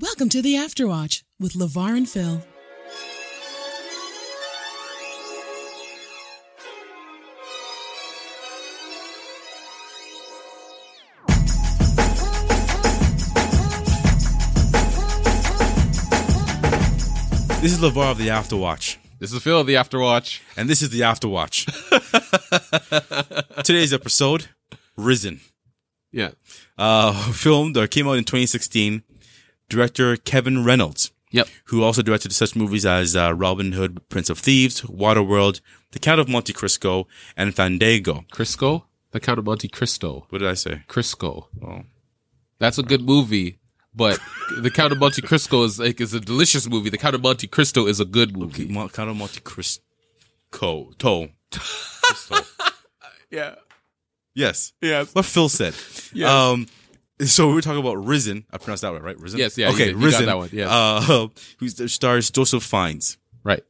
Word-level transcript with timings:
Welcome 0.00 0.28
to 0.28 0.42
the 0.42 0.54
Afterwatch 0.54 1.22
with 1.40 1.54
LeVar 1.54 1.96
and 1.96 2.08
Phil. 2.08 2.40
This 17.60 17.72
is 17.72 17.80
LeVar 17.80 18.12
of 18.12 18.18
the 18.18 18.28
Afterwatch, 18.28 18.98
This 19.18 19.32
is 19.32 19.42
Phil 19.42 19.58
of 19.60 19.66
the 19.66 19.74
Afterwatch. 19.74 20.40
and 20.56 20.70
this 20.70 20.80
is 20.80 20.90
the 20.90 21.00
Afterwatch. 21.00 21.66
Today's 23.64 23.92
episode, 23.92 24.46
Risen. 24.96 25.40
Yeah. 26.12 26.30
Uh, 26.78 27.12
filmed 27.32 27.76
or 27.76 27.88
came 27.88 28.06
out 28.06 28.12
in 28.12 28.22
2016. 28.22 29.02
Director 29.68 30.16
Kevin 30.16 30.64
Reynolds, 30.64 31.12
Yep. 31.30 31.48
who 31.66 31.82
also 31.82 32.02
directed 32.02 32.32
such 32.32 32.56
movies 32.56 32.86
as 32.86 33.14
uh, 33.14 33.34
Robin 33.34 33.72
Hood, 33.72 34.08
Prince 34.08 34.30
of 34.30 34.38
Thieves, 34.38 34.82
Waterworld, 34.82 35.60
The 35.92 35.98
Count 35.98 36.20
of 36.20 36.28
Monte 36.28 36.52
Cristo, 36.52 37.06
and 37.36 37.54
Fandango. 37.54 38.24
Crisco? 38.32 38.84
The 39.10 39.20
Count 39.20 39.38
of 39.38 39.44
Monte 39.44 39.68
Cristo. 39.68 40.26
What 40.30 40.38
did 40.40 40.48
I 40.48 40.54
say? 40.54 40.82
Crisco. 40.88 41.46
Oh. 41.62 41.82
That's 42.58 42.78
a 42.78 42.82
good 42.82 43.02
movie, 43.02 43.58
but 43.94 44.18
The 44.58 44.70
Count 44.70 44.92
of 44.92 44.98
Monte 44.98 45.22
Cristo 45.22 45.62
is 45.64 45.78
like 45.78 46.00
is 46.00 46.12
a 46.14 46.20
delicious 46.20 46.68
movie. 46.68 46.90
The 46.90 46.98
Count 46.98 47.14
of 47.14 47.22
Monte 47.22 47.46
Cristo 47.48 47.86
is 47.86 48.00
a 48.00 48.04
good 48.04 48.36
movie. 48.36 48.66
Mo- 48.68 48.88
Count 48.88 49.10
of 49.10 49.16
Monte 49.16 49.40
Cristo. 49.40 49.82
Cristo. 50.50 51.28
Yeah. 53.30 53.56
Yes. 54.34 54.72
Yes. 54.80 55.14
What 55.14 55.24
Phil 55.26 55.48
said. 55.50 55.74
Yes. 56.14 56.30
Um, 56.30 56.66
so 57.24 57.48
we 57.48 57.54
were 57.54 57.60
talking 57.62 57.80
about 57.80 57.96
Risen. 58.04 58.44
I 58.52 58.58
pronounced 58.58 58.82
that 58.82 58.92
right, 58.92 59.02
right? 59.02 59.18
Risen. 59.18 59.38
Yes, 59.38 59.56
yeah, 59.58 59.70
Okay. 59.70 59.88
You 59.88 59.94
got 59.94 60.02
Risen. 60.02 60.26
that 60.26 60.36
one, 60.36 60.50
yeah. 60.52 60.68
Uh, 60.70 61.28
who 61.58 61.68
stars 61.68 62.30
Joseph 62.30 62.62
Fiennes. 62.62 63.18
Right. 63.44 63.62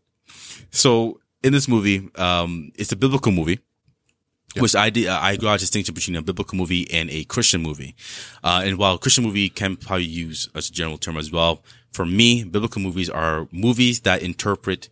So 0.71 1.21
in 1.43 1.53
this 1.53 1.69
movie, 1.69 2.11
um, 2.17 2.73
it's 2.75 2.93
a 2.93 2.97
biblical 2.97 3.33
movie. 3.33 3.61
Which 4.59 4.75
I 4.75 4.91
did, 4.91 5.07
I 5.07 5.37
draw 5.37 5.55
a 5.55 5.59
distinction 5.59 5.95
between 5.95 6.17
a 6.17 6.23
biblical 6.23 6.57
movie 6.59 6.91
and 6.91 7.09
a 7.11 7.23
Christian 7.25 7.63
movie. 7.63 7.95
Uh, 8.43 8.63
and 8.65 8.77
while 8.77 8.99
Christian 8.99 9.23
movie 9.23 9.49
can 9.51 9.77
probably 9.77 10.07
use 10.07 10.49
as 10.55 10.69
a 10.69 10.73
general 10.73 10.99
term 10.99 11.17
as 11.17 11.31
well, 11.31 11.63
for 11.93 12.05
me, 12.05 12.43
biblical 12.43 12.83
movies 12.83 13.09
are 13.09 13.47
movies 13.53 14.01
that 14.01 14.21
interpret, 14.23 14.89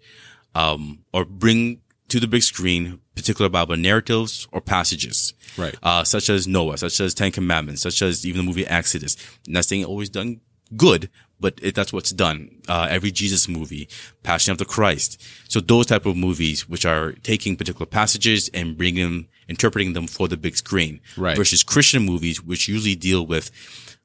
um, 0.55 1.01
or 1.13 1.25
bring 1.25 1.81
to 2.09 2.21
the 2.21 2.27
big 2.27 2.43
screen 2.43 3.01
particular 3.15 3.49
Bible 3.49 3.77
narratives 3.77 4.47
or 4.53 4.61
passages. 4.61 5.35
Right. 5.57 5.75
Uh, 5.83 6.05
such 6.05 6.29
as 6.29 6.47
Noah, 6.47 6.79
such 6.79 7.01
as 7.01 7.15
Ten 7.15 7.33
Commandments, 7.33 7.83
such 7.83 8.03
as 8.03 8.25
even 8.27 8.43
the 8.43 8.47
movie 8.47 8.67
Exodus. 8.67 9.17
Not 9.47 9.65
saying 9.65 9.85
always 9.85 10.09
done 10.09 10.41
good, 10.77 11.11
but 11.41 11.59
it, 11.63 11.75
that's 11.75 11.93
what's 11.93 12.13
done. 12.13 12.63
Uh, 12.69 12.87
every 12.91 13.11
Jesus 13.11 13.49
movie, 13.49 13.89
Passion 14.23 14.53
of 14.53 14.59
the 14.59 14.65
Christ. 14.65 15.23
So 15.49 15.61
those 15.61 15.87
type 15.87 16.07
of 16.07 16.17
movies, 16.17 16.69
which 16.69 16.85
are 16.85 17.13
taking 17.13 17.57
particular 17.57 17.87
passages 17.87 18.51
and 18.55 18.77
bringing 18.77 19.05
them, 19.05 19.29
interpreting 19.49 19.93
them 19.93 20.07
for 20.07 20.29
the 20.29 20.37
big 20.37 20.57
screen. 20.57 21.01
Right. 21.17 21.37
Versus 21.37 21.63
Christian 21.63 22.05
movies, 22.05 22.43
which 22.43 22.69
usually 22.69 22.97
deal 22.97 23.27
with, 23.27 23.51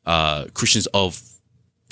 uh, 0.05 0.45
Christians 0.53 0.87
of 0.87 1.21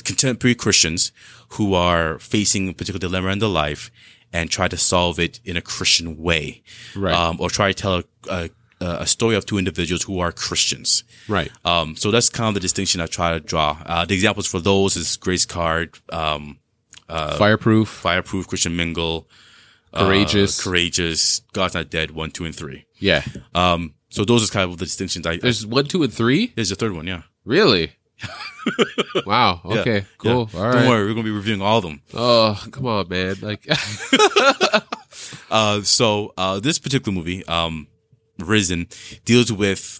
contemporary 0.03 0.55
Christians 0.55 1.11
who 1.49 1.73
are 1.73 2.19
facing 2.19 2.69
a 2.69 2.73
particular 2.73 2.99
dilemma 2.99 3.29
in 3.29 3.39
their 3.39 3.49
life 3.49 3.91
and 4.33 4.49
try 4.49 4.67
to 4.67 4.77
solve 4.77 5.19
it 5.19 5.39
in 5.43 5.57
a 5.57 5.61
Christian 5.61 6.17
way. 6.17 6.61
Right. 6.95 7.13
Um, 7.13 7.37
or 7.39 7.49
try 7.49 7.71
to 7.71 7.73
tell 7.73 7.95
a, 7.95 8.03
a, 8.29 8.49
a 8.79 9.07
story 9.07 9.35
of 9.35 9.45
two 9.45 9.57
individuals 9.57 10.03
who 10.03 10.19
are 10.19 10.31
Christians. 10.31 11.03
Right. 11.27 11.51
Um, 11.65 11.95
so 11.95 12.11
that's 12.11 12.29
kind 12.29 12.47
of 12.49 12.53
the 12.53 12.59
distinction 12.59 13.01
I 13.01 13.07
try 13.07 13.33
to 13.33 13.39
draw. 13.39 13.77
Uh, 13.85 14.05
the 14.05 14.13
examples 14.13 14.47
for 14.47 14.59
those 14.59 14.95
is 14.95 15.17
Grace 15.17 15.45
Card, 15.45 15.97
um, 16.11 16.59
Fireproof. 17.07 17.87
Fireproof, 17.89 18.47
Christian 18.47 18.75
Mingle, 18.75 19.27
uh, 19.93 20.05
Courageous. 20.05 20.63
Courageous, 20.63 21.41
God's 21.53 21.73
Not 21.73 21.89
Dead, 21.89 22.11
one, 22.11 22.31
two, 22.31 22.45
and 22.45 22.55
three. 22.55 22.85
yeah. 22.99 23.23
Um, 23.55 23.95
so 24.11 24.25
those 24.25 24.47
are 24.49 24.51
kind 24.51 24.71
of 24.71 24.77
the 24.79 24.85
distinctions. 24.85 25.27
I, 25.27 25.37
There's 25.37 25.65
one, 25.67 25.85
two, 25.85 26.01
and 26.03 26.11
three? 26.13 26.51
there's 26.55 26.69
the 26.69 26.75
third 26.75 26.93
one, 26.93 27.05
yeah. 27.05 27.23
Really? 27.45 27.93
wow. 29.25 29.61
Okay. 29.65 29.95
yeah. 29.95 30.03
Cool. 30.17 30.31
All 30.31 30.47
Don't 30.47 30.73
right. 30.73 30.87
worry, 30.87 31.05
we're 31.05 31.13
gonna 31.13 31.23
be 31.23 31.31
reviewing 31.31 31.61
all 31.61 31.77
of 31.77 31.83
them. 31.83 32.01
Oh, 32.13 32.61
come 32.71 32.85
on, 32.87 33.07
man. 33.09 33.35
Like, 33.41 33.67
Uh, 35.51 35.81
so 35.81 36.33
uh, 36.37 36.59
this 36.59 36.77
particular 36.79 37.15
movie, 37.15 37.45
um, 37.47 37.87
Risen, 38.37 38.87
deals 39.25 39.51
with 39.51 39.99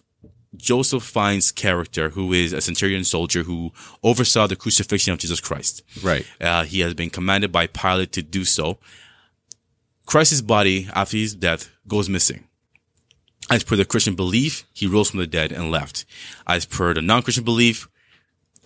Joseph 0.56 1.04
Fiennes' 1.04 1.52
character, 1.52 2.10
who 2.10 2.34
is 2.34 2.54
a 2.54 2.62
centurion 2.62 3.04
soldier 3.04 3.44
who 3.44 3.72
oversaw 4.04 4.48
the 4.48 4.56
crucifixion 4.56 5.12
of 5.14 5.20
Jesus 5.20 5.40
Christ. 5.40 5.82
right. 6.04 6.26
Uh, 6.40 6.64
he 6.64 6.80
has 6.82 6.94
been 6.94 7.10
commanded 7.10 7.52
by 7.52 7.68
Pilate 7.68 8.12
to 8.14 8.22
do 8.22 8.46
so. 8.46 8.78
Christ's 10.06 10.42
body, 10.42 10.88
after 10.94 11.18
his 11.18 11.36
death, 11.36 11.70
goes 11.88 12.10
missing. 12.10 12.46
As 13.50 13.64
per 13.64 13.76
the 13.76 13.86
Christian 13.86 14.16
belief, 14.16 14.66
he 14.74 14.86
rose 14.88 15.10
from 15.10 15.20
the 15.20 15.28
dead 15.28 15.52
and 15.52 15.72
left. 15.72 16.06
As 16.46 16.66
per 16.66 16.94
the 16.94 17.02
non-Christian 17.02 17.44
belief, 17.44 17.88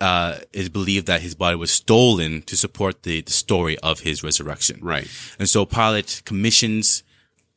uh, 0.00 0.38
it's 0.52 0.68
believed 0.68 1.06
that 1.06 1.22
his 1.22 1.34
body 1.34 1.56
was 1.56 1.70
stolen 1.70 2.42
to 2.42 2.56
support 2.56 3.02
the, 3.02 3.20
the 3.22 3.32
story 3.32 3.78
of 3.78 4.00
his 4.00 4.22
resurrection. 4.22 4.80
Right. 4.82 5.08
And 5.38 5.48
so 5.48 5.64
Pilate 5.64 6.22
commissions 6.24 7.02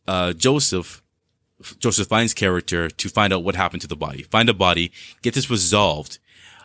uh, 0.07 0.33
Joseph, 0.33 1.03
Joseph 1.79 2.07
Fiennes' 2.07 2.33
character 2.33 2.89
to 2.89 3.09
find 3.09 3.33
out 3.33 3.43
what 3.43 3.55
happened 3.55 3.81
to 3.81 3.87
the 3.87 3.95
body. 3.95 4.23
Find 4.23 4.49
a 4.49 4.53
body, 4.53 4.91
get 5.21 5.33
this 5.33 5.49
resolved, 5.49 6.19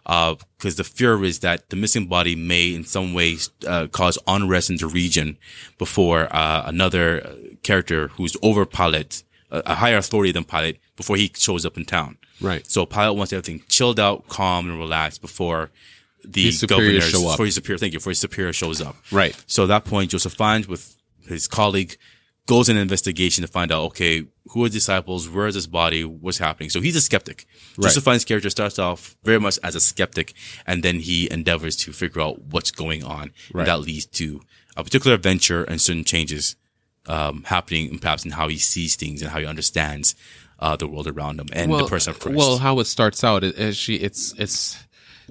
Uh 0.05 0.35
because 0.59 0.77
the 0.77 0.85
fear 0.85 1.25
is 1.25 1.39
that 1.41 1.71
the 1.71 1.77
missing 1.77 2.07
body 2.09 2.35
may 2.37 2.75
in 2.75 2.85
some 2.85 3.15
ways 3.15 3.51
uh, 3.67 3.87
cause 3.89 4.19
unrest 4.27 4.71
in 4.71 4.77
the 4.77 4.87
region 4.87 5.37
before 5.79 6.29
uh, 6.31 6.63
another 6.67 7.07
uh, 7.25 7.35
character 7.63 8.09
who's 8.17 8.37
over 8.43 8.67
Pilate, 8.67 9.25
a, 9.51 9.63
a 9.67 9.75
higher 9.75 9.99
authority 9.99 10.33
than 10.33 10.45
Pilate, 10.45 10.79
before 10.97 11.17
he 11.17 11.31
shows 11.35 11.65
up 11.67 11.77
in 11.77 11.85
town. 11.85 12.17
Right. 12.43 12.67
So 12.71 12.87
Pilate 12.87 13.17
wants 13.17 13.33
everything 13.33 13.63
chilled 13.69 14.01
out, 14.01 14.29
calm, 14.29 14.69
and 14.69 14.79
relaxed 14.79 15.21
before 15.21 15.71
the 16.25 16.45
His 16.45 16.63
governor, 16.65 17.01
show 17.01 17.27
up. 17.27 17.35
before 17.35 17.47
his 17.47 17.55
superior, 17.55 17.79
thank 17.79 17.93
you, 17.93 17.99
before 17.99 18.11
his 18.11 18.21
superior 18.21 18.53
shows 18.53 18.81
up. 18.81 18.97
Right. 19.11 19.37
So 19.47 19.65
at 19.65 19.69
that 19.69 19.85
point, 19.85 20.11
Joseph 20.11 20.35
Fiennes 20.35 20.69
with 20.69 20.97
his 21.27 21.49
colleague 21.49 21.97
goes 22.47 22.69
in 22.69 22.77
an 22.77 22.83
investigation 22.83 23.43
to 23.43 23.49
find 23.49 23.71
out, 23.71 23.85
okay, 23.85 24.25
who 24.49 24.65
are 24.65 24.69
the 24.69 24.75
disciples? 24.75 25.29
Where 25.29 25.47
is 25.47 25.55
this 25.55 25.67
body? 25.67 26.05
What's 26.05 26.39
happening? 26.39 26.71
So 26.71 26.81
he's 26.81 26.97
a 26.97 27.01
skeptic. 27.01 27.47
Right. 27.77 27.85
Joseph 27.85 28.05
Fiennes' 28.05 28.25
character 28.25 28.51
starts 28.51 28.79
off 28.79 29.17
very 29.23 29.39
much 29.39 29.59
as 29.63 29.75
a 29.75 29.81
skeptic, 29.81 30.35
and 30.67 30.83
then 30.83 30.97
he 31.01 31.31
endeavors 31.31 31.77
to 31.77 31.93
figure 31.93 32.21
out 32.21 32.43
what's 32.43 32.71
going 32.71 33.05
on. 33.05 33.33
Right. 33.53 33.63
And 33.63 33.69
that 33.69 33.81
leads 33.81 34.07
to 34.07 34.43
a 34.77 34.83
particular 34.83 35.15
adventure 35.15 35.63
and 35.65 35.81
certain 35.81 36.05
changes 36.05 36.57
um, 37.07 37.45
happening, 37.45 37.91
and 37.91 38.01
perhaps 38.01 38.25
in 38.25 38.33
how 38.33 38.49
he 38.49 38.59
sees 38.59 38.97
things 38.97 39.23
and 39.23 39.31
how 39.31 39.39
he 39.39 39.47
understands 39.47 40.15
uh, 40.63 40.77
the 40.77 40.87
world 40.87 41.09
around 41.09 41.41
him 41.41 41.49
and 41.53 41.73
the 41.73 41.87
person 41.87 42.13
of 42.13 42.21
Christ. 42.21 42.39
Well, 42.39 42.59
how 42.59 42.79
it 42.79 42.85
starts 42.85 43.25
out, 43.25 43.43
it, 43.43 43.59
actually, 43.59 44.03
it's 44.03 44.33
it's 44.39 44.79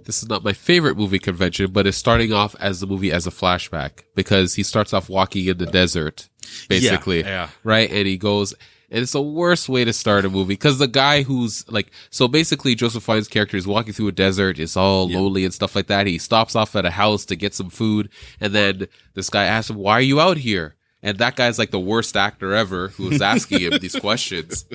this 0.04 0.22
is 0.22 0.30
not 0.30 0.44
my 0.44 0.54
favorite 0.54 0.98
movie 0.98 1.20
convention, 1.20 1.72
but 1.72 1.88
it's 1.88 1.98
starting 1.98 2.34
off 2.34 2.54
as 2.60 2.82
the 2.82 2.88
movie 2.88 3.12
as 3.12 3.26
a 3.28 3.32
flashback 3.32 4.04
because 4.14 4.56
he 4.56 4.64
starts 4.64 4.94
off 4.94 5.10
walking 5.10 5.46
in 5.48 5.58
the 5.58 5.66
desert, 5.66 6.28
basically, 6.68 7.22
yeah. 7.22 7.50
right? 7.64 7.90
And 7.90 8.08
he 8.08 8.18
goes, 8.18 8.54
and 8.90 9.04
it's 9.04 9.14
the 9.14 9.22
worst 9.22 9.70
way 9.70 9.86
to 9.86 9.94
start 9.94 10.26
a 10.26 10.30
movie 10.30 10.50
because 10.54 10.80
the 10.80 10.88
guy 10.88 11.24
who's 11.24 11.70
like, 11.72 11.92
so 12.10 12.28
basically, 12.28 12.76
Joseph 12.76 13.04
Fiennes' 13.04 13.30
character 13.30 13.56
is 13.56 13.66
walking 13.66 13.94
through 13.94 14.10
a 14.10 14.12
desert, 14.12 14.60
it's 14.60 14.76
all 14.76 15.08
lonely 15.08 15.46
and 15.46 15.54
stuff 15.54 15.78
like 15.78 15.88
that. 15.88 16.08
He 16.08 16.18
stops 16.18 16.58
off 16.58 16.76
at 16.76 16.86
a 16.86 16.92
house 16.92 17.24
to 17.26 17.38
get 17.38 17.56
some 17.56 17.70
food, 17.70 18.10
and 18.42 18.54
then 18.54 18.88
this 19.14 19.30
guy 19.30 19.46
asks 19.46 19.70
him, 19.70 19.78
"Why 19.78 19.94
are 19.94 20.02
you 20.02 20.20
out 20.20 20.38
here?" 20.38 20.76
And 21.04 21.18
that 21.18 21.36
guy's 21.36 21.58
like 21.58 21.72
the 21.72 21.80
worst 21.80 22.16
actor 22.18 22.54
ever 22.54 22.90
who's 22.90 23.22
asking 23.22 23.62
him 23.62 23.80
these 23.80 23.96
questions. 24.00 24.66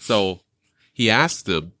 So 0.00 0.40
he 0.92 1.10
asked 1.10 1.48
him 1.48 1.72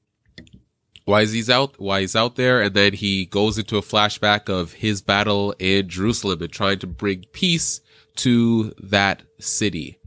why 1.06 1.22
is 1.22 1.32
he's 1.32 1.50
out 1.50 1.80
why 1.80 2.02
he's 2.02 2.14
out 2.14 2.36
there 2.36 2.60
and 2.60 2.74
then 2.74 2.92
he 2.92 3.24
goes 3.24 3.58
into 3.58 3.78
a 3.78 3.82
flashback 3.82 4.48
of 4.48 4.74
his 4.74 5.00
battle 5.00 5.54
in 5.58 5.88
Jerusalem 5.88 6.42
and 6.42 6.52
trying 6.52 6.78
to 6.80 6.86
bring 6.86 7.24
peace 7.32 7.80
to 8.16 8.72
that 8.82 9.22
city. 9.40 9.98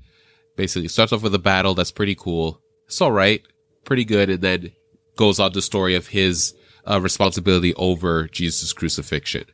Basically 0.56 0.88
starts 0.88 1.12
off 1.12 1.24
with 1.24 1.36
a 1.36 1.40
battle 1.40 1.74
that's 1.74 1.92
pretty 1.92 2.16
cool. 2.16 2.62
It's 2.86 3.02
all 3.02 3.12
right, 3.12 3.42
pretty 3.84 4.06
good 4.06 4.30
and 4.30 4.42
then 4.42 4.72
goes 5.18 5.40
on 5.40 5.52
the 5.52 5.62
story 5.62 5.96
of 5.96 6.08
his 6.08 6.54
uh, 6.86 7.02
responsibility 7.02 7.74
over 7.76 8.28
Jesus' 8.28 8.74
crucifixion. 8.74 9.46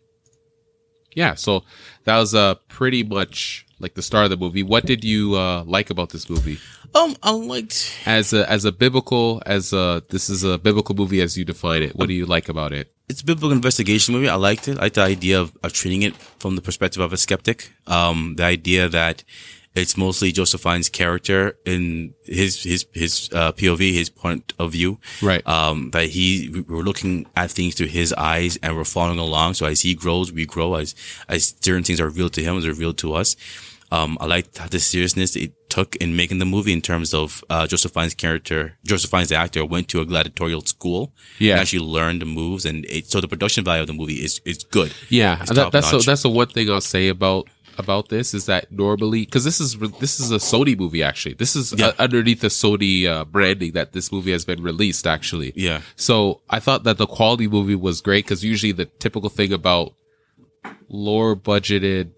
Yeah, 1.16 1.36
so 1.36 1.64
that 2.04 2.18
was 2.18 2.36
uh 2.36 2.56
pretty 2.68 3.04
much 3.04 3.66
like 3.80 3.94
the 3.96 4.02
start 4.02 4.26
of 4.26 4.30
the 4.32 4.38
movie. 4.38 4.64
What 4.64 4.86
did 4.86 5.04
you 5.04 5.36
uh 5.36 5.64
like 5.66 5.90
about 5.90 6.10
this 6.10 6.30
movie? 6.30 6.60
um, 6.96 7.16
I 7.22 7.32
liked 7.32 7.98
as 8.06 8.34
a 8.34 8.50
as 8.50 8.66
a 8.66 8.72
biblical 8.72 9.42
as 9.46 9.74
a 9.74 10.04
this 10.10 10.30
is 10.30 10.44
a 10.44 10.58
biblical 10.58 10.96
movie 10.96 11.22
as 11.22 11.38
you 11.38 11.46
define 11.46 11.84
it. 11.84 11.96
What 11.96 12.08
do 12.08 12.14
you 12.14 12.26
like 12.26 12.50
about 12.50 12.74
it? 12.74 12.92
it's 13.10 13.22
a 13.22 13.26
biblical 13.26 13.52
investigation 13.52 14.14
movie. 14.14 14.30
I 14.30 14.36
liked 14.36 14.68
it. 14.68 14.78
I 14.78 14.82
like 14.84 14.94
the 14.94 15.02
idea 15.02 15.42
of, 15.42 15.58
of 15.64 15.74
treating 15.74 16.04
it 16.04 16.16
from 16.16 16.56
the 16.56 16.62
perspective 16.62 17.02
of 17.02 17.12
a 17.12 17.18
skeptic. 17.18 17.74
Um, 17.88 18.36
the 18.38 18.44
idea 18.44 18.88
that 18.88 19.24
It's 19.76 19.96
mostly 19.96 20.32
Joseph 20.32 20.62
Fiennes' 20.62 20.90
character 20.90 21.58
in 21.66 22.14
his 22.24 22.64
his 22.64 22.86
his 22.94 23.30
uh, 23.34 23.52
POV, 23.52 23.94
his 23.94 24.10
point 24.10 24.54
of 24.60 24.72
view. 24.72 25.00
Right. 25.22 25.46
Um, 25.48 25.92
that 25.92 26.10
he 26.10 26.64
we're 26.68 26.82
looking 26.82 27.28
at 27.36 27.52
things 27.52 27.76
through 27.76 27.88
his 27.88 28.12
eyes 28.14 28.58
and 28.64 28.76
we're 28.76 28.84
following 28.84 29.20
along. 29.20 29.54
So 29.54 29.66
as 29.68 29.82
he 29.82 29.94
grows, 29.94 30.32
we 30.32 30.46
grow. 30.46 30.76
As 30.76 30.96
as 31.28 31.54
certain 31.62 31.84
things 31.84 32.00
are 32.02 32.06
revealed 32.06 32.34
to 32.34 32.44
him, 32.44 32.58
is 32.58 32.68
revealed 32.68 32.98
to 33.00 33.14
us. 33.14 33.36
Um, 33.92 34.18
I 34.22 34.26
like 34.28 34.52
the 34.52 34.80
seriousness 34.80 35.36
it 35.36 35.54
took 35.70 35.96
in 35.96 36.16
making 36.16 36.38
the 36.38 36.46
movie 36.46 36.74
in 36.74 36.82
terms 36.82 37.12
of 37.12 37.44
uh, 37.50 37.66
Joseph 37.66 37.92
Fiennes' 37.92 38.14
character. 38.14 38.78
Joseph 38.86 39.10
Fiennes, 39.10 39.30
the 39.30 39.36
actor, 39.36 39.66
went 39.66 39.88
to 39.90 40.00
a 40.02 40.06
gladiatorial 40.06 40.62
school. 40.62 41.12
Yeah. 41.40 41.54
and 41.54 41.62
actually 41.62 41.80
learned 41.80 42.22
the 42.22 42.26
moves, 42.26 42.66
and 42.66 42.86
it, 42.86 43.08
so 43.08 43.20
the 43.20 43.28
production 43.28 43.64
value 43.64 43.82
of 43.82 43.88
the 43.88 43.94
movie 43.94 44.16
is 44.24 44.42
is 44.46 44.64
good. 44.64 44.94
Yeah, 45.10 45.38
that, 45.46 45.72
that's 45.72 45.88
top-notch. 45.88 46.06
that's 46.06 46.22
the 46.24 46.30
one 46.30 46.48
thing 46.48 46.70
I'll 46.70 46.82
say 46.82 47.08
about 47.08 47.48
about 47.80 48.10
this 48.10 48.34
is 48.34 48.46
that 48.46 48.72
normally 48.72 49.26
because 49.26 49.44
this 49.44 49.60
is 49.60 49.78
this 50.00 50.20
is 50.20 50.32
a 50.32 50.36
Sony 50.38 50.78
movie 50.78 51.02
actually. 51.02 51.34
This 51.36 51.56
is 51.56 51.74
Yeah. 51.78 51.88
uh, 51.88 51.94
underneath 52.00 52.42
the 52.42 52.48
Sony 52.50 53.06
uh, 53.06 53.26
branding 53.26 53.72
that 53.72 53.94
this 53.94 54.12
movie 54.12 54.32
has 54.32 54.46
been 54.46 54.62
released 54.62 55.08
actually. 55.08 55.54
Yeah. 55.56 55.82
So 55.96 56.42
I 56.50 56.60
thought 56.60 56.84
that 56.84 56.98
the 56.98 57.08
quality 57.08 57.48
movie 57.48 57.76
was 57.76 58.02
great 58.02 58.26
because 58.26 58.44
usually 58.44 58.74
the 58.74 58.86
typical 58.86 59.30
thing 59.30 59.54
about 59.54 59.94
lower 60.90 61.36
budgeted 61.36 62.12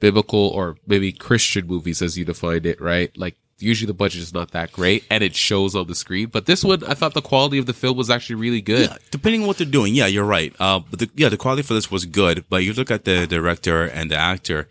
biblical 0.00 0.48
or 0.48 0.76
maybe 0.86 1.12
Christian 1.12 1.66
movies 1.66 2.02
as 2.02 2.16
you 2.18 2.24
defined 2.24 2.66
it, 2.66 2.80
right? 2.80 3.16
Like 3.16 3.36
usually 3.62 3.86
the 3.86 3.94
budget 3.94 4.22
is 4.22 4.32
not 4.34 4.50
that 4.52 4.72
great 4.72 5.04
and 5.10 5.22
it 5.22 5.34
shows 5.36 5.74
on 5.76 5.86
the 5.86 5.94
screen. 5.94 6.28
But 6.28 6.46
this 6.46 6.64
one, 6.64 6.82
I 6.84 6.94
thought 6.94 7.14
the 7.14 7.22
quality 7.22 7.58
of 7.58 7.66
the 7.66 7.72
film 7.72 7.96
was 7.96 8.10
actually 8.10 8.36
really 8.36 8.60
good. 8.60 8.88
Yeah, 8.90 8.96
depending 9.10 9.42
on 9.42 9.46
what 9.46 9.58
they're 9.58 9.66
doing. 9.66 9.94
Yeah, 9.94 10.06
you're 10.06 10.24
right. 10.24 10.54
Uh, 10.58 10.80
but 10.80 10.98
the, 10.98 11.10
yeah, 11.14 11.28
the 11.28 11.36
quality 11.36 11.62
for 11.62 11.74
this 11.74 11.90
was 11.90 12.04
good. 12.06 12.44
But 12.48 12.64
you 12.64 12.72
look 12.72 12.90
at 12.90 13.04
the 13.04 13.26
director 13.26 13.84
and 13.84 14.10
the 14.10 14.16
actor, 14.16 14.68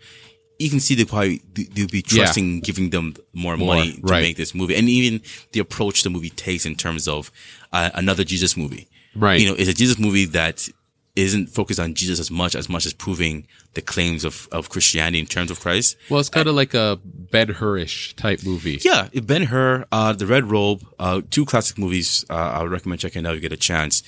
you 0.58 0.68
can 0.70 0.80
see 0.80 0.94
the 0.94 1.04
quality. 1.06 1.40
They'll 1.54 1.86
be 1.88 2.04
Yeah. 2.08 2.24
trusting 2.24 2.60
giving 2.60 2.90
them 2.90 3.14
more, 3.32 3.56
More, 3.56 3.76
money 3.76 3.92
to 3.94 4.00
right. 4.02 4.22
make 4.22 4.36
this 4.36 4.54
movie, 4.54 4.74
and 4.76 4.88
even 4.88 5.22
the 5.52 5.60
approach 5.60 6.02
the 6.02 6.10
movie 6.10 6.30
takes 6.30 6.66
in 6.66 6.74
terms 6.76 7.08
of 7.08 7.30
uh, 7.72 7.90
another 7.94 8.24
Jesus 8.24 8.56
movie. 8.56 8.88
Right. 9.14 9.40
You 9.40 9.48
know, 9.48 9.54
it's 9.54 9.68
a 9.70 9.74
Jesus 9.74 9.98
movie 9.98 10.26
that 10.26 10.68
isn't 11.16 11.48
focused 11.48 11.80
on 11.80 11.92
Jesus 11.94 12.20
as 12.20 12.30
much 12.30 12.54
as 12.54 12.68
much 12.68 12.86
as 12.86 12.92
proving 12.92 13.46
the 13.74 13.82
claims 13.82 14.24
of 14.24 14.48
of 14.52 14.68
Christianity 14.68 15.18
in 15.18 15.26
terms 15.26 15.50
of 15.50 15.60
Christ. 15.60 15.96
Well, 16.08 16.20
it's 16.20 16.28
kind 16.28 16.46
of 16.48 16.54
like 16.54 16.72
a 16.74 17.00
Ben 17.30 17.48
Hurish 17.48 18.14
type 18.16 18.40
movie. 18.44 18.78
Yeah, 18.82 19.08
Ben 19.22 19.44
Hur, 19.44 19.86
uh, 19.92 20.12
The 20.12 20.26
Red 20.26 20.50
Robe, 20.50 20.84
uh, 20.98 21.22
two 21.30 21.44
classic 21.44 21.78
movies. 21.78 22.24
Uh, 22.28 22.34
I 22.34 22.62
would 22.62 22.72
recommend 22.72 23.00
checking 23.00 23.26
out 23.26 23.34
if 23.34 23.36
you 23.36 23.48
get 23.48 23.52
a 23.52 23.56
chance. 23.56 24.02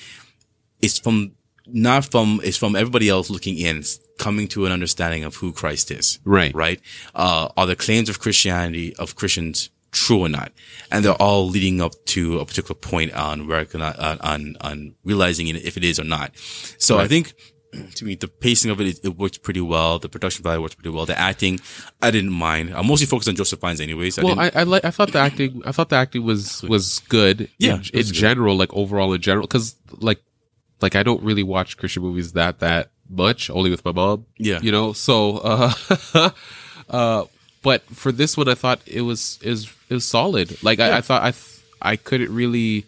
It's 0.80 0.98
from 0.98 1.32
not 1.66 2.10
from 2.10 2.40
it's 2.42 2.56
from 2.56 2.74
everybody 2.74 3.08
else 3.08 3.30
looking 3.30 3.56
in, 3.58 3.84
coming 4.18 4.48
to 4.48 4.66
an 4.66 4.72
understanding 4.72 5.24
of 5.24 5.36
who 5.36 5.52
Christ 5.52 5.90
is. 5.90 6.18
Right. 6.24 6.54
Right. 6.54 6.80
Uh, 7.14 7.48
are 7.56 7.66
the 7.66 7.76
claims 7.76 8.08
of 8.08 8.18
Christianity 8.18 8.94
of 8.96 9.16
Christians 9.16 9.70
true 9.92 10.20
or 10.20 10.28
not? 10.28 10.52
And 10.90 11.04
they're 11.04 11.12
all 11.12 11.48
leading 11.48 11.80
up 11.80 11.92
to 12.06 12.40
a 12.40 12.44
particular 12.44 12.74
point 12.74 13.12
on 13.12 13.46
where 13.46 13.66
on 13.74 13.82
on 13.82 14.56
on 14.60 14.94
realizing 15.04 15.48
it 15.48 15.56
if 15.56 15.76
it 15.76 15.84
is 15.84 16.00
or 16.00 16.04
not. 16.04 16.36
So 16.78 16.98
I 16.98 17.06
think. 17.08 17.34
To 17.94 18.04
me, 18.04 18.16
the 18.16 18.28
pacing 18.28 18.70
of 18.70 18.80
it, 18.80 18.86
it, 18.86 19.00
it 19.04 19.16
worked 19.16 19.42
pretty 19.42 19.60
well. 19.60 19.98
The 19.98 20.08
production 20.08 20.42
value 20.42 20.60
worked 20.60 20.76
pretty 20.76 20.94
well. 20.94 21.06
The 21.06 21.18
acting, 21.18 21.58
I 22.02 22.10
didn't 22.10 22.32
mind. 22.32 22.74
I'm 22.74 22.86
mostly 22.86 23.06
focused 23.06 23.28
on 23.28 23.34
Joseph 23.36 23.60
Fiennes 23.60 23.80
anyways. 23.80 24.18
I 24.18 24.22
Well, 24.24 24.38
I 24.38 24.50
I, 24.54 24.62
like 24.64 24.84
I 24.84 24.90
thought 24.90 25.12
the 25.12 25.18
acting 25.18 25.62
I 25.64 25.72
thought 25.72 25.88
the 25.88 25.96
acting 25.96 26.24
was 26.24 26.62
was 26.64 26.98
good. 27.08 27.48
Yeah, 27.58 27.76
in, 27.76 27.80
in 27.80 27.82
good. 27.92 28.12
general, 28.12 28.56
like 28.56 28.72
overall 28.74 29.12
in 29.14 29.22
general, 29.22 29.46
because 29.46 29.74
like 29.98 30.20
like 30.82 30.96
I 30.96 31.02
don't 31.02 31.22
really 31.22 31.42
watch 31.42 31.76
Christian 31.78 32.02
movies 32.02 32.32
that 32.32 32.58
that 32.60 32.90
much, 33.08 33.48
only 33.50 33.70
with 33.70 33.84
my 33.84 33.92
mom. 33.92 34.26
Yeah. 34.36 34.60
you 34.60 34.72
know. 34.72 34.92
So, 34.92 35.38
uh, 36.14 36.30
uh, 36.90 37.24
but 37.62 37.82
for 37.84 38.12
this 38.12 38.36
one, 38.36 38.48
I 38.48 38.54
thought 38.54 38.80
it 38.86 39.02
was 39.02 39.38
is 39.42 39.72
it 39.88 39.94
was 39.94 40.04
solid. 40.04 40.62
Like 40.62 40.80
I, 40.80 40.98
I 40.98 41.00
thought 41.00 41.22
I 41.22 41.30
th- 41.30 41.60
I 41.80 41.96
couldn't 41.96 42.34
really 42.34 42.84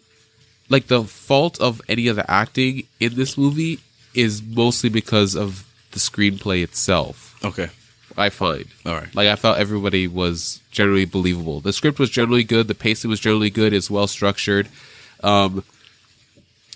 like 0.69 0.87
the 0.87 1.03
fault 1.03 1.59
of 1.61 1.81
any 1.87 2.07
of 2.07 2.15
the 2.15 2.29
acting 2.29 2.87
in 2.99 3.15
this 3.15 3.37
movie 3.37 3.79
is 4.15 4.41
mostly 4.41 4.89
because 4.89 5.35
of 5.35 5.65
the 5.91 5.99
screenplay 5.99 6.63
itself. 6.63 7.37
okay. 7.43 7.69
I 8.17 8.29
find. 8.29 8.65
All 8.85 8.93
right. 8.93 9.13
Like 9.13 9.27
I 9.27 9.35
felt 9.35 9.57
everybody 9.57 10.07
was 10.07 10.61
generally 10.71 11.03
believable. 11.03 11.59
The 11.59 11.73
script 11.73 11.99
was 11.99 12.09
generally 12.09 12.45
good. 12.45 12.69
The 12.69 12.73
pacing 12.75 13.09
was 13.09 13.19
generally 13.19 13.49
good. 13.49 13.73
It's 13.73 13.91
well 13.91 14.07
structured. 14.07 14.69
Um, 15.21 15.65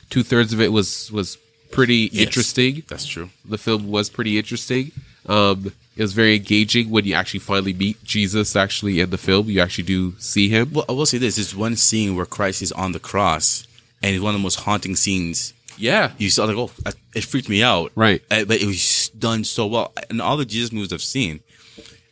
two 0.10 0.22
thirds 0.22 0.52
of 0.52 0.60
it 0.60 0.74
was 0.74 1.10
was 1.14 1.38
pretty 1.72 2.10
Yes, 2.12 2.26
interesting. 2.26 2.84
That's 2.90 3.06
true. 3.06 3.30
The 3.46 3.58
film 3.58 3.88
was 3.90 4.10
pretty 4.10 4.38
interesting. 4.38 4.92
Um, 5.28 5.72
it 5.96 6.02
was 6.02 6.12
very 6.12 6.36
engaging 6.36 6.90
when 6.90 7.06
you 7.06 7.14
actually 7.14 7.40
finally 7.40 7.74
meet 7.74 8.04
Jesus. 8.04 8.58
Actually, 8.58 9.00
in 9.00 9.10
the 9.10 9.18
film, 9.18 9.50
you 9.50 9.62
actually 9.62 9.86
do 9.86 10.16
see 10.20 10.50
him. 10.50 10.72
Well, 10.74 10.86
I 10.90 10.92
will 10.92 11.06
say 11.06 11.20
this: 11.20 11.38
there's 11.38 11.56
one 11.56 11.78
scene 11.78 12.18
where 12.18 12.26
Christ 12.26 12.62
is 12.62 12.74
on 12.74 12.92
the 12.92 13.00
cross, 13.00 13.66
and 14.04 14.14
it's 14.14 14.22
one 14.22 14.36
of 14.36 14.42
the 14.42 14.44
most 14.44 14.62
haunting 14.62 14.98
scenes. 14.98 15.54
Yeah, 15.80 16.12
You 16.18 16.30
saw 16.30 16.46
like, 16.46 16.58
oh, 16.58 16.72
it 17.16 17.24
freaked 17.24 17.50
me 17.50 17.64
out. 17.64 17.92
Right. 17.96 18.22
Uh, 18.30 18.44
But 18.46 18.62
it 18.62 18.66
was 18.68 19.10
done 19.18 19.44
so 19.44 19.66
well, 19.66 19.94
and 20.10 20.22
all 20.22 20.38
the 20.38 20.46
Jesus 20.46 20.72
movies 20.72 20.92
I've 20.94 21.02
seen, 21.02 21.40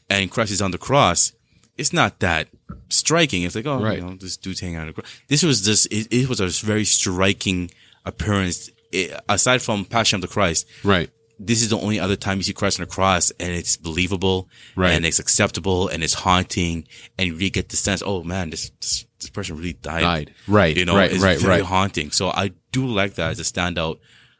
and 0.09 0.31
Christ 0.31 0.51
is 0.51 0.61
on 0.61 0.71
the 0.71 0.77
cross. 0.77 1.33
It's 1.77 1.91
not 1.93 2.19
that 2.21 2.47
striking. 2.89 3.43
It's 3.43 3.55
like, 3.55 3.65
oh, 3.67 3.81
Right. 3.81 3.99
you 3.99 4.05
know, 4.05 4.15
this 4.15 4.37
dude's 4.37 4.61
hanging 4.61 4.77
on 4.79 4.87
the 4.87 4.93
cross. 4.93 5.05
This 5.27 5.43
was 5.43 5.61
just, 5.61 5.85
it, 5.91 6.07
it 6.11 6.29
was 6.29 6.39
a 6.39 6.47
very 6.65 6.85
striking 6.85 7.69
appearance. 8.05 8.69
It, 8.91 9.11
aside 9.27 9.61
from 9.61 9.83
Passion 9.85 10.15
of 10.17 10.21
the 10.21 10.27
Christ, 10.29 10.65
right. 10.83 11.09
This 11.39 11.61
is 11.61 11.69
the 11.69 11.77
only 11.77 11.99
other 11.99 12.15
time 12.15 12.37
you 12.37 12.43
see 12.43 12.53
Christ 12.53 12.79
on 12.79 12.85
the 12.85 12.91
cross 12.91 13.31
and 13.39 13.51
it's 13.53 13.77
believable 13.77 14.49
Right. 14.75 14.91
and 14.91 15.05
it's 15.05 15.19
acceptable 15.19 15.87
and 15.87 16.03
it's 16.03 16.13
haunting 16.15 16.87
and 17.17 17.27
you 17.27 17.33
really 17.35 17.49
get 17.51 17.69
the 17.69 17.77
sense, 17.77 18.01
oh 18.05 18.23
man, 18.23 18.49
this, 18.49 18.71
this, 18.81 19.05
this 19.19 19.29
person 19.29 19.55
really 19.57 19.73
died. 19.73 20.01
Died. 20.01 20.33
Right, 20.47 20.75
You 20.75 20.85
know, 20.85 20.95
right, 20.95 21.11
it's 21.11 21.21
right, 21.23 21.37
very 21.39 21.57
right. 21.61 21.63
haunting. 21.63 22.11
So 22.11 22.29
I 22.29 22.51
do 22.71 22.85
like 22.87 23.13
that 23.15 23.31
as 23.31 23.39
a 23.39 23.43
standout, 23.43 23.99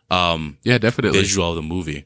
um, 0.09 0.57
Yeah, 0.63 0.77
definitely. 0.79 1.19
visual 1.19 1.49
of 1.49 1.55
the 1.55 1.61
movie. 1.61 2.05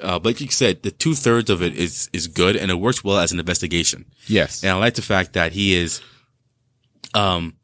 Uh, 0.00 0.18
but 0.18 0.26
like 0.30 0.40
you 0.40 0.48
said, 0.48 0.82
the 0.82 0.90
two 0.92 1.14
thirds 1.14 1.50
of 1.50 1.60
it 1.62 1.74
is, 1.76 2.08
is 2.12 2.26
good 2.28 2.54
and 2.56 2.70
it 2.70 2.74
works 2.80 3.02
well 3.04 3.18
as 3.18 3.32
an 3.32 3.38
investigation. 3.40 4.04
Yes. 4.26 4.62
And 4.62 4.72
I 4.72 4.76
like 4.76 4.94
the 4.94 5.02
fact 5.02 5.32
that 5.34 5.52
he 5.52 5.74
is, 5.74 6.00
um, 7.14 7.54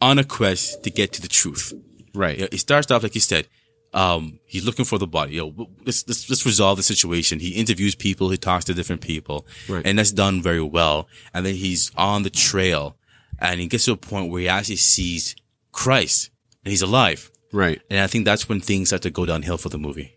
on 0.00 0.18
a 0.18 0.24
quest 0.24 0.82
to 0.84 0.90
get 0.90 1.12
to 1.12 1.22
the 1.22 1.28
truth. 1.28 1.72
Right. 2.14 2.38
Yeah, 2.38 2.46
it 2.50 2.58
starts 2.58 2.90
off 2.90 3.02
like 3.02 3.14
you 3.14 3.20
said. 3.20 3.46
Um, 3.94 4.38
he's 4.46 4.64
looking 4.64 4.84
for 4.86 4.98
the 4.98 5.06
body. 5.06 5.34
You 5.34 5.40
know, 5.56 5.68
let's, 5.84 6.06
let's 6.08 6.28
let's 6.30 6.46
resolve 6.46 6.76
the 6.78 6.82
situation. 6.82 7.40
He 7.40 7.50
interviews 7.50 7.94
people. 7.94 8.30
He 8.30 8.38
talks 8.38 8.64
to 8.66 8.74
different 8.74 9.02
people, 9.02 9.46
Right. 9.68 9.86
and 9.86 9.98
that's 9.98 10.12
done 10.12 10.40
very 10.42 10.62
well. 10.62 11.08
And 11.34 11.44
then 11.44 11.54
he's 11.54 11.90
on 11.96 12.22
the 12.22 12.30
trail, 12.30 12.96
and 13.38 13.60
he 13.60 13.66
gets 13.66 13.84
to 13.84 13.92
a 13.92 13.96
point 13.96 14.30
where 14.30 14.40
he 14.40 14.48
actually 14.48 14.76
sees 14.76 15.36
Christ, 15.72 16.30
and 16.64 16.70
he's 16.70 16.82
alive. 16.82 17.30
Right. 17.52 17.80
And 17.90 18.00
I 18.00 18.06
think 18.06 18.24
that's 18.24 18.48
when 18.48 18.60
things 18.60 18.88
start 18.88 19.02
to 19.02 19.10
go 19.10 19.26
downhill 19.26 19.58
for 19.58 19.68
the 19.68 19.78
movie. 19.78 20.16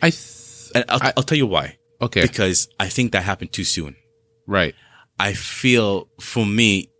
I. 0.00 0.10
Th- 0.10 0.70
And 0.76 0.84
I'll, 0.88 1.00
I- 1.02 1.12
I'll 1.16 1.22
tell 1.24 1.38
you 1.38 1.46
why. 1.46 1.76
okay. 2.00 2.22
Because 2.22 2.68
I 2.78 2.88
think 2.88 3.10
that 3.12 3.24
happened 3.24 3.52
too 3.52 3.64
soon. 3.64 3.96
right. 4.46 4.74
I 5.20 5.32
feel 5.32 6.08
for 6.20 6.46
me, 6.46 6.90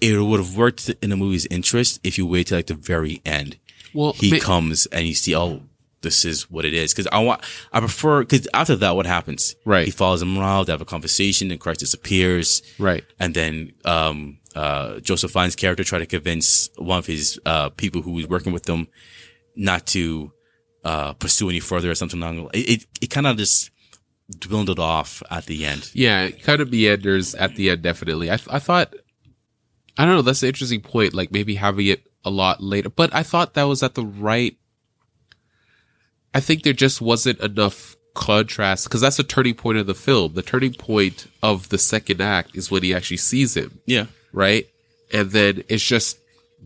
it 0.00 0.16
would 0.18 0.40
have 0.40 0.56
worked 0.56 0.88
in 1.02 1.10
the 1.10 1.16
movie's 1.16 1.44
interest 1.50 2.00
if 2.02 2.16
you 2.16 2.26
wait 2.26 2.46
till 2.46 2.56
like 2.56 2.68
the 2.68 2.74
very 2.74 3.20
end. 3.26 3.58
Well, 3.94 4.12
he 4.12 4.32
ma- 4.32 4.38
comes 4.38 4.86
and 4.86 5.06
you 5.06 5.14
see, 5.14 5.34
oh, 5.34 5.62
this 6.02 6.24
is 6.24 6.50
what 6.50 6.64
it 6.64 6.72
is. 6.72 6.94
Cause 6.94 7.06
I 7.12 7.18
want, 7.18 7.42
I 7.72 7.80
prefer, 7.80 8.24
cause 8.24 8.48
after 8.54 8.76
that, 8.76 8.96
what 8.96 9.06
happens? 9.06 9.54
Right. 9.64 9.84
He 9.84 9.90
follows 9.90 10.22
him 10.22 10.38
around, 10.38 10.66
they 10.66 10.72
have 10.72 10.80
a 10.80 10.86
conversation, 10.86 11.50
and 11.50 11.60
Christ 11.60 11.80
disappears. 11.80 12.62
Right. 12.78 13.04
And 13.18 13.34
then, 13.34 13.72
um, 13.84 14.38
uh, 14.54 15.00
Joseph 15.00 15.30
Fiennes' 15.30 15.56
character 15.56 15.84
try 15.84 15.98
to 15.98 16.06
convince 16.06 16.70
one 16.76 16.98
of 16.98 17.06
his, 17.06 17.38
uh, 17.44 17.68
people 17.70 18.02
who 18.02 18.12
was 18.12 18.26
working 18.26 18.52
with 18.52 18.64
them 18.64 18.88
not 19.56 19.86
to, 19.88 20.32
uh, 20.84 21.12
pursue 21.14 21.50
any 21.50 21.60
further 21.60 21.90
or 21.90 21.94
something 21.94 22.22
along. 22.22 22.48
It, 22.54 22.68
it, 22.70 22.86
it 23.02 23.06
kind 23.10 23.26
of 23.26 23.36
just 23.36 23.70
dwindled 24.38 24.78
off 24.78 25.22
at 25.30 25.46
the 25.46 25.66
end. 25.66 25.90
Yeah, 25.92 26.30
kind 26.30 26.62
of 26.62 26.70
meanders 26.70 27.34
at 27.34 27.56
the 27.56 27.70
end, 27.70 27.82
definitely. 27.82 28.30
I, 28.30 28.38
I 28.48 28.58
thought, 28.58 28.94
I 29.98 30.06
don't 30.06 30.14
know, 30.14 30.22
that's 30.22 30.42
an 30.42 30.48
interesting 30.48 30.80
point, 30.80 31.12
like 31.12 31.30
maybe 31.30 31.56
having 31.56 31.88
it 31.88 32.09
a 32.24 32.30
lot 32.30 32.62
later, 32.62 32.88
but 32.90 33.14
I 33.14 33.22
thought 33.22 33.54
that 33.54 33.64
was 33.64 33.82
at 33.82 33.94
the 33.94 34.04
right, 34.04 34.56
I 36.34 36.40
think 36.40 36.62
there 36.62 36.72
just 36.72 37.00
wasn't 37.00 37.40
enough 37.40 37.96
contrast, 38.14 38.84
because 38.84 39.00
that's 39.00 39.16
the 39.16 39.22
turning 39.24 39.54
point 39.54 39.78
of 39.78 39.86
the 39.86 39.94
film. 39.94 40.34
The 40.34 40.42
turning 40.42 40.74
point 40.74 41.26
of 41.42 41.68
the 41.70 41.78
second 41.78 42.20
act 42.20 42.56
is 42.56 42.70
when 42.70 42.82
he 42.82 42.94
actually 42.94 43.16
sees 43.18 43.56
him, 43.56 43.80
Yeah. 43.86 44.06
right? 44.32 44.66
And 45.12 45.30
then 45.30 45.64
it's 45.68 45.84
just, 45.84 46.18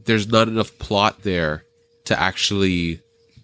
there's 0.05 0.29
not 0.29 0.49
enough 0.49 0.79
plot 0.79 1.23
there 1.23 1.65
to 2.07 2.19
actually, 2.21 3.01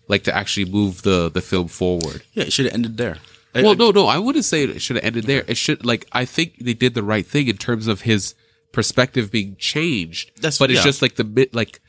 like 0.08 0.24
to 0.24 0.34
actually 0.34 0.70
move 0.70 1.02
the, 1.02 1.30
the 1.30 1.40
film 1.40 1.68
forward. 1.68 2.22
Yeah. 2.34 2.44
It 2.44 2.52
should 2.52 2.66
have 2.66 2.74
ended 2.74 2.96
there. 2.96 3.16
I- 3.54 3.62
Well, 3.62 3.72
I- 3.72 3.76
no, 3.76 3.90
no, 3.90 4.06
I 4.06 4.18
wouldn't 4.18 4.44
say 4.44 4.64
it 4.64 4.82
should 4.82 4.96
have 4.96 5.04
ended 5.04 5.24
there. 5.24 5.44
It 5.46 5.56
should 5.56 5.84
like 5.86 6.06
I 6.12 6.24
think 6.24 6.58
they 6.60 6.74
did 6.74 6.94
the 6.94 7.02
right 7.02 7.26
thing 7.26 7.48
in 7.48 7.56
terms 7.56 7.86
of 7.86 8.02
his 8.02 8.34
perspective 8.72 9.30
being 9.30 9.56
changed. 9.58 10.32
That's- 10.36 10.58
but 10.58 10.70
it's 10.70 10.78
yeah. 10.80 10.84
just 10.84 11.02
like 11.02 11.14
the 11.16 11.24
bit 11.24 11.54
like 11.54 11.80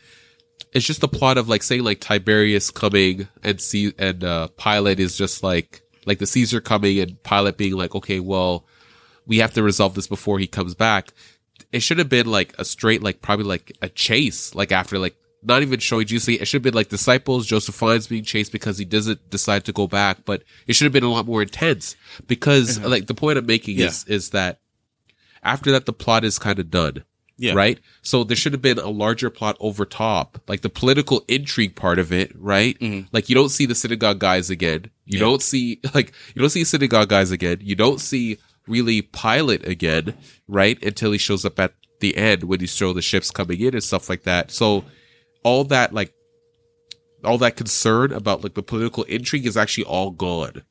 it's 0.73 0.85
just 0.85 1.01
the 1.01 1.07
plot 1.07 1.37
of 1.37 1.47
like 1.49 1.63
saying 1.63 1.83
like 1.83 1.99
Tiberius 1.99 2.71
coming 2.71 3.27
and 3.43 3.59
see 3.61 3.93
and 3.97 4.23
uh 4.23 4.47
Pilate 4.57 4.99
is 4.99 5.17
just 5.17 5.43
like 5.43 5.81
like 6.05 6.19
the 6.19 6.25
Caesar 6.27 6.61
coming 6.61 6.99
and 6.99 7.21
Pilate 7.23 7.57
being 7.57 7.73
like, 7.73 7.93
okay, 7.95 8.19
well, 8.19 8.65
we 9.27 9.37
have 9.37 9.53
to 9.53 9.63
resolve 9.63 9.93
this 9.93 10.07
before 10.07 10.39
he 10.39 10.47
comes 10.47 10.73
back. 10.73 11.13
It 11.71 11.81
should 11.81 11.99
have 11.99 12.09
been 12.09 12.25
like 12.27 12.55
a 12.57 12.65
straight, 12.65 13.03
like 13.03 13.21
probably 13.21 13.45
like 13.45 13.71
a 13.81 13.87
chase, 13.89 14.55
like 14.55 14.71
after 14.71 14.97
like 14.97 15.15
not 15.43 15.61
even 15.61 15.79
showing 15.79 16.05
Jesus. 16.07 16.27
It 16.27 16.45
should 16.47 16.57
have 16.59 16.63
been 16.63 16.73
like 16.73 16.89
disciples, 16.89 17.45
Joseph 17.47 17.75
Fiennes 17.75 18.07
being 18.07 18.23
chased 18.23 18.51
because 18.51 18.77
he 18.77 18.85
doesn't 18.85 19.29
decide 19.29 19.65
to 19.65 19.71
go 19.71 19.87
back, 19.87 20.25
but 20.25 20.43
it 20.67 20.73
should 20.73 20.85
have 20.85 20.93
been 20.93 21.03
a 21.03 21.11
lot 21.11 21.25
more 21.25 21.41
intense 21.41 21.95
because 22.27 22.79
like 22.79 23.07
the 23.07 23.13
point 23.13 23.37
I'm 23.37 23.45
making 23.45 23.77
Yeah. 23.77 23.87
is, 23.87 24.03
is 24.07 24.29
that 24.31 24.59
after 25.43 25.71
that, 25.71 25.85
the 25.85 25.93
plot 25.93 26.23
is 26.23 26.37
kind 26.39 26.59
of 26.59 26.69
done. 26.69 27.03
Yeah. 27.41 27.53
Right. 27.53 27.79
So 28.03 28.23
there 28.23 28.37
should 28.37 28.53
have 28.53 28.61
been 28.61 28.77
a 28.77 28.89
larger 28.89 29.31
plot 29.31 29.57
over 29.59 29.83
top, 29.83 30.39
like 30.47 30.61
the 30.61 30.69
political 30.69 31.23
intrigue 31.27 31.75
part 31.75 31.97
of 31.97 32.13
it, 32.13 32.31
right? 32.35 32.77
Like 33.11 33.29
you 33.29 33.35
don't 33.35 33.49
see 33.49 33.65
the 33.65 33.73
synagogue 33.73 34.19
guys 34.19 34.49
again. 34.51 34.91
You 35.05 35.17
Yeah. 35.17 35.25
don't 35.25 35.41
see, 35.41 35.79
like, 35.95 36.13
you 36.35 36.39
don't 36.39 36.49
see 36.51 36.63
synagogue 36.63 37.09
guys 37.09 37.31
again. 37.31 37.57
You 37.61 37.75
don't 37.75 37.99
see 37.99 38.37
really 38.67 39.01
Pilate 39.01 39.67
again, 39.67 40.13
right? 40.47 40.81
Until 40.83 41.11
he 41.11 41.17
shows 41.17 41.43
up 41.43 41.59
at 41.59 41.73
the 41.99 42.15
end 42.15 42.43
when 42.43 42.59
you 42.59 42.67
show 42.67 42.93
the 42.93 43.01
ships 43.01 43.31
coming 43.31 43.59
in 43.59 43.73
and 43.73 43.83
stuff 43.83 44.07
like 44.07 44.21
that. 44.23 44.51
So 44.51 44.85
all 45.43 45.63
that, 45.65 45.93
like, 45.93 46.13
all 47.23 47.37
that 47.39 47.55
concern 47.55 48.11
about 48.13 48.43
like 48.43 48.53
the 48.53 48.63
political 48.63 49.03
intrigue 49.05 49.45
is 49.47 49.57
actually 49.57 49.85
all 49.85 50.11
gone. 50.11 50.61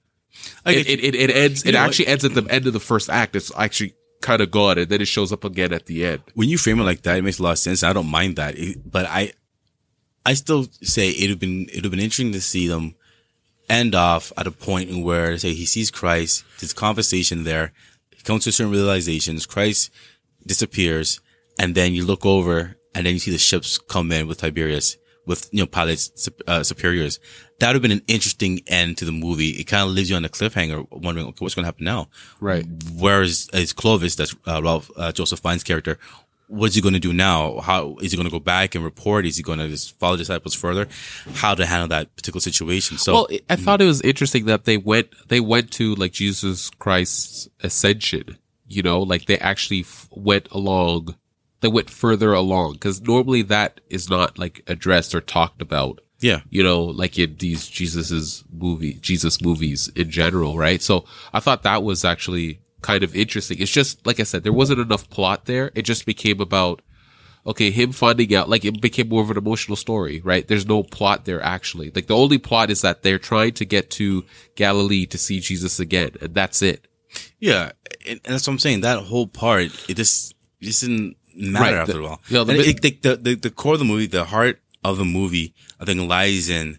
It, 0.64 0.88
it, 0.88 1.04
it, 1.04 1.14
it 1.16 1.30
ends, 1.30 1.64
You 1.64 1.70
it 1.70 1.74
actually 1.74 2.06
ends 2.06 2.24
at 2.24 2.34
the 2.34 2.44
end 2.48 2.66
of 2.68 2.72
the 2.72 2.80
first 2.80 3.10
act. 3.10 3.34
It's 3.36 3.50
actually 3.56 3.94
kind 4.20 4.40
of 4.42 4.50
God, 4.50 4.78
and 4.78 4.88
then 4.88 5.00
it 5.00 5.08
shows 5.08 5.32
up 5.32 5.44
again 5.44 5.72
at 5.72 5.86
the 5.86 6.04
end. 6.04 6.22
when 6.34 6.48
you 6.48 6.58
frame 6.58 6.80
it 6.80 6.84
like 6.84 7.02
that, 7.02 7.18
it 7.18 7.22
makes 7.24 7.38
a 7.38 7.42
lot 7.42 7.52
of 7.52 7.58
sense. 7.58 7.82
I 7.82 7.92
don't 7.92 8.10
mind 8.10 8.36
that, 8.36 8.58
It- 8.58 8.90
but 8.90 9.06
I, 9.06 9.32
I 10.26 10.34
still 10.34 10.66
say 10.82 11.10
it'd 11.10 11.30
have 11.30 11.38
been 11.40 11.66
it'd 11.70 11.84
have 11.84 11.90
been 11.90 12.00
interesting 12.00 12.32
to 12.32 12.40
see 12.40 12.66
them 12.68 12.94
end 13.68 13.94
off 13.94 14.32
at 14.36 14.46
a 14.46 14.50
point 14.50 14.90
in 14.90 15.02
where 15.02 15.38
say 15.38 15.54
he 15.54 15.64
sees 15.64 15.90
Christ, 15.90 16.44
a 16.62 16.66
conversation 16.74 17.44
there, 17.44 17.72
he 18.14 18.22
comes 18.22 18.44
to 18.44 18.52
certain 18.52 18.72
realizations, 18.72 19.46
Christ 19.46 19.90
disappears, 20.46 21.20
and 21.58 21.74
then 21.74 21.94
you 21.94 22.04
look 22.04 22.26
over 22.26 22.76
and 22.94 23.06
then 23.06 23.14
you 23.14 23.20
see 23.20 23.30
the 23.30 23.38
ships 23.38 23.78
come 23.78 24.10
in 24.12 24.26
with 24.26 24.38
Tiberius 24.38 24.96
with 25.26 25.48
you 25.52 25.60
know 25.60 25.66
Pilate's 25.66 26.28
uh, 26.46 26.62
superiors. 26.62 27.18
That 27.60 27.68
would 27.68 27.76
have 27.76 27.82
been 27.82 27.92
an 27.92 28.02
interesting 28.08 28.60
end 28.66 28.98
to 28.98 29.04
the 29.04 29.12
movie. 29.12 29.50
It 29.50 29.64
kind 29.64 29.88
of 29.88 29.94
leaves 29.94 30.10
you 30.10 30.16
on 30.16 30.24
a 30.24 30.28
cliffhanger, 30.28 30.86
wondering 30.90 31.26
okay, 31.28 31.36
what's 31.38 31.54
going 31.54 31.64
to 31.64 31.68
happen 31.68 31.84
now. 31.84 32.08
Right. 32.40 32.66
Whereas 32.94 33.48
as 33.52 33.72
Clovis, 33.72 34.16
that's 34.16 34.34
uh, 34.46 34.60
Ralph 34.62 34.90
uh, 34.96 35.12
Joseph 35.12 35.40
Fiennes' 35.40 35.62
character, 35.62 35.98
what's 36.50 36.74
he 36.74 36.80
going 36.80 36.94
to 36.94 37.00
do 37.00 37.12
now? 37.12 37.60
How 37.60 37.96
is 38.00 38.10
he 38.10 38.16
going 38.16 38.28
to 38.28 38.32
go 38.32 38.40
back 38.40 38.74
and 38.74 38.84
report? 38.84 39.24
Is 39.24 39.36
he 39.36 39.42
going 39.42 39.60
to 39.60 39.68
just 39.68 39.98
follow 39.98 40.16
disciples 40.16 40.54
further? 40.54 40.88
How 41.34 41.54
to 41.54 41.64
handle 41.64 41.88
that 41.88 42.14
particular 42.16 42.40
situation? 42.40 42.98
So 42.98 43.12
Well, 43.12 43.28
I 43.48 43.56
thought 43.56 43.80
it 43.80 43.86
was 43.86 44.02
interesting 44.02 44.46
that 44.46 44.64
they 44.64 44.76
went 44.76 45.08
they 45.28 45.40
went 45.40 45.70
to 45.72 45.94
like 45.94 46.12
Jesus 46.12 46.70
Christ's 46.70 47.48
ascension. 47.62 48.36
You 48.66 48.82
know, 48.82 49.00
like 49.00 49.26
they 49.26 49.38
actually 49.38 49.80
f- 49.80 50.08
went 50.10 50.48
along. 50.50 51.16
They 51.60 51.68
went 51.68 51.90
further 51.90 52.32
along 52.32 52.74
because 52.74 53.00
normally 53.00 53.42
that 53.42 53.80
is 53.88 54.08
not 54.08 54.38
like 54.38 54.62
addressed 54.66 55.14
or 55.14 55.20
talked 55.20 55.60
about. 55.62 56.00
Yeah, 56.20 56.40
You 56.50 56.62
know, 56.62 56.82
like 56.84 57.18
in 57.18 57.36
these 57.38 57.66
Jesus's 57.68 58.44
movie, 58.52 58.94
Jesus 58.94 59.40
movies 59.42 59.88
in 59.96 60.10
general, 60.10 60.56
right? 60.58 60.80
So 60.82 61.04
I 61.32 61.40
thought 61.40 61.62
that 61.64 61.82
was 61.82 62.04
actually 62.04 62.60
kind 62.82 63.02
of 63.02 63.14
interesting. 63.16 63.58
It's 63.58 63.70
just 63.70 64.06
like 64.06 64.20
I 64.20 64.24
said, 64.24 64.42
there 64.42 64.52
wasn't 64.52 64.80
enough 64.80 65.08
plot 65.10 65.46
there. 65.46 65.70
It 65.74 65.82
just 65.82 66.06
became 66.06 66.40
about 66.40 66.82
okay, 67.46 67.70
him 67.70 67.90
finding 67.90 68.34
out, 68.34 68.50
like 68.50 68.66
it 68.66 68.82
became 68.82 69.08
more 69.08 69.22
of 69.22 69.30
an 69.30 69.38
emotional 69.38 69.74
story, 69.76 70.20
right? 70.22 70.46
There's 70.46 70.66
no 70.66 70.82
plot 70.82 71.24
there 71.24 71.40
actually. 71.42 71.90
Like 71.94 72.06
the 72.06 72.14
only 72.16 72.36
plot 72.36 72.68
is 72.70 72.82
that 72.82 73.02
they're 73.02 73.18
trying 73.18 73.52
to 73.54 73.64
get 73.64 73.88
to 73.92 74.24
Galilee 74.56 75.06
to 75.06 75.16
see 75.16 75.40
Jesus 75.40 75.80
again, 75.80 76.10
and 76.20 76.34
that's 76.34 76.60
it. 76.60 76.86
yeah, 77.38 77.72
and, 78.06 78.20
and 78.24 78.34
that's 78.34 78.46
what 78.46 78.52
I'm 78.52 78.58
saying. 78.58 78.82
That 78.82 78.98
whole 79.04 79.26
part, 79.26 79.70
it 79.88 79.94
just 79.96 80.34
it 80.60 80.66
just 80.66 80.82
didn't 80.82 81.16
matter 81.34 81.64
Right, 81.64 81.74
after 81.74 81.92
the- 81.94 81.98
a 82.00 82.02
while. 82.02 82.20
yeah, 82.28 82.44
the 82.44 82.52
bit- 82.52 82.84
it- 82.84 83.02
the, 83.02 83.16
the 83.16 83.34
the 83.36 83.50
core 83.50 83.72
of 83.74 83.78
the 83.78 83.86
movie, 83.86 84.06
the 84.06 84.24
heart 84.26 84.60
of 84.84 84.98
the 84.98 85.04
movie, 85.06 85.54
I 85.80 85.84
think 85.86 86.08
lies 86.08 86.48
in 86.48 86.78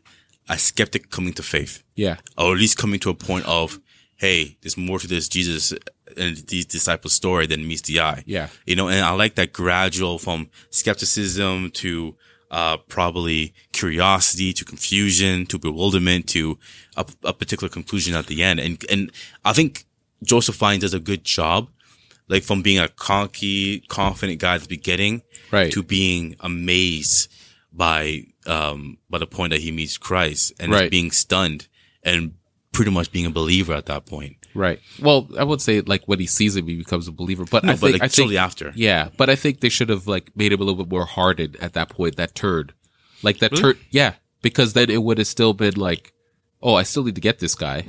a 0.50 0.58
skeptic 0.58 1.10
coming 1.10 1.34
to 1.34 1.44
faith. 1.44 1.84
Yeah. 1.96 2.18
or 2.38 2.54
at 2.54 2.60
least 2.60 2.78
coming 2.78 3.00
to 3.02 3.10
a 3.10 3.14
point 3.14 3.46
of, 3.46 3.80
hey, 4.18 4.58
there's 4.62 4.78
more 4.78 5.00
to 5.00 5.08
this 5.08 5.28
Jesus 5.30 5.74
and 6.18 6.36
these 6.48 6.66
disciples 6.66 7.14
story 7.14 7.46
than 7.48 7.68
meets 7.68 7.82
the 7.84 8.00
eye. 8.00 8.24
Yeah. 8.26 8.48
You 8.66 8.76
know, 8.76 8.88
and 8.90 9.04
I 9.06 9.12
like 9.12 9.36
that 9.36 9.54
gradual 9.54 10.18
from 10.20 10.50
skepticism 10.70 11.72
to, 11.72 12.16
uh, 12.50 12.76
probably 12.90 13.54
curiosity 13.72 14.52
to 14.52 14.66
confusion 14.66 15.46
to 15.46 15.58
bewilderment 15.58 16.28
to 16.28 16.60
a, 16.98 17.06
a 17.24 17.32
particular 17.34 17.70
conclusion 17.70 18.14
at 18.14 18.26
the 18.28 18.44
end. 18.44 18.60
And, 18.60 18.84
and 18.92 19.10
I 19.46 19.54
think 19.54 19.86
Joseph 20.24 20.56
Fiennes 20.58 20.82
does 20.82 20.94
a 20.94 21.00
good 21.00 21.24
job, 21.24 21.70
like 22.28 22.44
from 22.44 22.62
being 22.62 22.78
a 22.80 22.90
cocky, 22.90 23.80
confident 23.88 24.40
guy 24.40 24.56
at 24.56 24.62
the 24.62 24.68
beginning 24.68 25.22
Right. 25.52 25.72
to 25.74 25.82
being 25.84 26.36
amazed 26.42 27.30
by, 27.74 28.26
um, 28.48 28.98
by 29.10 29.18
the 29.18 29.28
point 29.28 29.52
that 29.52 29.62
he 29.62 29.72
meets 29.72 29.98
Christ 29.98 30.54
and 30.60 30.72
Right. 30.72 30.82
just 30.84 30.92
being 30.92 31.12
stunned 31.12 31.68
and 32.04 32.34
pretty 32.72 32.92
much 32.92 33.12
being 33.12 33.26
a 33.26 33.30
believer 33.32 33.74
at 33.74 33.86
that 33.88 34.06
point. 34.06 34.38
Right. 34.54 34.80
Well, 35.02 35.30
I 35.38 35.44
would 35.44 35.62
say 35.62 35.82
like 35.82 36.04
when 36.06 36.20
he 36.20 36.26
sees 36.28 36.56
him, 36.56 36.68
he 36.68 36.76
becomes 36.78 37.08
a 37.08 37.12
believer. 37.12 37.46
But 37.50 37.64
No, 37.64 37.72
I 37.72 37.74
but 37.76 37.80
think 37.82 37.94
like 37.94 38.02
I 38.02 38.06
think 38.08 38.14
shortly 38.16 38.38
after. 38.38 38.72
Yeah, 38.76 39.10
but 39.18 39.30
I 39.30 39.36
think 39.36 39.60
they 39.62 39.70
should 39.70 39.90
have 39.90 40.08
like 40.08 40.32
made 40.36 40.52
him 40.52 40.60
a 40.60 40.64
little 40.64 40.84
bit 40.84 40.92
more 40.92 41.06
hardened 41.06 41.56
at 41.62 41.74
that 41.74 41.90
point. 41.90 42.16
That 42.18 42.36
turn, 42.36 42.72
like 43.24 43.40
that 43.40 43.52
Really? 43.52 43.62
turn. 43.76 43.78
Yeah, 43.92 44.14
because 44.42 44.74
then 44.74 44.90
it 44.90 45.04
would 45.04 45.18
have 45.20 45.28
still 45.28 45.54
been 45.54 45.76
like, 45.76 46.14
oh, 46.62 46.76
I 46.76 46.84
still 46.84 47.04
need 47.04 47.16
to 47.16 47.22
get 47.22 47.40
this 47.40 47.56
guy. 47.56 47.86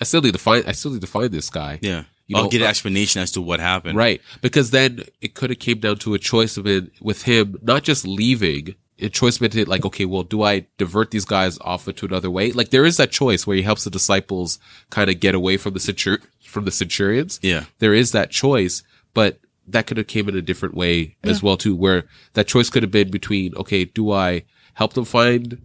I 0.00 0.04
still 0.04 0.20
need 0.20 0.32
to 0.32 0.38
find. 0.38 0.64
I 0.66 0.72
still 0.72 0.90
need 0.90 1.00
to 1.02 1.06
find 1.06 1.30
this 1.30 1.48
guy. 1.48 1.78
Yeah. 1.80 2.04
You 2.26 2.36
I'll 2.36 2.44
know, 2.44 2.50
get 2.50 2.60
an 2.62 2.66
uh, 2.66 2.70
explanation 2.70 3.20
as 3.22 3.32
to 3.32 3.40
what 3.42 3.60
happened. 3.60 3.96
Right. 3.98 4.20
Because 4.40 4.70
then 4.70 5.04
it 5.20 5.34
could 5.34 5.50
have 5.50 5.58
came 5.58 5.78
down 5.80 5.96
to 5.98 6.14
a 6.14 6.18
choice 6.18 6.56
of 6.56 6.66
it 6.66 6.90
with 7.00 7.22
him 7.22 7.58
not 7.62 7.82
just 7.82 8.06
leaving, 8.06 8.74
a 9.02 9.08
choice 9.08 9.40
with 9.40 9.56
it 9.56 9.68
like, 9.68 9.84
okay, 9.84 10.04
well, 10.04 10.22
do 10.22 10.42
I 10.42 10.66
divert 10.78 11.10
these 11.10 11.24
guys 11.24 11.58
off 11.60 11.88
into 11.88 12.06
another 12.06 12.30
way? 12.30 12.52
Like 12.52 12.70
there 12.70 12.84
is 12.84 12.96
that 12.96 13.10
choice 13.10 13.46
where 13.46 13.56
he 13.56 13.62
helps 13.62 13.84
the 13.84 13.90
disciples 13.90 14.58
kind 14.90 15.10
of 15.10 15.20
get 15.20 15.34
away 15.34 15.56
from 15.56 15.74
the 15.74 15.80
centur- 15.80 16.22
from 16.44 16.64
the 16.64 16.70
centurions. 16.70 17.40
Yeah. 17.42 17.64
There 17.78 17.94
is 17.94 18.12
that 18.12 18.30
choice, 18.30 18.82
but 19.14 19.40
that 19.66 19.86
could 19.86 19.96
have 19.96 20.06
came 20.06 20.28
in 20.28 20.36
a 20.36 20.42
different 20.42 20.74
way 20.74 21.16
as 21.22 21.42
well 21.42 21.56
too, 21.56 21.76
where 21.76 22.04
that 22.34 22.48
choice 22.48 22.68
could 22.68 22.82
have 22.82 22.90
been 22.90 23.10
between, 23.10 23.54
okay, 23.56 23.84
do 23.84 24.10
I 24.10 24.44
help 24.74 24.94
them 24.94 25.04
find 25.04 25.60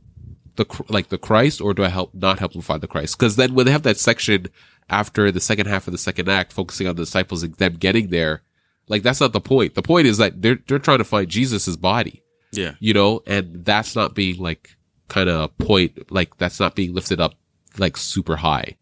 the 0.56 0.66
like 0.90 1.10
the 1.10 1.18
Christ, 1.18 1.62
or 1.62 1.74
do 1.74 1.84
I 1.84 1.90
help 1.90 2.14
not 2.14 2.40
help 2.40 2.54
them 2.54 2.62
find 2.62 2.82
the 2.82 2.88
Christ? 2.88 3.18
Because 3.18 3.36
then 3.36 3.54
when 3.54 3.66
they 3.66 3.72
have 3.72 3.84
that 3.84 3.98
section 3.98 4.48
after 4.90 5.32
the 5.32 5.40
second 5.40 5.68
half 5.68 5.88
of 5.88 5.92
the 5.92 5.98
second 5.98 6.30
act, 6.30 6.54
focusing 6.54 6.88
on 6.88 6.96
the 6.96 7.04
disciples 7.04 7.44
and 7.44 7.56
them 7.56 7.74
getting 7.74 8.10
there, 8.10 8.42
like 8.88 9.04
that's 9.04 9.22
not 9.22 9.34
the 9.34 9.42
point. 9.42 9.76
The 9.76 9.82
point 9.82 10.08
is 10.08 10.18
that 10.18 10.42
they're 10.42 10.60
they're 10.68 10.80
trying 10.80 10.98
to 11.00 11.04
find 11.04 11.30
Jesus's 11.30 11.78
body, 11.78 12.24
Yeah. 12.52 12.74
you 12.80 12.94
know, 12.94 13.22
and 13.28 13.66
that's 13.66 13.96
not 13.96 14.16
being 14.16 14.38
like 14.38 14.76
kind 15.10 15.30
of 15.30 15.42
a 15.42 15.48
point, 15.64 16.12
like 16.12 16.38
that's 16.38 16.60
not 16.60 16.76
being 16.76 16.94
lifted 16.94 17.20
up 17.20 17.36
like 17.78 17.98
super 17.98 18.36
high, 18.38 18.78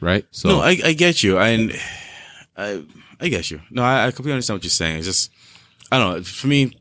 right? 0.00 0.26
So 0.30 0.48
no, 0.48 0.60
I, 0.60 0.78
I 0.84 0.92
get 0.94 1.22
you. 1.22 1.38
I, 1.38 1.70
I, 2.56 2.84
I 3.20 3.28
get 3.28 3.50
you. 3.50 3.60
No, 3.70 3.82
I, 3.82 4.06
I 4.06 4.10
completely 4.10 4.32
understand 4.32 4.56
what 4.56 4.64
you're 4.64 4.70
saying. 4.70 4.98
It's 4.98 5.06
just, 5.06 5.30
I 5.92 5.98
don't 5.98 6.16
know. 6.16 6.22
For 6.22 6.46
me, 6.48 6.76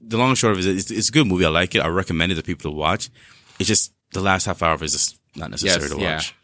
the 0.00 0.16
long 0.18 0.30
and 0.30 0.38
short 0.38 0.52
of 0.52 0.58
it 0.58 0.66
is, 0.66 0.66
it's, 0.66 0.90
it's 0.90 1.08
a 1.08 1.12
good 1.12 1.26
movie. 1.26 1.44
I 1.44 1.48
like 1.48 1.74
it. 1.74 1.80
I 1.80 1.88
recommend 1.88 2.32
it 2.32 2.34
to 2.36 2.42
people 2.42 2.70
to 2.70 2.76
watch. 2.76 3.10
It's 3.58 3.68
just 3.68 3.92
the 4.12 4.20
last 4.20 4.44
half 4.46 4.62
hour 4.62 4.82
is 4.82 4.92
just 4.92 5.18
not 5.36 5.50
necessary 5.50 5.82
Yes, 5.82 5.90
to 5.92 5.98
yeah. 6.00 6.14
watch. 6.16 6.34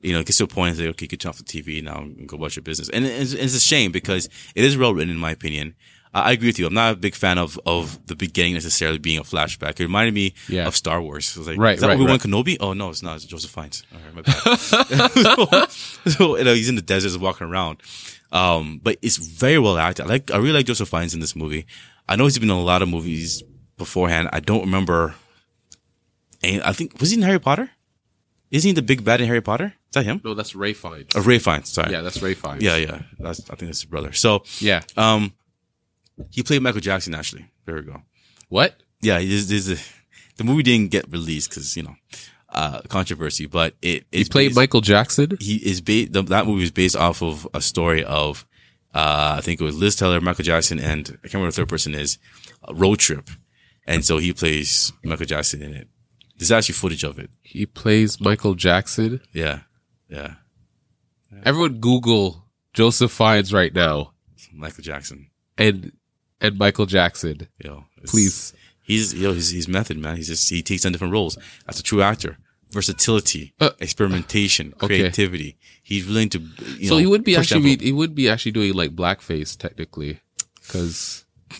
You 0.00 0.12
know, 0.12 0.20
it 0.20 0.26
gets 0.26 0.38
to 0.38 0.44
a 0.44 0.46
point 0.48 0.70
and 0.70 0.78
say, 0.78 0.88
okay, 0.88 1.06
get 1.06 1.24
you 1.24 1.30
off 1.30 1.38
the 1.38 1.44
TV 1.44 1.82
now 1.82 1.98
and 2.00 2.28
go 2.28 2.36
watch 2.36 2.56
your 2.56 2.62
business. 2.62 2.88
And 2.90 3.04
it's, 3.06 3.32
it's 3.32 3.54
a 3.54 3.60
shame 3.60 3.92
because 3.92 4.28
it 4.54 4.64
is 4.64 4.76
well 4.76 4.94
written 4.94 5.10
in 5.10 5.16
my 5.16 5.30
opinion. 5.30 5.74
I 6.16 6.28
I 6.30 6.32
agree 6.32 6.48
with 6.48 6.58
you. 6.58 6.66
I'm 6.66 6.74
not 6.74 6.92
a 6.94 6.96
big 6.96 7.14
fan 7.14 7.38
of, 7.38 7.58
of 7.66 8.04
the 8.06 8.16
beginning 8.16 8.54
necessarily 8.54 8.98
being 8.98 9.18
a 9.18 9.22
flashback. 9.22 9.78
It 9.80 9.84
reminded 9.84 10.14
me 10.14 10.34
Yeah. 10.48 10.66
of 10.66 10.74
Star 10.76 11.00
Wars. 11.02 11.30
It 11.30 11.38
was 11.38 11.48
like, 11.48 11.58
Right, 11.58 11.74
is 11.74 11.80
that 11.82 11.88
right, 11.88 11.94
Obi-Wan 11.94 12.12
right. 12.12 12.20
Kenobi? 12.20 12.56
Oh, 12.60 12.72
no, 12.72 12.90
it's 12.90 13.02
not. 13.02 13.16
It's 13.16 13.24
Joseph 13.24 13.50
Fiennes. 13.50 13.82
All 13.92 14.00
right, 14.04 14.14
my 14.14 14.22
bad. 14.22 15.70
so, 16.12 16.36
you 16.38 16.44
know, 16.44 16.54
he's 16.54 16.68
in 16.68 16.76
the 16.76 16.82
desert 16.82 17.20
walking 17.20 17.46
around. 17.46 17.82
Um, 18.32 18.80
but 18.82 18.98
it's 19.02 19.16
very 19.16 19.58
well 19.58 19.78
acted. 19.78 20.06
I 20.06 20.08
like, 20.08 20.30
I 20.30 20.36
really 20.38 20.52
like 20.52 20.66
Joseph 20.66 20.88
Fiennes 20.88 21.14
in 21.14 21.20
this 21.20 21.36
movie. 21.36 21.66
I 22.08 22.16
know 22.16 22.24
he's 22.24 22.38
been 22.38 22.50
in 22.50 22.56
a 22.56 22.60
lot 22.62 22.82
of 22.82 22.88
movies 22.88 23.42
beforehand. 23.78 24.28
I 24.32 24.40
don't 24.40 24.62
remember. 24.62 25.14
And 26.42 26.62
I 26.62 26.72
think, 26.72 26.98
was 27.00 27.10
he 27.10 27.16
in 27.16 27.22
Harry 27.22 27.38
Potter? 27.40 27.70
Isn't 28.50 28.68
he 28.68 28.72
the 28.74 28.82
big 28.82 29.04
bad 29.04 29.20
in 29.20 29.26
Harry 29.26 29.40
Potter? 29.40 29.74
Is 29.90 29.94
that 29.94 30.04
him? 30.04 30.20
no, 30.24 30.34
that's 30.34 30.54
Ralph 30.54 30.76
Fiennes. 30.76 31.08
Oh, 31.14 31.22
Ralph 31.22 31.42
Fiennes. 31.42 31.68
Sorry. 31.68 31.90
yeah, 31.90 32.00
that's 32.02 32.22
Ralph 32.22 32.36
Fiennes. 32.36 32.62
Yeah, 32.62 32.76
yeah. 32.76 33.02
That's, 33.18 33.40
I 33.50 33.54
think 33.56 33.68
that's 33.70 33.80
his 33.80 33.84
brother. 33.86 34.12
So, 34.12 34.44
yeah. 34.60 34.82
um, 34.96 35.32
he 36.30 36.42
played 36.42 36.62
Michael 36.62 36.80
Jackson, 36.80 37.14
actually. 37.14 37.46
There 37.64 37.74
we 37.76 37.82
go. 37.82 38.02
What? 38.48 38.76
Yeah, 39.02 39.18
there's, 39.18 39.48
there's 39.48 39.70
a, 39.70 39.76
the 40.36 40.44
movie 40.44 40.62
didn't 40.62 40.90
get 40.90 41.10
released 41.10 41.50
because, 41.50 41.76
you 41.76 41.82
know, 41.84 41.94
uh, 42.48 42.80
controversy, 42.88 43.46
but 43.46 43.74
it, 43.82 44.06
He 44.12 44.24
played 44.24 44.48
based- 44.48 44.56
Michael 44.56 44.80
Jackson. 44.80 45.36
he 45.40 45.56
is 45.56 45.80
based, 45.80 46.12
that 46.12 46.46
movie 46.46 46.62
is 46.64 46.70
based 46.70 46.96
off 46.96 47.22
of 47.22 47.46
a 47.52 47.60
story 47.60 48.04
of, 48.04 48.46
uh, 48.94 49.34
I 49.38 49.40
think 49.42 49.60
it 49.60 49.64
was 49.64 49.76
Liz 49.76 49.96
Taylor, 49.96 50.20
Michael 50.20 50.44
Jackson, 50.44 50.78
and 50.78 51.06
I 51.08 51.28
can't 51.28 51.34
remember 51.34 51.50
the 51.50 51.56
third 51.56 51.68
person 51.68 51.94
is, 51.94 52.18
a 52.66 52.72
road 52.74 52.98
trip. 52.98 53.28
And 53.86 54.04
so 54.04 54.18
he 54.18 54.32
plays 54.32 54.92
Michael 55.04 55.26
Jackson 55.26 55.62
in 55.62 55.74
it. 55.74 55.88
There's 56.38 56.50
actually 56.50 56.74
footage 56.74 57.04
of 57.04 57.18
it. 57.18 57.30
He 57.42 57.66
plays 57.66 58.20
Michael 58.20 58.54
Jackson. 58.54 59.20
Yeah. 59.32 59.60
Yeah. 60.08 60.34
Everyone 61.44 61.78
Google 61.80 62.44
Joseph 62.72 63.12
Fiennes 63.12 63.52
right 63.52 63.74
now 63.74 64.12
Michael 64.52 64.82
Jackson. 64.82 65.30
and 65.58 65.92
and 66.40 66.58
Michael 66.58 66.86
Jackson. 66.86 67.48
Yo, 67.62 67.84
Please. 68.06 68.52
He's 68.82 69.12
yo, 69.14 69.32
he's 69.32 69.50
he's 69.50 69.66
method 69.66 69.98
man. 69.98 70.16
He's 70.16 70.28
just 70.28 70.48
he 70.48 70.62
takes 70.62 70.86
on 70.86 70.92
different 70.92 71.12
roles. 71.12 71.36
That's 71.66 71.80
a 71.80 71.82
true 71.82 72.02
actor. 72.02 72.38
Versatility, 72.70 73.52
Uh, 73.60 73.70
experimentation, 73.80 74.74
okay. 74.76 74.86
creativity. 74.86 75.56
He's 75.82 76.06
willing 76.06 76.28
to. 76.30 76.38
You 76.78 76.88
so 76.88 76.94
know, 76.94 76.98
he 76.98 77.06
would 77.06 77.24
be 77.24 77.36
actually 77.36 77.76
be, 77.76 77.84
he 77.84 77.92
would 77.92 78.14
be 78.14 78.28
actually 78.28 78.52
doing 78.52 78.74
like 78.74 78.94
blackface 78.94 79.56
technically 79.56 80.20
because 80.62 81.24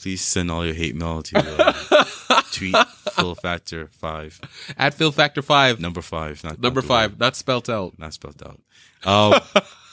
Please 0.00 0.20
send 0.20 0.50
all 0.52 0.64
your 0.64 0.74
hate 0.74 0.94
mail 0.94 1.20
to 1.22 1.36
uh, 1.36 2.42
tweet 2.52 2.76
Phil 3.14 3.34
Factor 3.34 3.88
five 3.92 4.40
at 4.78 4.94
Phil 4.94 5.10
Factor 5.10 5.42
Five, 5.42 5.80
number 5.80 6.00
five 6.00 6.44
not 6.44 6.60
number 6.60 6.80
not 6.80 6.86
five, 6.88 7.18
not 7.18 7.34
spelt 7.34 7.68
out. 7.68 7.98
not 7.98 8.14
spelled 8.14 8.40
out. 8.46 8.60
Um, 9.04 9.40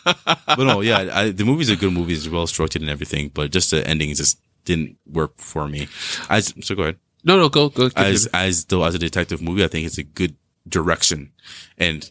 but 0.26 0.60
no, 0.60 0.82
yeah, 0.82 1.10
I, 1.14 1.30
the 1.32 1.44
movie's 1.46 1.70
a 1.70 1.76
good 1.76 1.94
movie. 1.94 2.14
It's 2.14 2.28
well 2.28 2.48
structured 2.48 2.82
and 2.82 2.92
everything, 2.92 3.30
but 3.34 3.52
just 3.52 3.72
the 3.72 3.86
ending 3.88 4.14
just 4.14 4.40
didn't 4.66 4.98
work 5.06 5.34
for 5.38 5.68
me. 5.68 5.88
As 6.30 6.54
so, 6.62 6.76
go 6.76 6.84
ahead. 6.84 6.98
No, 7.24 7.38
no, 7.38 7.50
go 7.50 7.70
go. 7.70 7.90
as 7.96 8.28
as 8.34 8.66
though 8.66 8.84
as 8.84 8.96
a 8.96 9.00
detective 9.00 9.42
movie, 9.42 9.64
I 9.64 9.68
think 9.68 9.86
it's 9.86 9.98
a 9.98 10.04
good 10.04 10.36
direction. 10.68 11.32
And 11.78 12.10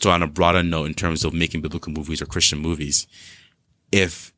so 0.00 0.10
on 0.10 0.22
a 0.22 0.26
broader 0.26 0.62
note, 0.62 0.84
in 0.86 0.94
terms 0.94 1.24
of 1.24 1.32
making 1.32 1.62
biblical 1.62 1.92
movies 1.92 2.20
or 2.20 2.26
Christian 2.26 2.58
movies, 2.58 3.06
if 3.92 4.32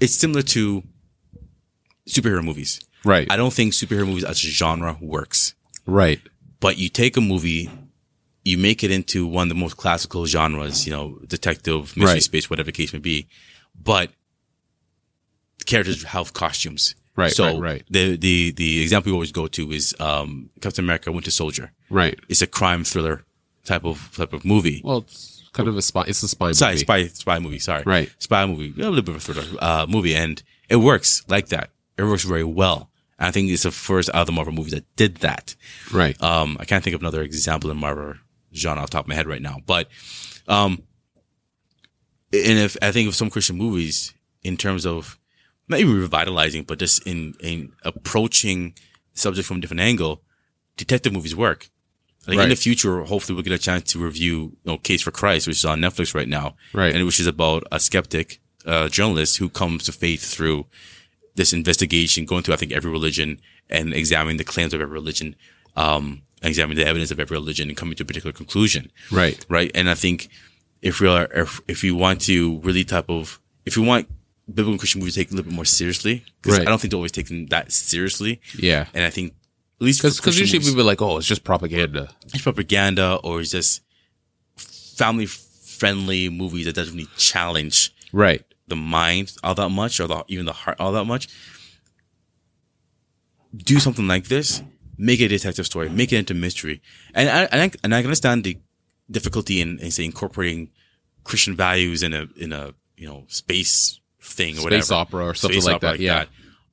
it's 0.00 0.14
similar 0.14 0.42
to 0.42 0.84
superhero 2.08 2.42
movies, 2.44 2.80
right, 3.04 3.30
I 3.30 3.36
don't 3.36 3.52
think 3.52 3.72
superhero 3.72 4.06
movies 4.06 4.24
as 4.24 4.36
a 4.38 4.48
genre 4.48 4.96
works. 5.00 5.54
right, 5.86 6.20
But 6.60 6.78
you 6.78 6.88
take 6.88 7.16
a 7.16 7.20
movie, 7.20 7.68
you 8.44 8.58
make 8.58 8.82
it 8.82 8.90
into 8.90 9.26
one 9.26 9.44
of 9.44 9.48
the 9.48 9.60
most 9.60 9.76
classical 9.76 10.26
genres, 10.26 10.86
you 10.86 10.92
know, 10.92 11.18
detective, 11.26 11.96
mystery 11.96 12.14
Right. 12.14 12.22
space, 12.22 12.50
whatever 12.50 12.66
the 12.66 12.72
case 12.72 12.92
may 12.92 12.98
be. 12.98 13.28
But 13.80 14.10
the 15.58 15.64
characters 15.64 16.02
have 16.04 16.32
costumes. 16.32 16.94
Right, 17.14 17.30
So 17.32 17.44
right, 17.58 17.60
right. 17.60 17.82
the 17.90 18.16
the 18.16 18.52
the 18.52 18.80
example 18.82 19.10
we 19.12 19.14
always 19.14 19.32
go 19.32 19.46
to 19.46 19.70
is 19.70 19.94
um, 20.00 20.48
Captain 20.62 20.82
America: 20.84 21.12
Winter 21.12 21.30
Soldier. 21.30 21.72
right. 21.90 22.18
It's 22.28 22.40
a 22.40 22.46
crime 22.46 22.84
thriller 22.84 23.24
type 23.66 23.84
of 23.84 24.10
type 24.16 24.32
of 24.32 24.44
movie. 24.46 24.80
Well, 24.82 24.98
it's 24.98 25.44
kind 25.52 25.68
of 25.68 25.76
a 25.76 25.82
spy. 25.82 26.04
It's 26.06 26.22
a 26.22 26.28
spy 26.28 26.52
Sorry, 26.52 26.72
movie. 26.72 26.80
spy 26.84 27.06
spy 27.08 27.38
movie. 27.38 27.58
Sorry, 27.58 27.82
Right. 27.84 28.10
Spy 28.18 28.46
movie. 28.46 28.72
A 28.80 28.88
little 28.88 29.02
bit 29.02 29.10
of 29.10 29.16
a 29.16 29.20
thriller 29.20 29.44
uh, 29.60 29.86
movie, 29.86 30.14
and 30.14 30.42
it 30.70 30.76
works 30.76 31.22
like 31.28 31.48
that. 31.48 31.68
It 31.98 32.04
works 32.04 32.24
very 32.24 32.44
well. 32.44 32.88
And 33.18 33.28
I 33.28 33.30
think 33.30 33.50
it's 33.50 33.64
the 33.64 33.70
first 33.70 34.08
out 34.14 34.22
of 34.22 34.26
the 34.26 34.32
Marvel 34.32 34.54
movies 34.54 34.72
that 34.72 34.86
did 34.96 35.16
that. 35.16 35.54
Right. 35.92 36.20
Um, 36.22 36.56
I 36.58 36.64
can't 36.64 36.82
think 36.82 36.96
of 36.96 37.02
another 37.02 37.20
example 37.20 37.70
in 37.70 37.76
Marvel 37.76 38.14
genre 38.54 38.82
off 38.82 38.90
the 38.90 38.92
top 38.92 39.04
of 39.04 39.08
my 39.08 39.14
head 39.14 39.26
right 39.26 39.42
now, 39.42 39.58
but, 39.66 39.88
um, 40.48 40.82
and 42.32 42.58
if 42.58 42.76
I 42.80 42.92
think 42.92 43.08
of 43.08 43.14
some 43.14 43.30
Christian 43.30 43.56
movies 43.56 44.14
in 44.42 44.56
terms 44.56 44.86
of 44.86 45.18
not 45.68 45.80
even 45.80 46.00
revitalizing, 46.00 46.64
but 46.64 46.78
just 46.78 47.06
in, 47.06 47.34
in 47.40 47.72
approaching 47.84 48.74
subject 49.14 49.46
from 49.46 49.58
a 49.58 49.60
different 49.60 49.80
angle, 49.80 50.22
detective 50.76 51.12
movies 51.12 51.36
work. 51.36 51.68
I 52.22 52.30
think 52.30 52.42
in 52.42 52.48
the 52.50 52.56
future, 52.56 53.02
hopefully 53.02 53.34
we'll 53.34 53.42
get 53.42 53.52
a 53.52 53.58
chance 53.58 53.92
to 53.92 53.98
review, 53.98 54.36
you 54.38 54.56
know, 54.64 54.78
Case 54.78 55.02
for 55.02 55.10
Christ, 55.10 55.48
which 55.48 55.56
is 55.56 55.64
on 55.64 55.80
Netflix 55.80 56.14
right 56.14 56.28
now. 56.28 56.54
Right. 56.72 56.94
And 56.94 57.04
which 57.04 57.18
is 57.18 57.26
about 57.26 57.64
a 57.72 57.80
skeptic, 57.80 58.40
uh, 58.64 58.88
journalist 58.88 59.38
who 59.38 59.48
comes 59.48 59.82
to 59.84 59.92
faith 59.92 60.22
through 60.22 60.66
this 61.34 61.52
investigation, 61.52 62.24
going 62.24 62.44
through, 62.44 62.54
I 62.54 62.58
think, 62.58 62.70
every 62.70 62.92
religion 62.92 63.40
and 63.68 63.92
examining 63.92 64.36
the 64.36 64.44
claims 64.44 64.72
of 64.72 64.80
every 64.80 64.92
religion, 64.92 65.34
um, 65.74 66.22
examining 66.42 66.82
the 66.82 66.88
evidence 66.88 67.10
of 67.10 67.20
every 67.20 67.34
religion 67.36 67.68
and 67.68 67.76
coming 67.76 67.94
to 67.96 68.02
a 68.02 68.06
particular 68.06 68.32
conclusion. 68.32 68.90
right. 69.10 69.44
Right. 69.48 69.70
And 69.74 69.88
I 69.88 69.94
think 69.94 70.28
if 70.80 71.00
we 71.00 71.08
are, 71.08 71.28
if, 71.32 71.60
if 71.68 71.84
you 71.84 71.94
want 71.94 72.20
to 72.22 72.58
really 72.60 72.84
type 72.84 73.08
of, 73.08 73.40
if 73.64 73.76
you 73.76 73.82
want 73.82 74.08
biblical 74.52 74.78
Christian 74.78 74.98
movies 75.00 75.14
to 75.14 75.20
take 75.20 75.30
a 75.30 75.34
little 75.34 75.48
bit 75.50 75.54
more 75.54 75.64
seriously, 75.64 76.24
because 76.42 76.58
Right. 76.58 76.66
I 76.66 76.70
don't 76.70 76.80
think 76.80 76.90
they're 76.90 76.96
always 76.98 77.12
taken 77.12 77.46
that 77.46 77.70
seriously. 77.72 78.40
Yeah. 78.58 78.86
And 78.92 79.04
I 79.04 79.10
think, 79.10 79.34
at 79.80 79.84
least 79.84 80.02
Because 80.02 80.38
usually 80.38 80.58
movies, 80.58 80.70
people 80.70 80.82
are 80.82 80.84
like, 80.84 81.02
oh, 81.02 81.18
it's 81.18 81.26
just 81.26 81.44
propaganda. 81.44 82.10
it's 82.26 82.42
propaganda 82.42 83.18
or 83.24 83.40
it's 83.40 83.50
just 83.52 83.82
family 84.56 85.26
friendly 85.26 86.28
movies 86.28 86.66
that 86.66 86.74
doesn't 86.74 86.94
really 86.94 87.08
challenge 87.16 87.92
Right. 88.12 88.42
the 88.68 88.76
mind 88.76 89.32
all 89.42 89.54
that 89.54 89.70
much 89.70 89.98
or 90.00 90.06
the, 90.06 90.24
even 90.28 90.44
the 90.46 90.52
heart 90.52 90.76
all 90.80 90.92
that 90.92 91.04
much. 91.04 91.28
Do 93.54 93.78
something 93.80 94.06
like 94.08 94.26
this, 94.28 94.62
make 95.08 95.20
it 95.20 95.26
a 95.26 95.28
detective 95.38 95.66
story, 95.66 95.88
make 95.88 96.12
it 96.12 96.18
into 96.22 96.34
mystery. 96.34 96.80
And 97.14 97.28
I, 97.28 97.42
and 97.52 97.60
I, 97.62 97.70
and 97.82 97.94
I 97.94 98.00
can 98.00 98.06
understand 98.08 98.44
the 98.44 98.58
difficulty 99.10 99.60
in, 99.60 99.78
in 99.80 99.90
say 99.90 100.04
incorporating 100.04 100.70
Christian 101.24 101.56
values 101.56 102.02
in 102.02 102.12
a, 102.14 102.28
in 102.36 102.52
a, 102.52 102.72
you 102.96 103.08
know, 103.08 103.24
space 103.28 104.00
thing 104.20 104.54
or 104.54 104.60
Space 104.70 104.90
whatever. 104.90 104.94
opera 104.94 105.24
or 105.26 105.34
something 105.34 105.60
Space 105.60 105.66
like 105.66 105.76
opera 105.76 105.90
that. 105.92 106.00
yeah. 106.00 106.24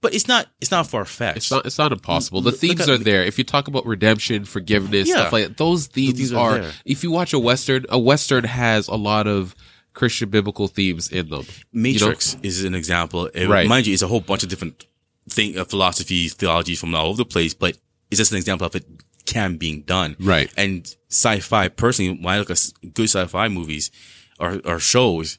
But 0.02 0.14
it's 0.14 0.28
not, 0.28 0.48
it's 0.62 0.72
not 0.72 0.88
far 0.88 1.04
fetched. 1.06 1.38
It's 1.38 1.52
not. 1.52 1.66
It's 1.66 1.78
not 1.78 1.92
impossible. 1.92 2.40
The 2.42 2.52
Look 2.52 2.60
themes 2.60 2.82
at- 2.82 2.90
are 2.90 2.98
there. 2.98 3.24
If 3.26 3.38
you 3.38 3.44
talk 3.44 3.68
about 3.68 3.86
redemption, 3.86 4.46
forgiveness, 4.46 5.10
Yeah. 5.10 5.16
stuff 5.16 5.34
like 5.34 5.48
that, 5.48 5.58
those 5.58 5.88
themes, 5.88 6.18
themes 6.18 6.32
are 6.34 6.62
are. 6.62 6.72
If 6.86 7.04
you 7.04 7.12
watch 7.12 7.34
a 7.34 7.40
western, 7.40 7.86
a 7.90 8.00
western 8.00 8.46
has 8.46 8.88
a 8.88 8.96
lot 8.96 9.28
of 9.28 9.54
Christian 9.94 10.30
biblical 10.30 10.68
themes 10.70 11.10
in 11.10 11.28
them. 11.30 11.42
You 11.74 12.00
know? 12.00 12.08
Matrix 12.08 12.38
is 12.44 12.64
an 12.64 12.76
example. 12.76 13.26
It, 13.34 13.48
Right. 13.50 13.68
Mind 13.68 13.88
you, 13.88 13.94
it's 13.94 14.02
a 14.04 14.08
whole 14.08 14.22
bunch 14.22 14.44
of 14.44 14.48
different 14.50 14.86
thing, 15.30 15.58
uh, 15.60 15.66
philosophies, 15.66 16.34
theologies 16.34 16.80
from 16.80 16.96
all 16.96 17.08
over 17.08 17.18
the 17.18 17.26
place, 17.26 17.54
but 17.54 17.76
it's 18.10 18.18
just 18.18 18.32
an 18.32 18.38
example 18.38 18.68
of 18.68 18.76
it 18.76 18.86
can 19.26 19.58
being 19.58 19.82
done. 19.84 20.16
Right. 20.20 20.52
And 20.58 20.96
sci-fi, 21.10 21.68
personally, 21.70 22.18
when 22.22 22.34
I 22.34 22.40
look 22.40 22.50
at 22.50 22.72
good 22.94 23.10
sci-fi 23.10 23.48
movies 23.48 23.92
or, 24.40 24.60
or 24.66 24.80
shows, 24.80 25.38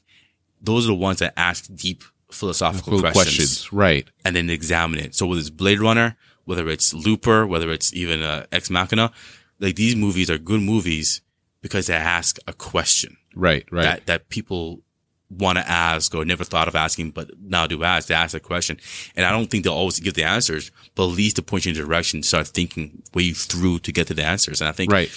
those 0.61 0.85
are 0.85 0.89
the 0.89 0.95
ones 0.95 1.19
that 1.19 1.33
ask 1.37 1.67
deep 1.73 2.03
philosophical 2.31 3.01
Cool 3.01 3.11
questions, 3.11 3.71
right? 3.73 4.07
and 4.23 4.35
then 4.35 4.49
examine 4.49 4.99
it. 4.99 5.15
So 5.15 5.25
whether 5.25 5.39
it's 5.39 5.49
Blade 5.49 5.81
Runner, 5.81 6.15
whether 6.45 6.69
it's 6.69 6.93
Looper, 6.93 7.45
whether 7.45 7.71
it's 7.71 7.93
even 7.93 8.21
uh, 8.21 8.45
Ex 8.51 8.69
Machina, 8.69 9.11
like 9.59 9.75
these 9.75 9.95
movies 9.95 10.29
are 10.29 10.37
good 10.37 10.61
movies 10.61 11.21
because 11.61 11.87
they 11.87 11.93
ask 11.93 12.37
a 12.47 12.53
question 12.53 13.17
Right, 13.35 13.65
right, 13.71 13.83
that, 13.83 14.05
that 14.07 14.29
people 14.29 14.81
want 15.37 15.57
to 15.57 15.69
ask 15.69 16.13
or 16.13 16.25
never 16.25 16.43
thought 16.43 16.67
of 16.67 16.75
asking, 16.75 17.11
but 17.11 17.31
now 17.39 17.65
do 17.65 17.83
ask. 17.83 18.07
They 18.07 18.13
ask 18.13 18.35
a 18.35 18.39
question. 18.39 18.77
And 19.15 19.25
I 19.25 19.31
don't 19.31 19.49
think 19.49 19.63
they'll 19.63 19.73
always 19.73 19.99
give 19.99 20.13
the 20.13 20.23
answers, 20.23 20.71
but 20.95 21.03
at 21.09 21.15
least 21.15 21.37
to 21.37 21.41
point 21.41 21.65
you 21.65 21.71
in 21.71 21.77
a 21.77 21.81
direction, 21.81 22.23
start 22.23 22.47
thinking 22.47 23.01
way 23.13 23.31
through 23.31 23.79
to 23.79 23.91
get 23.91 24.07
to 24.07 24.13
the 24.13 24.23
answers. 24.23 24.61
And 24.61 24.67
I 24.67 24.71
think, 24.73 24.91
right. 24.91 25.09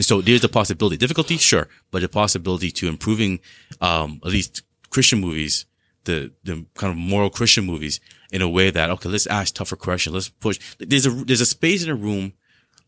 so 0.00 0.20
there's 0.20 0.40
the 0.40 0.48
possibility. 0.48 0.96
Difficulty, 0.96 1.36
sure, 1.36 1.68
but 1.90 2.02
the 2.02 2.08
possibility 2.08 2.70
to 2.72 2.88
improving, 2.88 3.40
um, 3.80 4.20
at 4.24 4.32
least 4.32 4.62
Christian 4.90 5.20
movies, 5.20 5.66
the, 6.04 6.32
the 6.42 6.66
kind 6.74 6.90
of 6.90 6.96
moral 6.96 7.30
Christian 7.30 7.64
movies 7.64 8.00
in 8.32 8.42
a 8.42 8.48
way 8.48 8.70
that, 8.70 8.90
okay, 8.90 9.08
let's 9.08 9.26
ask 9.26 9.54
tougher 9.54 9.76
questions. 9.76 10.14
Let's 10.14 10.28
push. 10.28 10.58
There's 10.78 11.06
a, 11.06 11.10
there's 11.10 11.40
a 11.40 11.46
space 11.46 11.84
in 11.84 11.90
a 11.90 11.94
room 11.94 12.32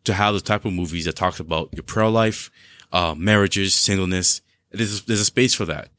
to 0.04 0.14
have 0.14 0.34
the 0.34 0.40
type 0.40 0.64
of 0.64 0.72
movies 0.72 1.04
that 1.04 1.16
talks 1.16 1.38
about 1.38 1.68
your 1.72 1.84
prayer 1.84 2.08
life, 2.08 2.50
uh, 2.92 3.14
marriages, 3.16 3.74
singleness. 3.74 4.40
There's 4.70 5.02
there's 5.02 5.20
a 5.20 5.24
space 5.24 5.54
for 5.54 5.64
that. 5.66 5.90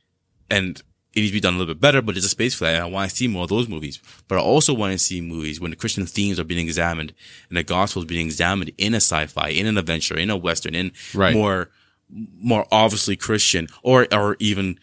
And 0.50 0.82
it 1.14 1.20
needs 1.20 1.30
to 1.30 1.34
be 1.34 1.40
done 1.40 1.56
a 1.56 1.58
little 1.58 1.74
bit 1.74 1.82
better, 1.82 2.02
but 2.02 2.16
there's 2.16 2.26
a 2.26 2.30
space 2.30 2.56
for 2.56 2.66
that. 2.66 2.76
And 2.76 2.84
I 2.84 2.88
want 2.88 3.10
to 3.10 3.16
see 3.16 3.28
more 3.28 3.44
of 3.44 3.50
those 3.50 3.68
movies. 3.70 4.00
But 4.28 4.38
I 4.38 4.42
also 4.42 4.74
want 4.74 4.94
to 4.94 4.98
see 5.00 5.22
movies 5.22 5.60
when 5.60 5.72
the 5.72 5.78
Christian 5.78 6.06
themes 6.06 6.40
are 6.40 6.44
being 6.44 6.66
examined 6.66 7.14
and 7.50 7.58
the 7.58 7.64
gospel 7.64 8.02
is 8.02 8.08
being 8.08 8.26
examined 8.26 8.72
in 8.78 8.94
a 8.94 8.98
sci-fi, 8.98 9.50
in 9.50 9.68
an 9.68 9.78
adventure, 9.78 10.18
in 10.18 10.30
a 10.30 10.38
western, 10.38 10.74
in 10.74 10.92
Right. 11.14 11.36
more, 11.36 11.70
more 12.10 12.66
obviously 12.72 13.16
Christian 13.16 13.68
or, 13.84 14.08
or 14.12 14.38
even 14.40 14.80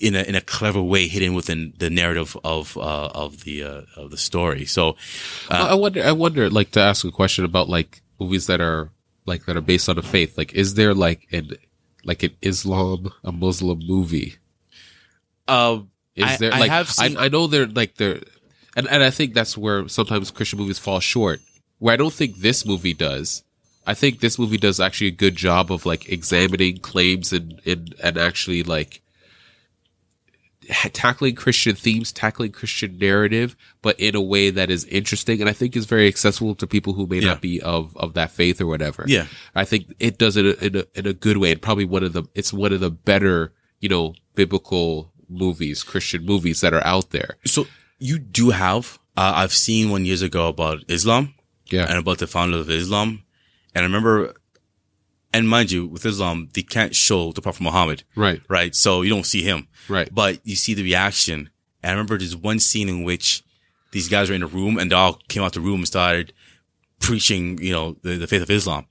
in 0.00 0.14
a, 0.14 0.22
in 0.22 0.34
a 0.34 0.40
clever 0.40 0.82
way 0.82 1.08
hidden 1.08 1.34
within 1.34 1.72
the 1.78 1.90
narrative 1.90 2.36
of, 2.44 2.76
uh, 2.76 3.06
of 3.06 3.44
the, 3.44 3.62
uh, 3.64 3.82
of 3.96 4.10
the 4.10 4.16
story. 4.16 4.64
So, 4.64 4.96
I 5.50 5.74
wonder. 5.74 6.02
I 6.04 6.12
wonder. 6.12 6.48
Like 6.50 6.70
to 6.72 6.80
ask 6.80 7.04
a 7.04 7.10
question 7.10 7.44
about 7.44 7.68
like 7.68 8.00
movies 8.20 8.46
that 8.46 8.60
are 8.60 8.90
like 9.26 9.46
that 9.46 9.56
are 9.56 9.60
based 9.60 9.88
on 9.88 9.98
a 9.98 10.02
faith. 10.02 10.38
Like, 10.38 10.52
is 10.54 10.74
there 10.74 10.94
like 10.94 11.26
an 11.32 11.50
like 12.04 12.22
an 12.22 12.30
Islam, 12.42 13.12
a 13.24 13.32
Muslim 13.32 13.80
movie? 13.86 14.36
Uh, 15.48 15.80
Is 16.14 16.24
I- 16.24 16.36
there 16.36 16.54
I 16.54 16.58
like 16.60 16.70
have 16.70 16.90
seen- 16.90 17.16
I, 17.16 17.24
I 17.24 17.28
know 17.28 17.46
they're 17.46 17.66
like 17.66 17.96
they're 17.96 18.20
and, 18.76 18.86
and 18.88 19.02
I 19.02 19.10
think 19.10 19.34
that's 19.34 19.56
where 19.58 19.88
sometimes 19.88 20.30
Christian 20.30 20.58
movies 20.58 20.78
fall 20.78 21.00
short. 21.00 21.40
Where 21.78 21.94
I 21.94 21.96
don't 21.96 22.12
think 22.12 22.36
this 22.36 22.64
movie 22.66 22.94
does. 22.94 23.42
I 23.86 23.94
think 23.94 24.20
this 24.20 24.38
movie 24.38 24.58
does 24.58 24.78
actually 24.80 25.06
a 25.08 25.12
good 25.12 25.34
job 25.36 25.72
of 25.72 25.86
like 25.86 26.08
examining 26.08 26.76
claims 26.78 27.32
and 27.32 27.60
and, 27.66 27.94
and 28.02 28.18
actually 28.18 28.62
like 28.62 29.00
tackling 30.92 31.34
Christian 31.34 31.74
themes, 31.74 32.12
tackling 32.12 32.52
Christian 32.52 32.98
narrative, 32.98 33.56
but 33.80 33.98
in 33.98 34.14
a 34.14 34.20
way 34.20 34.50
that 34.50 34.70
is 34.70 34.84
interesting 34.84 35.40
and 35.40 35.48
I 35.48 35.54
think 35.54 35.74
is 35.76 35.86
very 35.86 36.06
accessible 36.06 36.54
to 36.56 36.66
people 36.66 36.92
who 36.92 37.06
may 37.06 37.20
Yeah. 37.20 37.28
not 37.28 37.40
be 37.40 37.60
of 37.62 37.96
of 37.96 38.14
that 38.14 38.30
faith 38.32 38.60
or 38.60 38.66
whatever. 38.66 39.04
Yeah. 39.06 39.26
I 39.54 39.64
think 39.64 39.94
it 39.98 40.18
does 40.18 40.36
it 40.36 40.60
in 40.62 40.76
a, 40.76 40.84
in 40.94 41.06
a 41.06 41.14
good 41.14 41.38
way 41.38 41.52
and 41.52 41.62
probably 41.62 41.86
one 41.86 42.04
of 42.04 42.12
the 42.12 42.24
it's 42.34 42.52
one 42.52 42.72
of 42.72 42.80
the 42.80 42.90
better 42.90 43.52
you 43.80 43.88
know 43.88 44.14
biblical 44.34 45.10
movies, 45.28 45.82
Christian 45.82 46.24
movies 46.24 46.60
that 46.60 46.72
are 46.74 46.84
out 46.86 47.10
there. 47.10 47.36
So 47.44 47.66
you 47.98 48.18
do 48.18 48.50
have, 48.50 48.98
uh, 49.16 49.32
I've 49.36 49.52
seen 49.52 49.90
one 49.90 50.04
years 50.04 50.22
ago 50.22 50.48
about 50.48 50.84
Islam 50.88 51.34
Yeah. 51.70 51.86
and 51.88 51.98
about 51.98 52.18
the 52.18 52.26
founder 52.26 52.58
of 52.58 52.70
Islam. 52.70 53.22
And 53.74 53.82
I 53.82 53.86
remember 53.86 54.34
And 55.34 55.46
mind 55.46 55.70
you, 55.70 55.86
with 55.86 56.06
Islam, 56.06 56.48
they 56.54 56.62
can't 56.62 56.96
show 56.96 57.32
the 57.32 57.42
Prophet 57.42 57.60
Muhammad, 57.62 58.02
Right. 58.16 58.40
right? 58.48 58.74
So 58.74 59.02
you 59.02 59.10
don't 59.10 59.26
see 59.26 59.42
him, 59.42 59.68
Right. 59.86 60.08
but 60.12 60.40
you 60.42 60.56
see 60.56 60.72
the 60.72 60.82
reaction. 60.82 61.50
And 61.82 61.90
I 61.90 61.92
remember 61.92 62.16
there's 62.16 62.34
one 62.34 62.58
scene 62.60 62.88
in 62.88 63.02
which 63.04 63.42
these 63.92 64.08
guys 64.08 64.30
were 64.30 64.34
in 64.34 64.42
a 64.42 64.46
room 64.46 64.78
and 64.78 64.90
they 64.90 64.96
all 64.96 65.20
came 65.28 65.42
out 65.42 65.52
the 65.52 65.60
room 65.60 65.80
and 65.80 65.86
started 65.86 66.32
preaching, 66.98 67.58
you 67.62 67.72
know, 67.72 67.96
the, 68.02 68.16
the 68.16 68.26
faith 68.26 68.40
of 68.40 68.50
Islam. 68.50 68.86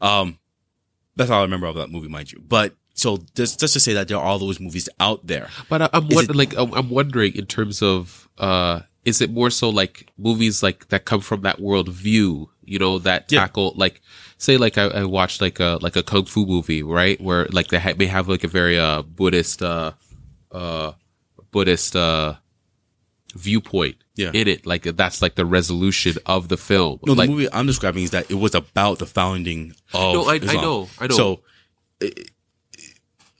Um, 0.00 0.38
that's 1.14 1.30
all 1.30 1.38
I 1.38 1.42
remember 1.44 1.68
of 1.68 1.76
that 1.76 1.90
movie, 1.90 2.08
mind 2.08 2.32
you. 2.32 2.42
But 2.46 2.74
so 2.96 3.18
just, 3.36 3.60
just 3.60 3.74
to 3.74 3.80
say 3.80 3.92
that 3.92 4.08
there 4.08 4.16
are 4.18 4.24
all 4.24 4.38
those 4.40 4.58
movies 4.58 4.88
out 4.98 5.24
there. 5.26 5.48
But 5.68 5.82
I, 5.94 5.98
wonder, 6.00 6.32
it- 6.32 6.36
like 6.36 6.56
I'm, 6.56 6.90
wondering 6.90 7.36
in 7.36 7.46
terms 7.46 7.82
of 7.82 8.28
uh 8.38 8.80
is 9.04 9.20
it 9.20 9.30
more 9.30 9.50
so 9.50 9.70
like 9.70 10.10
movies 10.18 10.62
like 10.64 10.88
that 10.88 11.04
come 11.04 11.20
from 11.20 11.42
that 11.42 11.60
world 11.60 11.88
view, 11.88 12.50
you 12.64 12.78
know, 12.80 12.98
that 12.98 13.30
Yeah. 13.30 13.40
tackle 13.40 13.72
like 13.76 14.00
say 14.38 14.56
like 14.56 14.76
I, 14.78 14.86
I 14.86 15.04
watched 15.04 15.40
like 15.40 15.60
a 15.60 15.78
like 15.80 15.94
a 15.94 16.02
kung 16.02 16.24
fu 16.24 16.44
movie, 16.44 16.82
right? 16.82 17.20
Where 17.20 17.46
like 17.52 17.68
they 17.68 17.78
ha- 17.78 17.94
may 17.96 18.06
have 18.06 18.28
like 18.28 18.42
a 18.44 18.48
very 18.48 18.78
uh 18.78 19.02
Buddhist 19.02 19.62
uh 19.62 19.92
uh 20.50 20.92
Buddhist 21.52 21.94
uh 21.94 22.34
viewpoint 23.34 23.96
Yeah. 24.16 24.30
in 24.32 24.48
it. 24.48 24.66
Like 24.66 24.82
that's 24.84 25.20
like 25.22 25.34
the 25.34 25.44
resolution 25.46 26.14
of 26.26 26.48
the 26.48 26.56
film. 26.56 27.00
No, 27.06 27.12
like, 27.12 27.28
the 27.28 27.32
movie 27.34 27.48
I'm 27.52 27.66
describing 27.66 28.04
is 28.04 28.10
that 28.10 28.30
it 28.30 28.34
was 28.34 28.54
about 28.54 28.98
the 28.98 29.06
founding 29.06 29.72
of 29.94 30.14
No, 30.14 30.24
I- 30.24 30.34
I 30.34 30.54
know, 30.54 30.88
I 30.98 31.06
know. 31.08 31.16
So, 31.16 31.40
eh, 32.00 32.10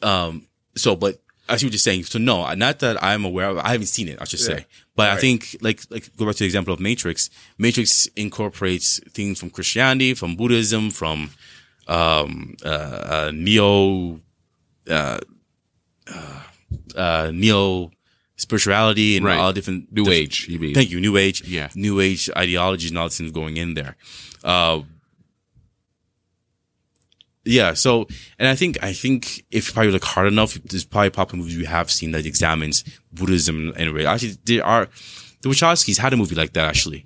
um, 0.06 0.46
so, 0.76 0.94
but 0.96 1.20
I 1.48 1.56
see 1.56 1.66
what 1.66 1.72
you're 1.72 1.78
saying. 1.78 2.04
So 2.04 2.18
no, 2.18 2.36
not 2.54 2.78
that 2.80 2.96
I'm 3.02 3.24
aware 3.24 3.48
of. 3.50 3.58
I 3.58 3.70
haven't 3.74 3.86
seen 3.96 4.08
it. 4.08 4.18
I 4.20 4.24
should 4.24 4.40
say, 4.40 4.66
but 4.94 5.06
I 5.10 5.16
think 5.16 5.56
like 5.60 5.80
like 5.90 6.04
go 6.16 6.26
back 6.26 6.34
to 6.36 6.40
the 6.40 6.44
example 6.52 6.72
of 6.74 6.80
Matrix. 6.80 7.30
Matrix 7.58 8.06
incorporates 8.16 9.00
things 9.16 9.38
from 9.40 9.50
Christianity, 9.50 10.14
from 10.14 10.36
Buddhism, 10.36 10.90
from 10.90 11.30
um 11.88 12.56
uh, 12.64 12.68
uh 12.68 13.30
neo 13.34 14.20
uh, 14.90 15.18
uh 16.14 16.40
uh 16.96 17.30
neo 17.32 17.90
spirituality 18.36 19.16
and 19.16 19.24
Right. 19.24 19.38
all 19.38 19.52
different 19.52 19.90
New 19.92 20.04
different- 20.04 20.22
Age, 20.22 20.46
you 20.48 20.58
mean. 20.58 20.74
Thank 20.74 20.90
you, 20.90 21.00
New 21.00 21.16
Age. 21.16 21.42
Yeah. 21.46 21.68
New 21.74 22.00
Age 22.00 22.28
ideologies 22.36 22.90
and 22.90 22.98
all 22.98 23.08
things 23.08 23.32
going 23.32 23.56
in 23.56 23.74
there. 23.74 23.96
Yeah. 27.46 27.72
So, 27.74 28.06
and 28.38 28.48
I 28.48 28.54
think, 28.54 28.76
I 28.82 28.92
think 28.92 29.44
if 29.50 29.68
you 29.68 29.72
probably 29.74 29.92
look 29.92 30.04
hard 30.04 30.26
enough, 30.26 30.54
there's 30.54 30.84
probably 30.84 31.10
popular 31.10 31.42
movies 31.42 31.56
we 31.56 31.64
have 31.64 31.90
seen 31.90 32.10
that 32.12 32.26
examines 32.26 32.84
Buddhism 33.12 33.72
anyway. 33.76 34.04
Actually, 34.04 34.36
there 34.44 34.64
are, 34.66 34.88
the 35.42 35.48
Wachowskis 35.48 35.98
had 35.98 36.12
a 36.12 36.16
movie 36.16 36.34
like 36.34 36.52
that 36.54 36.66
actually. 36.66 37.04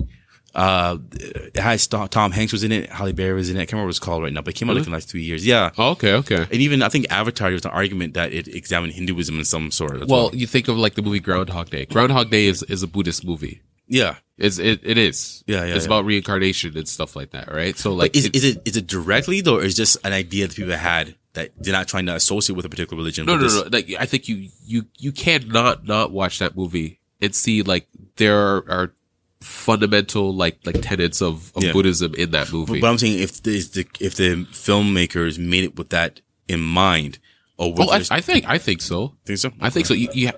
Uh, 0.53 0.99
it 1.13 1.57
has 1.57 1.87
Tom 1.87 2.33
Hanks 2.33 2.53
was 2.53 2.65
in 2.65 2.73
it, 2.73 2.91
Halle 2.91 3.13
Berry 3.13 3.35
was 3.35 3.51
in 3.51 3.57
it. 3.57 3.61
I 3.61 3.63
can't 3.67 3.75
remember 3.75 3.87
what 3.87 3.91
it's 3.91 3.99
called 4.01 4.25
right 4.25 4.33
now, 4.33 4.43
but 4.43 4.53
it 4.55 4.57
came 4.57 4.69
out 4.69 4.75
like 4.75 4.85
in 4.85 4.91
the 4.91 4.97
last 4.97 5.09
three 5.09 5.23
years. 5.23 5.47
Yeah. 5.47 5.71
Oh, 5.79 5.91
okay, 5.91 6.15
okay. 6.15 6.43
And 6.43 6.55
even 6.55 6.83
I 6.83 6.89
think 6.89 7.07
Avatar, 7.09 7.49
there 7.51 7.55
was 7.55 7.65
an 7.65 7.71
argument 7.71 8.15
that 8.15 8.33
it 8.33 8.49
examined 8.49 8.95
Hinduism 8.95 9.39
in 9.39 9.45
some 9.45 9.71
sort. 9.71 9.99
Well, 10.01 10.09
well, 10.09 10.31
you 10.35 10.49
think 10.49 10.67
of 10.67 10.77
like 10.77 10.95
the 10.95 11.03
movie 11.03 11.21
Groundhog 11.21 11.71
Day. 11.71 11.87
Groundhog 11.87 12.31
Day 12.31 12.47
is 12.47 12.65
is 12.65 12.83
a 12.83 12.89
Buddhist 12.89 13.25
movie. 13.25 13.61
yeah. 13.87 14.17
It's 14.41 14.59
it, 14.59 14.81
it 14.83 14.99
is. 14.99 15.45
Yeah, 15.47 15.65
yeah, 15.65 15.75
It's 15.75 15.85
yeah. 15.85 15.89
about 15.89 16.05
reincarnation 16.07 16.77
and 16.77 16.89
stuff 16.89 17.15
like 17.15 17.31
that, 17.31 17.53
right? 17.53 17.77
So 17.79 17.93
like 17.93 18.17
is, 18.17 18.25
it- 18.27 18.35
is 18.35 18.45
it 18.45 18.63
is 18.65 18.77
it 18.77 18.87
directly 18.87 19.41
though, 19.43 19.59
or 19.59 19.63
is 19.63 19.75
it 19.75 19.77
just 19.77 19.99
an 20.05 20.13
idea 20.13 20.47
that 20.49 20.57
people 20.57 20.73
had 20.73 21.15
that 21.35 21.51
they're 21.59 21.73
not 21.73 21.87
trying 21.87 22.07
to 22.07 22.15
associate 22.15 22.57
with 22.57 22.65
a 22.65 22.69
particular 22.69 22.97
religion? 22.99 23.27
no, 23.27 23.37
no, 23.37 23.43
this- 23.43 23.55
no. 23.55 23.69
Like 23.71 23.95
I 23.99 24.07
think 24.07 24.29
you 24.29 24.49
you 24.65 24.87
you 24.99 25.13
can't 25.13 25.49
not 25.49 25.85
not 25.87 26.11
watch 26.11 26.39
that 26.41 26.57
movie 26.57 26.99
and 27.21 27.35
see 27.35 27.63
like 27.63 27.87
there 28.17 28.39
are, 28.39 28.65
are 28.71 28.93
fundamental 29.41 30.35
like 30.35 30.59
like 30.65 30.81
tenets 30.83 31.21
of, 31.23 31.53
of 31.57 31.63
Yeah. 31.65 31.73
Buddhism 31.73 32.15
in 32.15 32.31
that 32.33 32.47
But, 32.47 32.53
movie. 32.53 32.81
but 32.81 32.89
I'm 32.91 32.99
saying 32.99 33.19
if 33.21 33.43
the, 33.43 33.57
if 33.59 33.73
the 33.73 33.87
if 34.01 34.15
the 34.15 34.47
filmmakers 34.53 35.39
made 35.39 35.65
it 35.65 35.77
with 35.77 35.91
that 35.91 36.21
in 36.49 36.61
mind, 36.61 37.19
or 37.61 37.75
was 37.75 38.11
oh, 38.11 38.15
I, 38.15 38.19
I 38.19 38.21
think 38.23 38.49
I 38.49 38.57
think 38.57 38.81
so. 38.81 39.17
think 39.27 39.39
so? 39.39 39.53
I 39.61 39.69
think 39.69 39.85
so. 39.85 39.93
You, 39.93 40.09
you 40.15 40.31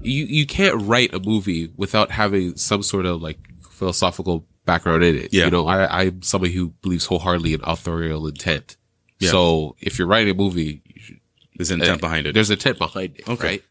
you 0.00 0.24
you 0.26 0.46
can't 0.46 0.80
write 0.82 1.12
a 1.12 1.18
movie 1.18 1.72
without 1.76 2.12
having 2.12 2.56
some 2.56 2.84
sort 2.84 3.04
of 3.04 3.20
like 3.20 3.38
philosophical 3.68 4.46
background 4.64 5.02
in 5.02 5.16
it. 5.16 5.34
Yeah. 5.34 5.46
You 5.46 5.50
know, 5.50 5.66
I 5.66 6.04
I'm 6.04 6.22
somebody 6.22 6.52
who 6.52 6.68
believes 6.80 7.04
wholeheartedly 7.06 7.54
in 7.54 7.60
authorial 7.64 8.28
intent. 8.28 8.76
Yeah. 9.18 9.30
So 9.30 9.74
if 9.80 9.98
you're 9.98 10.06
writing 10.06 10.30
a 10.30 10.34
movie, 10.34 10.82
you 10.86 11.00
should, 11.00 11.20
There's 11.56 11.72
an 11.72 11.80
intent 11.80 12.00
behind 12.00 12.28
it. 12.28 12.34
there's 12.34 12.50
intent 12.50 12.78
behind 12.78 13.16
it. 13.16 13.28
Okay. 13.28 13.48
Right? 13.48 13.64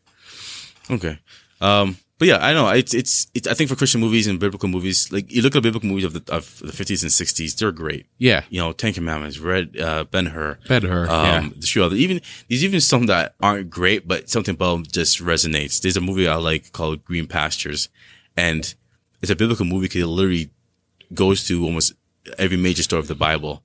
Okay. 0.91 1.20
Um, 1.62 1.98
but 2.20 2.28
yeah, 2.28 2.38
I 2.46 2.54
know 2.54 2.68
it's, 2.70 2.94
it's, 2.94 3.28
it's, 3.34 3.48
I 3.48 3.54
think 3.54 3.70
for 3.70 3.76
Christian 3.76 4.02
movies 4.02 4.26
and 4.28 4.40
biblical 4.40 4.68
movies, 4.70 5.12
like 5.12 5.32
you 5.32 5.42
look 5.42 5.56
at 5.56 5.62
biblical 5.64 5.88
movies 5.90 6.06
of 6.06 6.14
the, 6.14 6.34
of 6.34 6.58
the 6.60 6.72
50s 6.72 7.04
and 7.04 7.12
60s, 7.12 7.56
they're 7.58 7.72
great. 7.72 8.08
Yeah. 8.18 8.44
You 8.50 8.60
know, 8.60 8.72
Ten 8.74 8.94
Commandments, 8.94 9.38
Red, 9.40 9.78
uh, 9.80 10.04
Ben 10.06 10.28
Hur. 10.28 10.58
Ben 10.68 10.82
Hur, 10.84 11.04
Um, 11.10 11.10
yeah. 11.10 11.50
the 11.74 11.82
other, 11.84 11.96
even, 11.96 12.22
there's 12.50 12.64
even 12.64 12.82
some 12.82 13.06
that 13.06 13.36
aren't 13.42 13.70
great, 13.70 14.08
but 14.08 14.30
something 14.30 14.56
about 14.56 14.74
them 14.74 14.84
just 14.86 15.20
resonates. 15.22 15.82
There's 15.82 15.98
a 15.98 16.02
movie 16.02 16.28
I 16.28 16.36
like 16.36 16.72
called 16.72 17.06
Green 17.06 17.28
Pastures 17.28 17.90
and 18.36 18.74
it's 19.22 19.32
a 19.32 19.36
biblical 19.36 19.66
movie 19.66 19.86
because 19.86 20.02
it 20.04 20.08
literally 20.08 20.50
goes 21.14 21.46
to 21.48 21.64
almost 21.64 21.94
every 22.38 22.58
major 22.58 22.84
story 22.84 23.00
of 23.00 23.08
the 23.08 23.16
Bible 23.16 23.64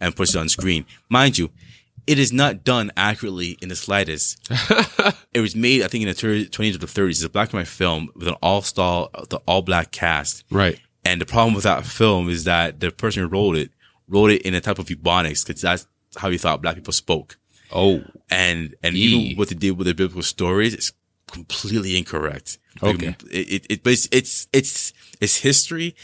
and 0.00 0.14
puts 0.14 0.34
it 0.34 0.38
on 0.38 0.48
screen. 0.48 0.84
Mind 1.08 1.38
you, 1.38 1.50
it 2.06 2.18
is 2.18 2.32
not 2.32 2.64
done 2.64 2.92
accurately 2.96 3.58
in 3.60 3.68
the 3.68 3.76
slightest. 3.76 4.38
it 5.34 5.40
was 5.40 5.56
made, 5.56 5.82
I 5.82 5.88
think, 5.88 6.02
in 6.02 6.08
the 6.08 6.14
30, 6.14 6.48
20s 6.48 6.74
or 6.74 6.78
the 6.78 6.86
30s. 6.86 7.10
It's 7.10 7.24
a 7.24 7.28
black 7.28 7.52
and 7.52 7.60
white 7.60 7.68
film 7.68 8.10
with 8.14 8.28
an 8.28 8.36
all-star, 8.42 9.10
the 9.28 9.38
all-black 9.46 9.90
cast. 9.90 10.44
Right. 10.50 10.80
And 11.04 11.20
the 11.20 11.26
problem 11.26 11.54
with 11.54 11.64
that 11.64 11.84
film 11.84 12.28
is 12.28 12.44
that 12.44 12.80
the 12.80 12.90
person 12.90 13.22
who 13.22 13.28
wrote 13.28 13.56
it 13.56 13.70
wrote 14.08 14.30
it 14.30 14.42
in 14.42 14.54
a 14.54 14.60
type 14.60 14.78
of 14.78 14.86
Ebonics 14.86 15.46
because 15.46 15.62
that's 15.62 15.86
how 16.16 16.30
he 16.30 16.38
thought 16.38 16.62
black 16.62 16.76
people 16.76 16.92
spoke. 16.92 17.38
Oh. 17.72 18.02
And 18.30 18.74
and 18.82 18.94
Yee. 18.96 19.02
even 19.02 19.38
what 19.38 19.48
they 19.48 19.54
did 19.54 19.72
with 19.72 19.86
the 19.86 19.94
biblical 19.94 20.22
stories 20.22 20.74
is 20.74 20.92
completely 21.30 21.96
incorrect. 21.96 22.58
Okay. 22.82 23.16
It, 23.30 23.52
it, 23.52 23.66
it 23.70 23.82
but 23.82 23.92
it's, 23.92 24.08
it's 24.12 24.48
it's 24.52 24.92
it's 25.20 25.36
history, 25.36 25.94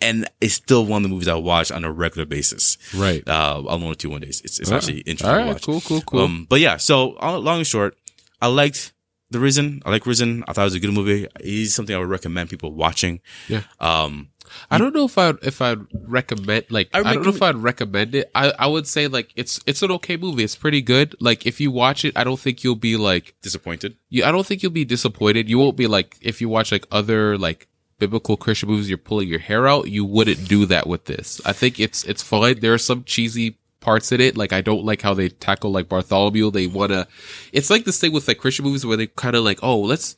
and 0.00 0.28
it's 0.40 0.54
still 0.54 0.86
one 0.86 1.02
of 1.04 1.10
the 1.10 1.14
movies 1.14 1.28
I 1.28 1.34
watch 1.34 1.70
on 1.70 1.84
a 1.84 1.92
regular 1.92 2.26
basis. 2.26 2.78
Right. 2.94 3.26
Uh, 3.28 3.62
I'll 3.68 3.82
only 3.82 3.96
two 3.96 4.10
one 4.10 4.20
days. 4.22 4.40
It's 4.44 4.58
it's 4.58 4.70
Ah. 4.70 4.76
actually 4.76 5.00
interesting 5.00 5.28
All 5.30 5.46
to 5.46 5.52
watch. 5.52 5.62
Cool. 5.62 5.80
Cool. 5.80 6.00
Cool. 6.02 6.20
Um, 6.20 6.46
but 6.48 6.60
yeah, 6.60 6.76
so 6.76 7.16
uh, 7.22 7.38
long 7.38 7.58
and 7.58 7.66
short, 7.66 7.96
I 8.40 8.46
liked 8.48 8.92
The 9.30 9.38
Risen. 9.38 9.82
I 9.84 9.90
like 9.90 10.06
Risen. 10.06 10.42
I 10.48 10.52
thought 10.52 10.62
it 10.62 10.64
was 10.64 10.74
a 10.74 10.80
good 10.80 10.92
movie. 10.92 11.26
It's 11.40 11.74
something 11.74 11.94
I 11.94 11.98
would 11.98 12.08
recommend 12.08 12.50
people 12.50 12.72
watching. 12.72 13.20
Yeah. 13.48 13.62
Um, 13.78 14.28
I 14.68 14.78
don't 14.78 14.92
know 14.92 15.04
if 15.04 15.16
I 15.16 15.34
if 15.42 15.62
I'd 15.62 15.78
recommend 16.08 16.64
like 16.70 16.88
I 16.92 16.98
I, 17.00 17.14
don't 17.14 17.22
know 17.22 17.30
if 17.30 17.40
I'd 17.40 17.54
recommend 17.56 18.16
it. 18.16 18.30
I 18.34 18.50
I 18.58 18.66
would 18.66 18.88
say 18.88 19.06
like 19.06 19.30
it's 19.36 19.60
it's 19.64 19.82
an 19.82 19.92
okay 19.92 20.16
movie. 20.16 20.42
It's 20.42 20.56
pretty 20.56 20.82
good. 20.82 21.14
Like 21.20 21.46
if 21.46 21.60
you 21.60 21.70
watch 21.70 22.04
it, 22.04 22.16
I 22.16 22.24
don't 22.24 22.40
think 22.40 22.64
you'll 22.64 22.74
be 22.74 22.96
like 22.96 23.34
disappointed. 23.42 23.94
you. 24.08 24.24
I 24.24 24.32
don't 24.32 24.44
think 24.44 24.64
you'll 24.64 24.72
be 24.72 24.84
disappointed. 24.84 25.48
You 25.48 25.58
won't 25.58 25.76
be 25.76 25.86
like 25.86 26.16
if 26.20 26.40
you 26.40 26.48
watch 26.48 26.72
like 26.72 26.84
other 26.90 27.38
like 27.38 27.68
biblical 28.00 28.36
Christian 28.36 28.68
movies, 28.68 28.88
you're 28.88 28.98
pulling 28.98 29.28
your 29.28 29.38
hair 29.38 29.68
out. 29.68 29.88
You 29.88 30.04
wouldn't 30.04 30.48
do 30.48 30.66
that 30.66 30.88
with 30.88 31.04
this. 31.04 31.40
I 31.44 31.52
think 31.52 31.78
it's 31.78 32.02
it's 32.04 32.22
fine. 32.22 32.58
There 32.58 32.74
are 32.74 32.78
some 32.78 33.04
cheesy 33.04 33.58
parts 33.78 34.10
in 34.10 34.20
it. 34.20 34.36
Like 34.36 34.52
I 34.52 34.60
don't 34.60 34.84
like 34.84 35.02
how 35.02 35.14
they 35.14 35.28
tackle 35.28 35.70
like 35.70 35.88
Bartholomew. 35.88 36.50
They 36.50 36.66
wanna. 36.66 37.06
It's 37.52 37.70
like 37.70 37.84
this 37.84 38.00
thing 38.00 38.12
with 38.12 38.26
like 38.26 38.38
Christian 38.38 38.64
movies 38.64 38.84
where 38.84 38.96
they 38.96 39.06
kind 39.06 39.36
of 39.36 39.44
like 39.44 39.60
oh 39.62 39.78
let's 39.78 40.16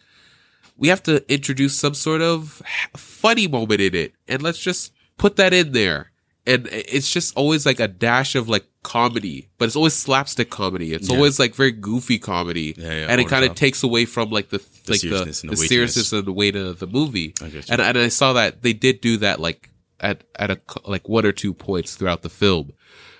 we 0.77 0.88
have 0.88 1.03
to 1.03 1.31
introduce 1.33 1.79
some 1.79 1.95
sort 1.95 2.23
of 2.23 2.62
funny 2.97 3.47
moment 3.47 3.81
in 3.81 3.95
it 3.95 4.14
and 4.27 4.42
let's 4.42 4.59
just 4.59 4.92
put 5.18 5.37
that 5.37 5.53
in 5.53 5.73
there 5.73 6.11
and 6.47 6.66
it's 6.73 7.12
just 7.12 7.37
always 7.37 7.66
like 7.66 7.79
a 7.79 7.88
dash 7.88 8.35
of 8.35 8.49
like 8.49 8.66
comedy 8.83 9.49
but 9.59 9.66
it's 9.66 9.77
always 9.77 9.95
slapstick 9.95 10.51
comedy. 10.51 10.92
It's 10.92 11.09
Yeah. 11.09 11.14
always 11.16 11.38
like 11.38 11.55
very 11.55 11.71
goofy 11.73 12.18
comedy. 12.18 12.75
Yeah, 12.77 12.87
yeah, 12.92 13.07
and 13.09 13.21
it 13.21 13.29
kind 13.29 13.45
of 13.45 13.55
takes 13.55 13.83
away 13.85 14.05
from 14.07 14.31
like 14.31 14.49
the, 14.51 14.59
like 14.88 15.01
the, 15.01 15.09
seriousness 15.09 15.42
and 15.42 15.51
the 15.53 15.57
the 15.57 15.66
seriousness 15.68 16.12
and 16.12 16.25
the 16.25 16.33
weight 16.33 16.57
of 16.57 16.79
the 16.81 16.87
movie. 16.88 17.33
I 17.40 17.45
and, 17.71 17.81
and 17.81 17.99
i 17.99 18.09
saw 18.09 18.33
that 18.33 18.62
they 18.62 18.73
did 18.73 19.01
do 19.01 19.18
that 19.18 19.38
like 19.40 19.71
at 20.01 20.25
at 20.37 20.51
a 20.51 20.61
like 20.85 21.09
one 21.09 21.25
or 21.25 21.31
two 21.33 21.55
points 21.55 21.95
throughout 21.95 22.23
the 22.23 22.29
film 22.31 22.73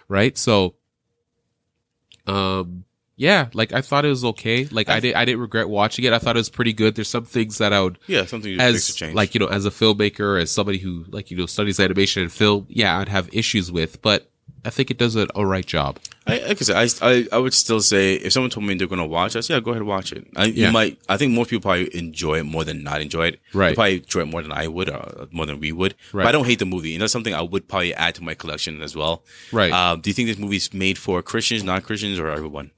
right? 0.09 0.37
So 0.37 0.75
um 2.27 2.85
yeah 3.16 3.48
like 3.53 3.72
i 3.72 3.81
thought 3.81 4.05
it 4.05 4.09
was 4.09 4.25
okay. 4.25 4.64
Like 4.66 4.88
i, 4.88 4.96
I- 4.96 5.01
did 5.01 5.14
i 5.14 5.25
didn't 5.25 5.40
regret 5.40 5.68
watching 5.68 6.05
it. 6.05 6.12
I 6.12 6.18
thought 6.18 6.37
it 6.37 6.40
was 6.40 6.51
pretty 6.51 6.72
good. 6.72 6.94
There's 6.96 7.09
some 7.09 7.25
things 7.25 7.59
that 7.59 7.72
i 7.72 7.81
would 7.81 7.98
Yeah, 8.09 8.25
something 8.27 8.51
you 8.51 8.59
fix 8.59 8.72
or 8.72 8.75
as 8.77 8.94
change. 8.94 9.14
like 9.14 9.35
you 9.35 9.38
know 9.40 9.46
as 9.46 9.64
a 9.64 9.70
filmmaker 9.70 10.40
as 10.40 10.51
somebody 10.51 10.79
who 10.79 11.05
like 11.09 11.31
you 11.31 11.37
know 11.37 11.46
studies 11.46 11.79
animation 11.79 12.22
and 12.22 12.33
film 12.33 12.66
yeah 12.68 12.98
i'd 12.98 13.09
have 13.09 13.29
issues 13.33 13.70
with. 13.70 14.03
But 14.03 14.29
i 14.64 14.70
think 14.70 14.90
it 14.90 14.98
does 14.98 15.16
an 15.16 15.29
all 15.35 15.46
right 15.46 15.66
job 15.66 15.98
I, 16.25 16.38
like 16.38 16.62
I 16.62 16.64
said, 16.64 16.77
I, 17.03 17.09
I, 17.11 17.27
I 17.33 17.38
would 17.38 17.53
still 17.53 17.81
say 17.81 18.14
if 18.14 18.33
someone 18.33 18.48
told 18.51 18.64
me 18.64 18.75
they're 18.75 18.87
going 18.87 19.01
to 19.01 19.05
watch, 19.05 19.35
I 19.35 19.40
say, 19.40 19.55
yeah, 19.55 19.61
go 19.61 19.72
ahead 19.72 19.81
and 19.83 19.88
watch 19.88 20.12
it. 20.12 20.25
I, 20.37 20.44
Yeah. 20.44 20.68
You 20.68 20.72
might, 20.72 21.01
I 21.09 21.16
think 21.16 21.33
most 21.33 21.51
people 21.51 21.62
probably 21.62 21.92
enjoy 21.98 22.38
it 22.38 22.44
more 22.44 22.62
than 22.62 22.85
not 22.85 23.01
enjoy 23.01 23.27
it. 23.31 23.40
Right. 23.53 23.70
They 23.70 23.75
probably 23.75 23.96
enjoy 23.96 24.20
it 24.20 24.25
more 24.27 24.40
than 24.40 24.53
I 24.53 24.68
would, 24.68 24.88
or 24.88 25.27
more 25.33 25.46
than 25.46 25.59
we 25.59 25.72
would. 25.72 25.96
Right. 26.12 26.22
But 26.22 26.29
I 26.29 26.33
don't 26.33 26.44
hate 26.46 26.61
the 26.61 26.64
movie. 26.64 26.94
And 26.94 27.03
that's 27.03 27.12
something 27.12 27.35
I 27.35 27.42
would 27.42 27.66
probably 27.66 27.92
add 27.92 28.14
to 28.14 28.22
my 28.22 28.35
collection 28.35 28.83
as 28.83 28.94
well. 28.94 29.25
Right. 29.51 29.72
Um, 29.72 30.01
do 30.01 30.11
you 30.11 30.14
think 30.14 30.29
this 30.29 30.38
movie's 30.38 30.72
made 30.72 30.96
for 30.96 31.20
Christians, 31.22 31.64
non-Christians, 31.64 32.20
or 32.20 32.29
everyone? 32.29 32.70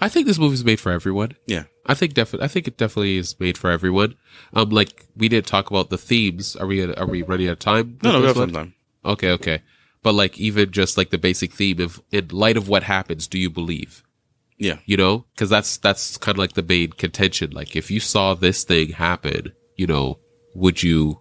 i 0.00 0.08
think 0.10 0.26
this 0.26 0.38
movie's 0.38 0.64
made 0.64 0.80
for 0.80 0.92
everyone 0.92 1.36
Yeah. 1.46 1.64
i 1.86 1.94
think 1.94 2.12
definitely 2.12 2.44
i 2.44 2.48
think 2.48 2.66
it 2.68 2.76
definitely 2.76 3.16
is 3.18 3.38
made 3.40 3.56
for 3.56 3.70
everyone 3.70 4.16
um 4.52 4.70
like 4.70 5.06
we 5.16 5.28
didn't 5.28 5.46
talk 5.46 5.70
about 5.70 5.90
the 5.90 5.96
themes 5.98 6.54
are 6.56 6.66
we 6.66 6.82
are 6.82 7.06
we 7.06 7.22
running 7.22 7.46
out 7.48 7.52
of 7.52 7.58
time 7.60 7.98
No, 8.02 8.12
no, 8.12 8.20
we 8.20 8.26
have 8.26 8.36
some 8.36 8.50
time. 8.52 8.74
okay 9.04 9.30
okay 9.30 9.62
but 10.06 10.14
like 10.14 10.38
even 10.38 10.70
just 10.70 10.96
like 10.96 11.10
the 11.10 11.18
basic 11.18 11.52
theme 11.52 11.80
of 11.80 12.00
in 12.12 12.28
light 12.28 12.56
of 12.56 12.68
what 12.68 12.84
happens, 12.84 13.26
do 13.26 13.40
you 13.40 13.50
believe? 13.50 14.04
Yeah. 14.56 14.78
You 14.84 14.96
know, 14.96 15.24
because 15.34 15.50
that's 15.50 15.78
that's 15.78 16.16
kind 16.16 16.36
of 16.36 16.38
like 16.38 16.52
the 16.52 16.62
main 16.62 16.92
contention. 16.92 17.50
Like 17.50 17.74
if 17.74 17.90
you 17.90 17.98
saw 17.98 18.34
this 18.34 18.62
thing 18.62 18.90
happen, 18.90 19.52
you 19.74 19.88
know, 19.88 20.20
would 20.54 20.80
you 20.80 21.20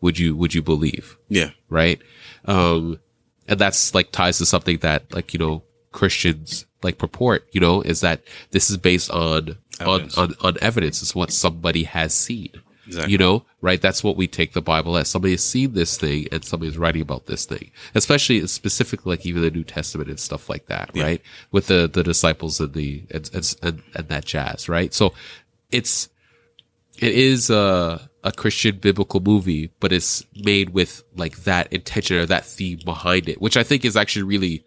would 0.00 0.16
you 0.16 0.36
would 0.36 0.54
you 0.54 0.62
believe? 0.62 1.18
Yeah. 1.28 1.50
right? 1.68 2.00
Um, 2.44 3.00
and 3.48 3.58
that's 3.58 3.96
like 3.96 4.12
ties 4.12 4.38
to 4.38 4.46
something 4.46 4.78
that 4.78 5.12
like, 5.12 5.34
you 5.34 5.40
know, 5.40 5.64
Christians 5.90 6.66
like 6.84 6.98
purport, 6.98 7.48
you 7.50 7.60
know, 7.60 7.82
is 7.82 8.00
that 8.02 8.22
this 8.52 8.70
is 8.70 8.76
based 8.76 9.10
on, 9.10 9.56
Evidence. 9.80 10.16
on, 10.16 10.28
on, 10.28 10.36
on 10.40 10.56
evidence. 10.62 11.02
It's 11.02 11.16
what 11.16 11.32
somebody 11.32 11.82
has 11.82 12.14
seen, 12.14 12.52
Exactly. 12.90 13.12
you 13.12 13.18
know, 13.18 13.44
right? 13.60 13.80
That's 13.80 14.02
what 14.04 14.16
we 14.16 14.26
take 14.26 14.52
the 14.52 14.60
Bible 14.62 14.96
as. 14.96 15.08
Somebody 15.08 15.32
has 15.32 15.44
seen 15.44 15.74
this 15.74 15.96
thing 15.96 16.26
and 16.32 16.44
somebody's 16.44 16.76
writing 16.76 17.02
about 17.02 17.26
this 17.26 17.44
thing, 17.44 17.70
especially 17.94 18.46
specifically 18.46 19.10
like 19.10 19.24
even 19.26 19.42
the 19.42 19.50
New 19.50 19.64
Testament 19.64 20.08
and 20.10 20.18
stuff 20.18 20.48
like 20.48 20.66
that, 20.66 20.90
Yeah. 20.94 21.02
right? 21.04 21.22
With 21.52 21.68
the, 21.68 21.88
the 21.92 22.02
disciples 22.02 22.60
and 22.60 22.72
the, 22.74 23.04
and, 23.10 23.30
and, 23.62 23.82
and, 23.94 24.08
that 24.08 24.24
jazz, 24.24 24.68
right? 24.68 24.92
So 24.92 25.14
it's, 25.70 26.08
it 26.98 27.12
is 27.14 27.48
a, 27.50 28.10
a 28.24 28.32
Christian 28.32 28.78
biblical 28.78 29.20
movie, 29.20 29.70
but 29.80 29.92
it's 29.92 30.24
made 30.36 30.70
with 30.70 31.02
like 31.16 31.36
that 31.44 31.72
intention 31.72 32.16
or 32.18 32.26
that 32.26 32.44
theme 32.44 32.80
behind 32.84 33.28
it, 33.28 33.40
which 33.40 33.56
I 33.56 33.62
think 33.62 33.84
is 33.84 33.96
actually 33.96 34.24
really 34.24 34.64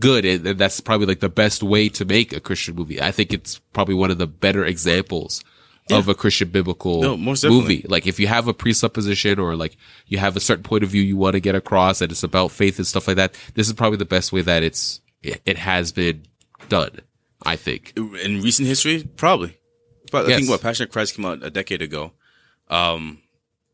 good. 0.00 0.24
And, 0.24 0.46
and 0.46 0.58
that's 0.58 0.80
probably 0.80 1.06
like 1.06 1.20
the 1.20 1.28
best 1.28 1.62
way 1.62 1.88
to 1.90 2.04
make 2.04 2.32
a 2.32 2.40
Christian 2.40 2.74
movie. 2.74 3.00
I 3.00 3.12
think 3.12 3.32
it's 3.32 3.58
probably 3.72 3.94
one 3.94 4.10
of 4.10 4.18
the 4.18 4.26
better 4.26 4.64
examples 4.64 5.44
of 5.90 6.08
a 6.08 6.14
Christian 6.14 6.48
biblical 6.48 7.00
No, 7.00 7.16
movie. 7.16 7.84
Like 7.88 8.06
if 8.06 8.18
you 8.18 8.26
have 8.26 8.48
a 8.48 8.54
presupposition 8.54 9.38
or 9.38 9.54
like 9.56 9.76
you 10.06 10.18
have 10.18 10.36
a 10.36 10.40
certain 10.40 10.64
point 10.64 10.82
of 10.82 10.90
view 10.90 11.02
you 11.02 11.16
want 11.16 11.34
to 11.34 11.40
get 11.40 11.54
across 11.54 12.00
and 12.00 12.10
it's 12.10 12.22
about 12.24 12.50
faith 12.50 12.78
and 12.78 12.86
stuff 12.86 13.06
like 13.06 13.16
that, 13.16 13.34
this 13.54 13.66
is 13.68 13.72
probably 13.72 13.98
the 13.98 14.04
best 14.04 14.32
way 14.32 14.42
that 14.42 14.62
it's, 14.62 15.00
it, 15.22 15.56
has 15.58 15.92
been 15.92 16.24
done. 16.68 17.00
I 17.44 17.54
think. 17.56 17.92
In 17.96 18.40
recent 18.42 18.66
history, 18.66 19.04
probably. 19.16 19.58
But 20.10 20.24
I 20.26 20.28
Yes. 20.30 20.38
think 20.38 20.50
what 20.50 20.62
Passion 20.62 20.84
of 20.84 20.90
Christ 20.90 21.14
came 21.14 21.26
out 21.26 21.44
a 21.44 21.50
decade 21.50 21.82
ago. 21.82 22.12
Um, 22.68 23.18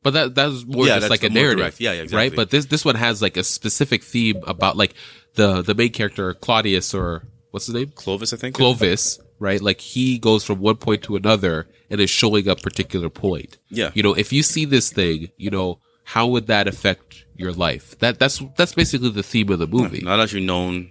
But 0.03 0.15
that 0.15 0.35
that 0.35 0.47
was 0.47 0.67
more 0.67 0.85
Yeah, 0.87 0.95
just 0.99 1.09
that's 1.09 1.23
like 1.23 1.23
a 1.23 1.33
narrative. 1.33 1.81
Yeah, 1.81 1.93
yeah, 1.93 2.07
right? 2.17 2.35
But 2.35 2.51
this 2.51 2.67
this 2.67 2.85
one 2.85 2.97
has 2.97 3.23
like 3.23 3.37
a 3.37 3.45
specific 3.45 4.03
theme 4.03 4.43
about 4.47 4.77
like 4.77 4.95
the 5.37 5.63
the 5.63 5.75
main 5.75 5.91
character 5.93 6.35
Claudius 6.35 6.93
or 6.93 7.23
what's 7.53 7.67
his 7.67 7.75
name 7.75 7.93
Clovis, 7.95 8.33
I 8.33 8.37
think. 8.37 8.57
Clovis, 8.57 9.21
right? 9.43 9.61
Like 9.61 9.81
he 9.81 10.19
goes 10.19 10.45
from 10.45 10.61
one 10.61 10.77
point 10.77 11.03
to 11.03 11.17
another 11.17 11.67
and 11.91 12.01
is 12.01 12.09
showing 12.09 12.49
a 12.49 12.57
particular 12.57 13.11
point. 13.11 13.59
Yeah. 13.69 13.91
you 13.93 14.03
know, 14.03 14.15
if 14.15 14.33
you 14.33 14.43
see 14.43 14.65
this 14.65 14.91
thing, 14.91 15.31
you 15.37 15.51
know, 15.51 15.81
how 16.05 16.27
would 16.29 16.47
that 16.47 16.69
affect 16.69 17.25
your 17.37 17.53
life? 17.53 17.99
That 17.99 18.19
that's 18.19 18.41
that's 18.57 18.75
basically 18.75 19.11
the 19.11 19.23
theme 19.23 19.51
of 19.51 19.59
the 19.59 19.67
movie. 19.67 20.01
Now 20.03 20.17
that 20.17 20.33
you 20.33 20.41
know 20.41 20.87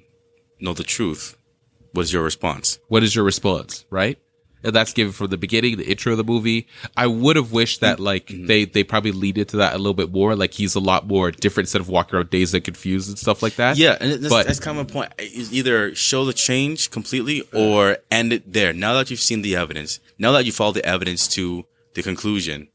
know 0.59 0.73
the 0.73 0.83
truth, 0.83 1.37
what's 1.93 2.13
your 2.13 2.23
response? 2.23 2.79
What 2.89 3.03
is 3.03 3.15
your 3.15 3.23
response, 3.25 3.85
right? 3.89 4.19
And 4.63 4.74
that's 4.74 4.93
given 4.93 5.12
from 5.12 5.28
the 5.28 5.38
beginning, 5.38 5.78
the 5.78 5.89
intro 5.89 6.12
of 6.12 6.17
the 6.17 6.24
movie. 6.24 6.67
I 6.95 7.08
would 7.08 7.36
have 7.36 7.52
wished 7.52 7.82
that 7.82 7.95
mm-hmm. 7.95 8.06
like 8.06 8.28
they 8.28 8.65
they 8.65 8.84
probably 8.84 9.12
lead 9.12 9.38
into 9.38 9.58
that 9.58 9.74
a 9.74 9.78
little 9.78 9.93
bit 9.93 10.12
more. 10.12 10.36
Like 10.36 10.54
he's 10.54 10.76
a 10.76 10.80
lot 10.80 11.08
more 11.08 11.32
different 11.32 11.65
instead 11.65 11.82
of 11.82 11.89
walking 11.89 12.15
around 12.15 12.30
dazed 12.30 12.54
and 12.54 12.63
confused 12.63 13.10
and 13.10 13.17
stuff 13.17 13.41
like 13.41 13.56
that. 13.56 13.78
Yeah, 13.78 13.97
and 14.00 14.12
that's, 14.12 14.30
But- 14.30 14.47
that's 14.47 14.60
kind 14.60 14.80
of 14.80 14.89
a 14.89 14.93
point. 14.93 15.13
Is 15.17 15.54
either 15.54 15.95
show 15.95 16.26
the 16.26 16.34
change 16.34 16.91
completely 16.91 17.43
or 17.54 17.97
end 18.10 18.34
it 18.34 18.54
there. 18.54 18.74
Now 18.74 18.93
that 18.93 19.10
you've 19.10 19.19
seen 19.19 19.41
the 19.41 19.56
evidence, 19.56 20.00
now 20.17 20.32
that 20.34 20.45
you 20.45 20.52
follow 20.52 20.71
the 20.71 20.86
evidence 20.86 21.28
to 21.30 21.65
the 21.93 22.04
conclusion, 22.04 22.67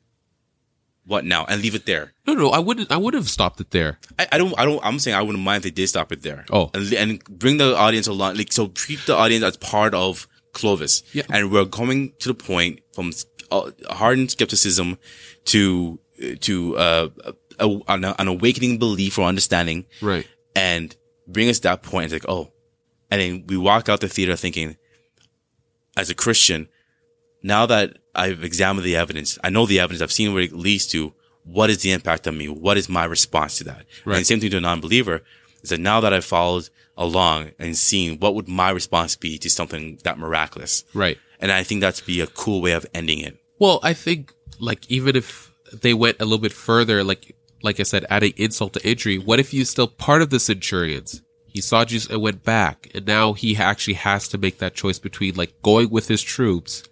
what 1.07 1.25
now? 1.25 1.44
And 1.44 1.62
leave 1.62 1.75
it 1.75 1.87
there. 1.87 2.12
No, 2.27 2.35
no, 2.35 2.51
I 2.51 2.59
wouldn't. 2.59 2.90
I 2.90 2.96
would 2.96 3.14
have 3.14 3.29
stopped 3.29 3.61
it 3.61 3.70
there. 3.70 3.99
I, 4.18 4.27
I 4.33 4.38
don't. 4.38 4.59
I 4.59 4.64
don't. 4.64 4.85
I'm 4.85 4.99
saying 4.99 5.16
I 5.16 5.22
wouldn't 5.22 5.42
mind 5.42 5.59
if 5.59 5.62
they 5.62 5.70
did 5.70 5.88
stop 5.88 6.11
it 6.11 6.22
there. 6.22 6.44
Oh. 6.51 6.70
and, 6.75 6.92
and 6.92 7.25
bring 7.25 7.59
the 7.59 7.77
audience 7.77 8.09
along. 8.09 8.37
Like 8.37 8.53
so, 8.53 8.68
treat 8.68 8.99
the 9.07 9.14
audience 9.14 9.44
as 9.44 9.57
part 9.57 9.94
of 9.94 10.27
Clovis. 10.56 11.02
Yeah. 11.12 11.22
and 11.30 11.50
we're 11.52 11.66
coming 11.66 12.12
to 12.20 12.28
the 12.28 12.34
point 12.34 12.80
from 12.94 13.12
uh, 13.50 13.70
hardened 13.90 14.30
skepticism 14.30 14.98
to 15.52 15.98
to 16.40 16.76
uh, 16.78 17.08
a, 17.58 17.68
an, 17.88 18.04
an 18.04 18.28
awakening 18.28 18.78
belief 18.78 19.18
or 19.18 19.26
understanding 19.28 19.84
Right. 20.00 20.26
and 20.54 20.96
bring 21.28 21.48
us 21.50 21.58
to 21.58 21.68
that 21.68 21.82
point. 21.82 22.04
It's 22.06 22.12
like, 22.14 22.28
oh, 22.28 22.50
and 23.10 23.20
then 23.20 23.44
we 23.46 23.56
walk 23.56 23.88
out 23.90 24.00
the 24.00 24.08
theater 24.08 24.34
thinking, 24.36 24.76
as 25.96 26.08
a 26.10 26.14
Christian, 26.14 26.68
now 27.42 27.66
that 27.66 27.98
I've 28.14 28.42
examined 28.44 28.84
the 28.86 28.96
evidence, 28.96 29.38
I 29.44 29.50
know 29.50 29.66
the 29.66 29.78
evidence, 29.80 30.00
I've 30.02 30.12
seen 30.12 30.32
where 30.32 30.42
it 30.42 30.52
leads 30.52 30.86
to. 30.88 31.12
What 31.44 31.70
is 31.70 31.78
the 31.82 31.92
impact 31.92 32.26
on 32.26 32.36
me? 32.36 32.48
What 32.48 32.76
is 32.76 32.88
my 32.88 33.04
response 33.04 33.58
to 33.58 33.64
that? 33.64 33.84
Right. 34.04 34.16
And 34.16 34.26
same 34.26 34.40
thing 34.40 34.50
to 34.50 34.56
a 34.56 34.60
non-believer 34.60 35.22
is 35.66 35.70
that 35.70 35.81
now 35.81 36.00
that 36.00 36.12
I've 36.12 36.24
followed 36.24 36.68
along 36.96 37.50
and 37.59 37.76
seen 37.76 38.20
what 38.20 38.37
would 38.37 38.46
my 38.46 38.70
response 38.70 39.16
be 39.16 39.37
to 39.38 39.50
something 39.50 39.98
that 40.05 40.16
miraculous? 40.16 40.85
Right. 40.94 41.18
And 41.40 41.50
I 41.50 41.64
think 41.64 41.81
that's 41.81 42.00
be 42.00 42.20
a 42.20 42.29
cool 42.29 42.62
way 42.62 42.72
of 42.72 42.87
ending 42.94 43.18
it. 43.18 43.37
Well, 43.59 43.81
I 43.83 43.92
think 43.92 44.33
like 44.61 44.88
even 44.88 45.16
if 45.16 45.52
they 45.72 45.92
went 45.92 46.20
a 46.20 46.24
little 46.24 46.38
bit 46.38 46.52
further, 46.52 47.02
like 47.02 47.35
like 47.62 47.81
I 47.81 47.83
said, 47.83 48.07
adding 48.09 48.33
insult 48.37 48.74
to 48.74 48.88
injury, 48.88 49.18
what 49.18 49.40
if 49.40 49.50
he's 49.50 49.68
still 49.68 49.88
part 49.88 50.22
of 50.22 50.31
the 50.31 50.38
Centurions? 50.38 51.22
He 51.46 51.61
saw 51.61 51.85
Jesus 51.85 52.11
and 52.11 52.22
went 52.22 52.44
back, 52.44 52.88
and 52.94 53.07
now 53.07 53.33
he 53.33 53.57
actually 53.57 53.94
has 53.94 54.29
to 54.29 54.38
make 54.38 54.59
that 54.59 54.74
choice 54.74 55.00
between 55.00 55.35
like 55.35 55.61
going 55.62 55.90
with 55.90 56.07
his 56.07 56.22
troops 56.22 56.85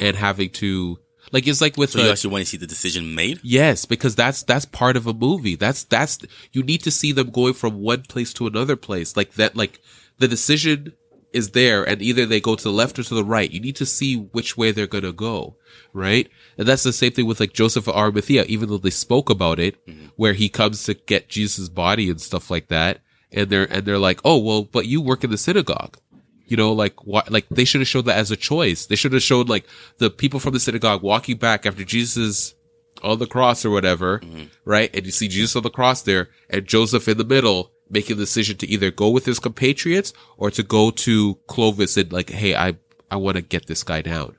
and 0.00 0.16
having 0.16 0.48
to 0.50 0.98
like 1.32 1.46
it's 1.46 1.60
like 1.60 1.76
with 1.76 1.90
So 1.90 1.98
the, 1.98 2.04
you 2.04 2.10
actually 2.10 2.30
want 2.30 2.44
to 2.44 2.50
see 2.50 2.56
the 2.56 2.66
decision 2.66 3.14
made? 3.14 3.40
Yes, 3.42 3.84
because 3.84 4.14
that's 4.14 4.42
that's 4.42 4.64
part 4.64 4.96
of 4.96 5.06
a 5.06 5.14
movie. 5.14 5.56
That's 5.56 5.84
that's 5.84 6.18
you 6.52 6.62
need 6.62 6.82
to 6.82 6.90
see 6.90 7.12
them 7.12 7.30
going 7.30 7.54
from 7.54 7.80
one 7.80 8.02
place 8.02 8.32
to 8.34 8.46
another 8.46 8.76
place. 8.76 9.16
Like 9.16 9.32
that 9.34 9.56
like 9.56 9.80
the 10.18 10.28
decision 10.28 10.92
is 11.32 11.50
there 11.50 11.84
and 11.84 12.00
either 12.00 12.24
they 12.24 12.40
go 12.40 12.54
to 12.54 12.64
the 12.64 12.72
left 12.72 12.98
or 12.98 13.02
to 13.02 13.14
the 13.14 13.24
right. 13.24 13.50
You 13.50 13.60
need 13.60 13.76
to 13.76 13.86
see 13.86 14.16
which 14.16 14.56
way 14.56 14.70
they're 14.70 14.86
going 14.86 15.04
to 15.04 15.12
go, 15.12 15.56
right? 15.92 16.28
And 16.56 16.66
that's 16.66 16.82
the 16.82 16.92
same 16.92 17.12
thing 17.12 17.26
with 17.26 17.40
like 17.40 17.52
Joseph 17.52 17.88
of 17.88 17.96
Arimathea 17.96 18.44
even 18.44 18.68
though 18.68 18.78
they 18.78 18.90
spoke 18.90 19.28
about 19.28 19.58
it 19.58 19.84
mm-hmm. 19.86 20.06
where 20.16 20.32
he 20.32 20.48
comes 20.48 20.84
to 20.84 20.94
get 20.94 21.28
Jesus' 21.28 21.68
body 21.68 22.08
and 22.08 22.20
stuff 22.20 22.50
like 22.50 22.68
that 22.68 23.00
and 23.32 23.50
they're 23.50 23.70
and 23.70 23.84
they're 23.84 23.98
like, 23.98 24.20
"Oh, 24.24 24.38
well, 24.38 24.62
but 24.62 24.86
you 24.86 25.00
work 25.00 25.24
in 25.24 25.30
the 25.30 25.38
synagogue." 25.38 25.98
You 26.46 26.56
know, 26.56 26.72
like 26.72 27.04
what, 27.04 27.30
like 27.30 27.48
they 27.50 27.64
should 27.64 27.80
have 27.80 27.88
showed 27.88 28.06
that 28.06 28.18
as 28.18 28.30
a 28.30 28.36
choice. 28.36 28.86
They 28.86 28.96
should 28.96 29.12
have 29.12 29.22
showed 29.22 29.48
like 29.48 29.66
the 29.98 30.10
people 30.10 30.40
from 30.40 30.54
the 30.54 30.60
synagogue 30.60 31.02
walking 31.02 31.36
back 31.36 31.66
after 31.66 31.84
Jesus 31.84 32.54
on 33.02 33.18
the 33.18 33.26
cross 33.26 33.64
or 33.64 33.70
whatever, 33.70 34.20
mm-hmm. 34.20 34.44
right? 34.64 34.94
And 34.94 35.04
you 35.04 35.12
see 35.12 35.28
Jesus 35.28 35.56
on 35.56 35.62
the 35.62 35.70
cross 35.70 36.02
there 36.02 36.28
and 36.48 36.66
Joseph 36.66 37.08
in 37.08 37.18
the 37.18 37.24
middle 37.24 37.72
making 37.88 38.16
the 38.16 38.22
decision 38.22 38.56
to 38.58 38.68
either 38.68 38.90
go 38.90 39.10
with 39.10 39.26
his 39.26 39.38
compatriots 39.38 40.12
or 40.36 40.50
to 40.50 40.62
go 40.62 40.90
to 40.90 41.34
Clovis 41.46 41.96
and 41.96 42.12
like, 42.12 42.30
Hey, 42.30 42.54
I, 42.54 42.76
I 43.10 43.16
want 43.16 43.36
to 43.36 43.42
get 43.42 43.66
this 43.66 43.82
guy 43.82 44.02
down, 44.02 44.36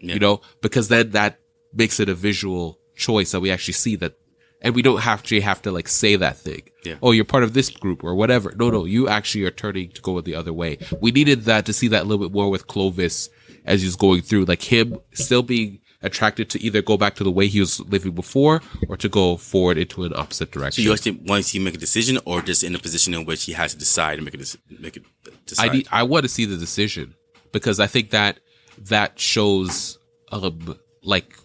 Yeah. 0.00 0.14
you 0.14 0.20
know, 0.20 0.40
because 0.60 0.88
then 0.88 1.10
that 1.10 1.38
makes 1.72 2.00
it 2.00 2.08
a 2.08 2.14
visual 2.14 2.78
choice 2.96 3.32
that 3.32 3.40
we 3.40 3.50
actually 3.50 3.74
see 3.74 3.96
that 3.96 4.14
and 4.62 4.74
we 4.74 4.80
don't 4.82 5.00
have 5.00 5.22
to 5.24 5.40
have 5.40 5.60
to 5.62 5.70
like 5.70 5.88
say 5.88 6.16
that 6.16 6.36
thing. 6.38 6.62
Yeah. 6.84 6.94
Oh, 7.02 7.10
you're 7.10 7.24
part 7.24 7.42
of 7.44 7.52
this 7.52 7.68
group 7.68 8.02
or 8.02 8.14
whatever. 8.14 8.54
No, 8.56 8.70
no, 8.70 8.84
you 8.86 9.08
actually 9.08 9.44
are 9.44 9.50
turning 9.50 9.90
to 9.90 10.00
go 10.00 10.20
the 10.20 10.34
other 10.34 10.52
way. 10.52 10.78
We 11.00 11.10
needed 11.10 11.42
that 11.42 11.66
to 11.66 11.72
see 11.72 11.88
that 11.88 12.02
a 12.02 12.04
little 12.04 12.26
bit 12.26 12.34
more 12.34 12.48
with 12.50 12.66
Clovis 12.66 13.28
as 13.64 13.82
he's 13.82 13.96
going 13.96 14.22
through, 14.22 14.46
like 14.46 14.62
him 14.62 14.98
still 15.12 15.42
being 15.42 15.80
attracted 16.04 16.50
to 16.50 16.60
either 16.60 16.82
go 16.82 16.96
back 16.96 17.14
to 17.14 17.22
the 17.22 17.30
way 17.30 17.46
he 17.46 17.60
was 17.60 17.78
living 17.78 18.12
before 18.12 18.60
or 18.88 18.96
to 18.96 19.08
go 19.08 19.36
forward 19.36 19.78
into 19.78 20.02
an 20.02 20.12
opposite 20.16 20.52
So 20.52 20.58
direction. 20.58 20.82
you 20.82 20.92
actually 20.92 21.12
want 21.28 21.44
to 21.44 21.48
see 21.48 21.58
him 21.58 21.64
make 21.64 21.74
a 21.76 21.78
decision 21.78 22.18
or 22.24 22.42
just 22.42 22.64
in 22.64 22.74
a 22.74 22.78
position 22.80 23.14
in 23.14 23.24
which 23.24 23.44
he 23.44 23.52
has 23.52 23.72
to 23.74 23.78
decide 23.78 24.18
and 24.18 24.24
make 24.24 24.34
a 24.34 24.38
make 24.80 24.96
it 24.96 25.04
decide? 25.46 25.70
I 25.70 25.72
need, 25.72 25.88
I 25.92 26.02
want 26.02 26.24
to 26.24 26.28
see 26.28 26.44
the 26.44 26.56
decision 26.56 27.14
because 27.52 27.78
I 27.78 27.86
think 27.86 28.10
that 28.10 28.40
that 28.78 29.20
shows, 29.20 29.98
um, 30.32 30.76
like, 31.04 31.36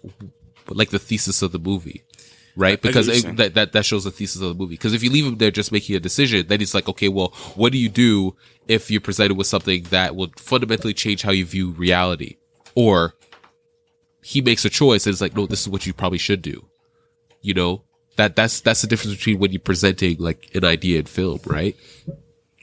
like 0.70 0.90
the 0.90 0.98
thesis 1.00 1.44
of 1.44 1.52
the 1.52 1.60
movie. 1.60 2.04
Right, 2.58 2.82
because 2.82 3.08
it, 3.08 3.38
that, 3.38 3.54
that 3.54 3.74
that 3.74 3.86
shows 3.86 4.04
the 4.04 4.10
thesis 4.10 4.42
of 4.42 4.48
the 4.50 4.56
movie. 4.56 4.74
Because 4.74 4.96
if 4.96 5.04
you 5.04 5.12
leave 5.12 5.28
him 5.28 5.38
there 5.38 5.52
just 5.52 5.72
making 5.72 5.96
a 5.96 6.00
decision, 6.00 6.48
then 6.48 6.60
it's 6.60 6.74
like, 6.74 6.90
okay, 6.90 7.08
well, 7.08 7.28
what 7.54 7.72
do 7.72 7.78
you 7.78 7.88
do 7.88 8.36
if 8.68 8.90
you're 8.90 9.00
presented 9.00 9.36
with 9.36 9.46
something 9.46 9.84
that 9.92 10.16
will 10.16 10.32
fundamentally 10.38 10.96
change 10.96 11.22
how 11.22 11.32
you 11.32 11.46
view 11.46 11.70
reality? 11.70 12.38
Or 12.74 13.14
he 14.24 14.42
makes 14.42 14.66
a 14.66 14.72
choice 14.72 15.06
and 15.06 15.14
it's 15.14 15.22
like, 15.22 15.36
no, 15.36 15.46
this 15.46 15.62
is 15.62 15.70
what 15.70 15.86
you 15.86 15.94
probably 15.94 16.18
should 16.18 16.42
do. 16.42 16.68
You 17.42 17.54
know, 17.54 17.84
that 18.16 18.36
that's 18.36 18.62
that's 18.62 18.82
the 18.82 18.88
difference 18.88 19.16
between 19.18 19.38
when 19.38 19.52
you're 19.52 19.60
presenting 19.60 20.18
like 20.18 20.50
an 20.56 20.66
idea 20.66 20.98
in 20.98 21.06
film, 21.06 21.40
right? 21.46 21.76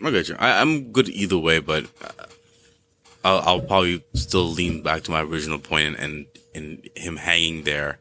I 0.02 0.11
get 0.11 0.28
you. 0.28 0.35
I, 0.40 0.61
I'm 0.61 0.90
good 0.90 1.09
either 1.09 1.38
way, 1.38 1.61
but 1.61 1.85
uh, 2.02 2.24
I'll, 3.24 3.40
I'll 3.40 3.61
probably 3.61 4.04
still 4.14 4.46
lean 4.46 4.83
back 4.83 5.04
to 5.04 5.12
my 5.12 5.22
original 5.22 5.61
point 5.61 5.87
and, 5.87 5.96
and, 6.00 6.26
and 6.54 6.88
him 6.96 7.16
hanging 7.16 7.62
there, 7.62 8.00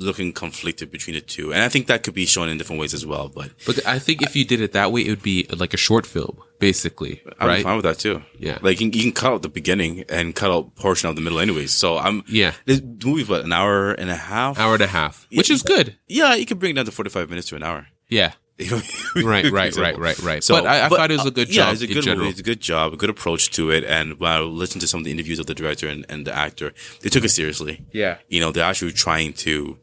looking 0.00 0.32
conflicted 0.32 0.90
between 0.90 1.14
the 1.14 1.20
two. 1.20 1.52
And 1.52 1.62
I 1.62 1.68
think 1.68 1.86
that 1.88 2.02
could 2.02 2.14
be 2.14 2.26
shown 2.26 2.48
in 2.48 2.58
different 2.58 2.80
ways 2.80 2.94
as 2.94 3.04
well, 3.04 3.28
but 3.28 3.50
But 3.66 3.86
I 3.86 3.98
think 3.98 4.22
if 4.22 4.34
you 4.36 4.44
did 4.44 4.60
it 4.60 4.72
that 4.72 4.92
way, 4.92 5.02
it 5.02 5.10
would 5.10 5.22
be 5.22 5.46
like 5.56 5.74
a 5.74 5.76
short 5.76 6.06
film, 6.06 6.38
basically, 6.58 7.22
I'm 7.40 7.48
right? 7.48 7.62
fine 7.62 7.76
with 7.76 7.84
that 7.84 7.98
too. 7.98 8.22
Yeah. 8.38 8.58
Like 8.62 8.80
you 8.80 8.90
can, 8.90 8.98
you 8.98 9.04
can 9.04 9.12
cut 9.12 9.32
out 9.32 9.42
the 9.42 9.48
beginning 9.48 10.04
and 10.08 10.34
cut 10.34 10.50
out 10.50 10.74
portion 10.76 11.08
of 11.08 11.16
the 11.16 11.22
middle 11.22 11.40
anyways. 11.40 11.72
So 11.72 11.98
I'm, 11.98 12.22
Yeah. 12.28 12.52
this 12.66 12.80
movie's 12.82 13.28
what, 13.28 13.44
an 13.44 13.52
hour 13.52 13.92
and 13.92 14.10
a 14.10 14.16
half? 14.16 14.58
Hour 14.58 14.74
and 14.74 14.82
a 14.82 14.86
half, 14.86 15.26
which 15.32 15.50
is 15.50 15.62
good. 15.62 15.96
Yeah, 16.06 16.34
you 16.34 16.46
can 16.46 16.58
bring 16.58 16.72
it 16.72 16.74
down 16.74 16.84
to 16.86 16.92
45 16.92 17.28
minutes 17.30 17.48
to 17.48 17.56
an 17.56 17.62
hour. 17.62 17.86
Yeah, 18.08 18.32
right, 19.16 19.50
right, 19.52 19.76
right, 19.76 19.96
right, 19.98 20.18
right. 20.18 20.42
So, 20.42 20.54
but 20.54 20.66
I, 20.66 20.86
I 20.86 20.88
thought 20.88 21.10
it 21.12 21.16
was 21.18 21.26
a 21.26 21.30
good 21.30 21.48
uh, 21.48 21.52
job 21.52 21.66
Yeah, 21.68 21.72
it's 21.72 21.82
a 21.82 21.86
good 21.86 22.06
movie. 22.18 22.30
It's 22.30 22.40
a 22.40 22.42
good 22.42 22.60
job, 22.60 22.92
a 22.92 22.96
good 22.96 23.10
approach 23.10 23.50
to 23.52 23.70
it. 23.70 23.84
And 23.84 24.18
when 24.18 24.32
I 24.32 24.40
listened 24.40 24.80
to 24.80 24.88
some 24.88 24.98
of 24.98 25.04
the 25.04 25.12
interviews 25.12 25.38
of 25.38 25.46
the 25.46 25.54
director 25.54 25.86
and, 25.88 26.04
and 26.08 26.26
the 26.26 26.34
actor, 26.34 26.72
they 27.02 27.08
took 27.08 27.24
it 27.24 27.28
seriously. 27.28 27.86
Yeah. 27.92 28.16
You 28.28 28.40
know, 28.40 28.50
they're 28.50 28.64
actually 28.64 28.92
trying 28.92 29.34
to 29.34 29.78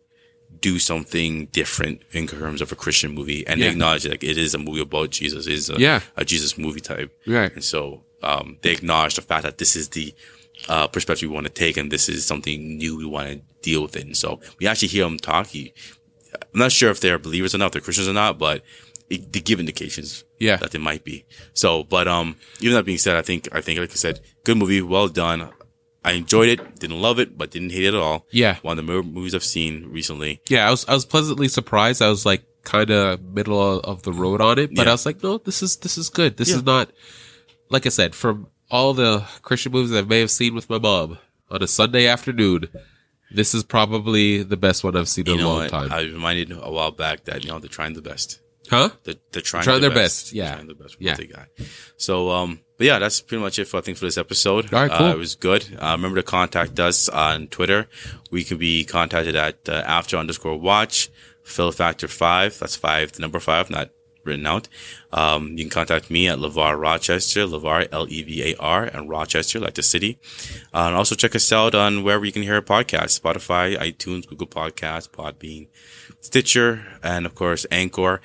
do 0.69 0.79
something 0.79 1.31
different 1.59 2.01
in 2.11 2.25
terms 2.27 2.59
of 2.61 2.71
a 2.71 2.75
Christian 2.83 3.11
movie. 3.19 3.41
And 3.47 3.55
Yeah. 3.59 3.65
they 3.67 3.71
acknowledge 3.73 4.05
like, 4.07 4.23
it 4.23 4.37
is 4.45 4.53
a 4.55 4.57
movie 4.67 4.81
about 4.89 5.09
Jesus. 5.19 5.45
It 5.47 5.53
is 5.53 5.69
a, 5.69 5.77
Yeah. 5.87 5.99
a 6.21 6.23
Jesus 6.25 6.57
movie 6.57 6.79
type. 6.91 7.09
Right. 7.37 7.51
And 7.53 7.63
so, 7.63 8.03
um, 8.23 8.47
they 8.61 8.71
acknowledge 8.71 9.15
the 9.15 9.21
fact 9.31 9.43
that 9.43 9.57
this 9.61 9.75
is 9.75 9.89
the, 9.89 10.13
uh, 10.73 10.87
perspective 10.87 11.29
we 11.29 11.35
want 11.35 11.45
to 11.47 11.53
take 11.65 11.75
and 11.77 11.91
this 11.91 12.05
is 12.09 12.25
something 12.25 12.77
new 12.77 12.93
we 12.97 13.05
want 13.15 13.27
to 13.29 13.35
deal 13.61 13.81
with 13.83 13.95
it. 13.95 14.05
And 14.05 14.17
so 14.23 14.39
we 14.59 14.65
actually 14.67 14.87
hear 14.95 15.03
them 15.03 15.17
talk. 15.19 15.47
He- 15.47 15.73
I'm 16.53 16.59
not 16.65 16.71
sure 16.71 16.89
if 16.91 16.99
they're 16.99 17.19
believers 17.19 17.53
or 17.53 17.59
not, 17.59 17.71
they're 17.71 17.81
Christians 17.87 18.07
or 18.07 18.13
not, 18.13 18.39
but 18.39 18.63
it, 19.09 19.31
they 19.33 19.39
give 19.49 19.59
indications 19.59 20.23
Yeah. 20.39 20.57
that 20.61 20.71
they 20.71 20.79
might 20.89 21.03
be. 21.03 21.25
So, 21.53 21.83
but 21.83 22.07
um, 22.07 22.27
even 22.59 22.73
that 22.75 22.85
being 22.85 22.97
said, 23.05 23.15
I 23.15 23.21
think 23.21 23.41
I 23.51 23.61
think 23.61 23.79
like 23.79 23.91
I 23.91 23.99
said, 24.05 24.19
good 24.43 24.57
movie, 24.57 24.81
well 24.81 25.09
done. 25.09 25.39
I 26.05 26.11
enjoyed 26.13 26.49
it, 26.49 26.79
didn't 26.79 27.01
love 27.01 27.19
it, 27.19 27.37
but 27.37 27.51
didn't 27.51 27.71
hate 27.71 27.85
it 27.85 27.93
at 27.95 27.95
all. 27.95 28.25
Yeah. 28.31 28.55
one 28.61 28.77
of 28.79 28.85
the 28.85 29.03
movies 29.03 29.33
I've 29.35 29.43
seen 29.43 29.87
recently. 29.91 30.41
Yeah, 30.49 30.67
I 30.67 30.71
was 30.71 30.85
I 30.87 30.93
was 30.93 31.05
pleasantly 31.05 31.47
surprised. 31.49 32.01
I 32.01 32.09
was 32.09 32.25
like 32.25 32.43
kind 32.63 32.89
of 32.91 33.21
middle 33.21 33.59
of, 33.81 34.01
the 34.03 34.11
road 34.13 34.41
on 34.41 34.57
it, 34.59 34.69
but 34.75 34.83
Yeah. 34.85 34.89
I 34.91 34.93
was 34.93 35.05
like, 35.05 35.21
no, 35.23 35.37
this 35.37 35.61
is 35.61 35.77
this 35.77 35.97
is 35.97 36.09
good. 36.09 36.37
This 36.37 36.49
Yeah. 36.49 36.57
is 36.57 36.63
not 36.63 36.91
like 37.69 37.85
I 37.85 37.89
said 37.89 38.13
from 38.15 38.47
all 38.71 38.93
the 38.93 39.23
Christian 39.41 39.71
movies 39.71 39.93
I 39.95 40.01
may 40.03 40.19
have 40.19 40.31
seen 40.31 40.55
with 40.55 40.69
my 40.69 40.79
mom 40.79 41.17
on 41.49 41.61
a 41.63 41.67
Sunday 41.67 42.07
afternoon. 42.07 42.69
This 43.31 43.53
is 43.55 43.63
probably 43.63 44.43
the 44.43 44.57
best 44.57 44.83
one 44.83 44.95
I've 44.95 45.09
seen 45.09 45.27
in 45.27 45.39
You 45.39 45.45
a 45.45 45.47
long 45.47 45.57
what? 45.57 45.69
time. 45.71 45.91
I 45.91 46.03
was 46.03 46.11
reminded 46.13 46.51
a 46.51 46.71
while 46.71 46.91
back 46.91 47.25
that 47.25 47.43
you 47.43 47.49
know 47.49 47.59
they're 47.59 47.67
trying 47.69 47.93
the 47.93 48.01
best. 48.01 48.39
huh? 48.69 48.89
They're, 49.03 49.15
they're 49.31 49.41
trying, 49.41 49.63
Trying 49.63 49.81
their 49.81 49.89
their 49.89 50.03
best. 50.03 50.25
best, 50.25 50.33
yeah. 50.33 50.43
They're 50.45 50.55
trying 50.55 50.67
their 50.67 50.75
best 50.75 50.95
Yeah. 50.99 51.13
they 51.15 51.27
got. 51.27 51.47
So, 51.97 52.29
um, 52.31 52.59
but 52.77 52.87
yeah, 52.87 52.99
that's 52.99 53.21
pretty 53.21 53.41
much 53.41 53.59
it 53.59 53.65
for 53.65 53.77
I 53.77 53.81
think 53.81 53.97
for 53.97 54.05
this 54.05 54.17
episode. 54.17 54.73
All 54.73 54.81
right, 54.81 54.91
cool. 54.91 55.07
Uh, 55.07 55.13
it 55.13 55.17
was 55.17 55.35
good. 55.35 55.77
Uh, 55.79 55.91
remember 55.95 56.17
to 56.17 56.23
contact 56.23 56.79
us 56.79 57.09
on 57.09 57.47
Twitter. 57.47 57.87
We 58.31 58.43
can 58.43 58.57
be 58.57 58.83
contacted 58.83 59.35
at 59.35 59.67
uh, 59.67 59.83
after 59.85 60.17
underscore 60.17 60.57
watch 60.57 61.09
Phil 61.43 61.71
Factor 61.71 62.07
five. 62.07 62.57
That's 62.59 62.75
five, 62.75 63.13
the 63.13 63.21
number 63.21 63.39
five, 63.39 63.69
not 63.69 63.89
written 64.25 64.45
out. 64.45 64.67
Um, 65.11 65.57
you 65.57 65.63
can 65.63 65.69
contact 65.69 66.09
me 66.09 66.27
at 66.27 66.39
Levar 66.39 66.79
Rochester, 66.79 67.45
Levar 67.45 67.87
L 67.91 68.07
E 68.09 68.23
V 68.23 68.51
A 68.51 68.55
R, 68.57 68.83
and 68.83 69.09
Rochester, 69.09 69.59
like 69.59 69.75
the 69.75 69.83
city. 69.83 70.19
Uh, 70.73 70.87
and 70.87 70.95
also 70.95 71.15
check 71.15 71.35
us 71.35 71.51
out 71.51 71.75
on 71.75 72.03
wherever 72.03 72.25
you 72.25 72.31
can 72.31 72.43
hear 72.43 72.57
a 72.57 72.61
podcast: 72.61 73.19
Spotify, 73.19 73.77
iTunes, 73.77 74.27
Google 74.27 74.47
Podcasts, 74.47 75.09
Podbean. 75.09 75.67
Stitcher, 76.21 76.85
and 77.03 77.25
of 77.25 77.35
course 77.35 77.65
Anchor. 77.71 78.19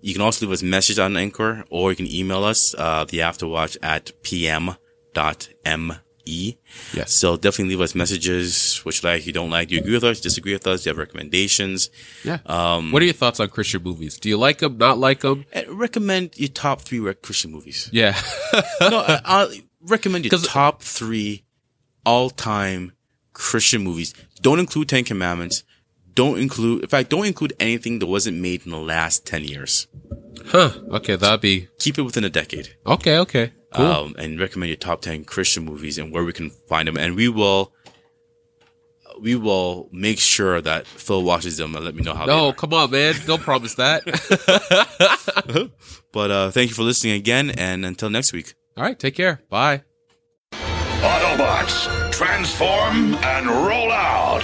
You 0.00 0.12
can 0.12 0.22
also 0.22 0.44
leave 0.44 0.52
us 0.52 0.62
a 0.62 0.66
message 0.66 0.98
on 0.98 1.16
Anchor, 1.16 1.64
or 1.70 1.90
you 1.90 1.96
can 1.96 2.06
email 2.06 2.44
us, 2.44 2.74
uh, 2.76 3.04
the 3.04 3.18
afterwatch 3.18 3.76
at 3.82 4.12
pm.me. 6.26 6.58
Yes. 6.94 7.12
So 7.12 7.36
definitely 7.36 7.74
leave 7.74 7.80
us 7.80 7.94
messages, 7.94 8.78
which 8.84 9.02
you 9.02 9.08
like, 9.08 9.26
you 9.26 9.32
don't 9.32 9.50
like, 9.50 9.68
do 9.68 9.74
you 9.74 9.80
agree 9.80 9.94
with 9.94 10.04
us, 10.04 10.20
disagree 10.20 10.52
with 10.52 10.66
us, 10.66 10.82
do 10.82 10.90
you 10.90 10.90
have 10.92 10.98
recommendations? 10.98 11.90
Yeah. 12.24 12.38
Um, 12.46 12.92
what 12.92 13.02
are 13.02 13.04
your 13.04 13.14
thoughts 13.14 13.40
on 13.40 13.48
Christian 13.48 13.82
movies? 13.82 14.18
Do 14.18 14.28
you 14.28 14.36
like 14.36 14.58
them? 14.58 14.78
Not 14.78 14.98
like 14.98 15.20
them? 15.20 15.44
And 15.52 15.68
recommend 15.68 16.38
your 16.38 16.48
top 16.48 16.82
three 16.82 17.00
Christian 17.14 17.52
movies. 17.52 17.88
Yeah. 17.92 18.20
no, 18.80 19.04
I, 19.06 19.62
recommend 19.80 20.24
your 20.24 20.38
top 20.40 20.82
three 20.82 21.44
all-time 22.04 22.92
Christian 23.32 23.82
movies. 23.82 24.14
Don't 24.40 24.58
include 24.58 24.88
Ten 24.88 25.04
Commandments. 25.04 25.62
Don't 26.14 26.38
include, 26.38 26.82
in 26.82 26.88
fact, 26.88 27.10
don't 27.10 27.26
include 27.26 27.52
anything 27.60 27.98
that 27.98 28.06
wasn't 28.06 28.38
made 28.38 28.64
in 28.64 28.72
the 28.72 28.78
last 28.78 29.26
10 29.26 29.44
years. 29.44 29.86
huh. 30.46 30.70
Okay, 30.90 31.14
that'd 31.14 31.42
be 31.42 31.68
Keep 31.78 31.98
it 31.98 32.02
within 32.02 32.24
a 32.24 32.30
decade. 32.30 32.74
okay. 32.86 33.18
Okay. 33.18 33.52
Cool. 33.74 33.84
um, 33.86 34.14
and 34.18 34.38
recommend 34.40 34.68
your 34.68 34.76
top 34.76 35.02
10 35.02 35.24
Christian 35.24 35.64
movies 35.64 35.98
and 35.98 36.12
where 36.12 36.24
we 36.24 36.32
can 36.32 36.50
find 36.68 36.86
them. 36.88 36.96
And 36.96 37.14
we 37.16 37.28
will, 37.28 37.72
we 39.20 39.34
will 39.34 39.88
make 39.92 40.18
sure 40.18 40.60
that 40.60 40.86
Phil 40.86 41.22
watches 41.22 41.56
them 41.56 41.74
and 41.74 41.84
let 41.84 41.94
me 41.94 42.02
know 42.02 42.14
how 42.14 42.24
no, 42.26 42.50
they 42.50 42.56
come 42.56 42.72
on, 42.74 42.90
man. 42.90 43.14
Don't 43.26 43.42
promise 43.42 43.74
that. 43.74 44.02
But, 46.12 46.30
uh, 46.30 46.50
thank 46.50 46.70
you 46.70 46.74
for 46.74 46.82
listening 46.82 47.12
again. 47.14 47.50
And 47.50 47.84
until 47.84 48.08
next 48.08 48.32
week. 48.32 48.54
All 48.76 48.82
right. 48.84 48.98
Take 48.98 49.14
care. 49.16 49.42
Bye. 49.50 49.82
Autobots, 50.52 52.10
transform 52.12 53.14
and 53.16 53.46
roll 53.46 53.92
out! 53.92 54.42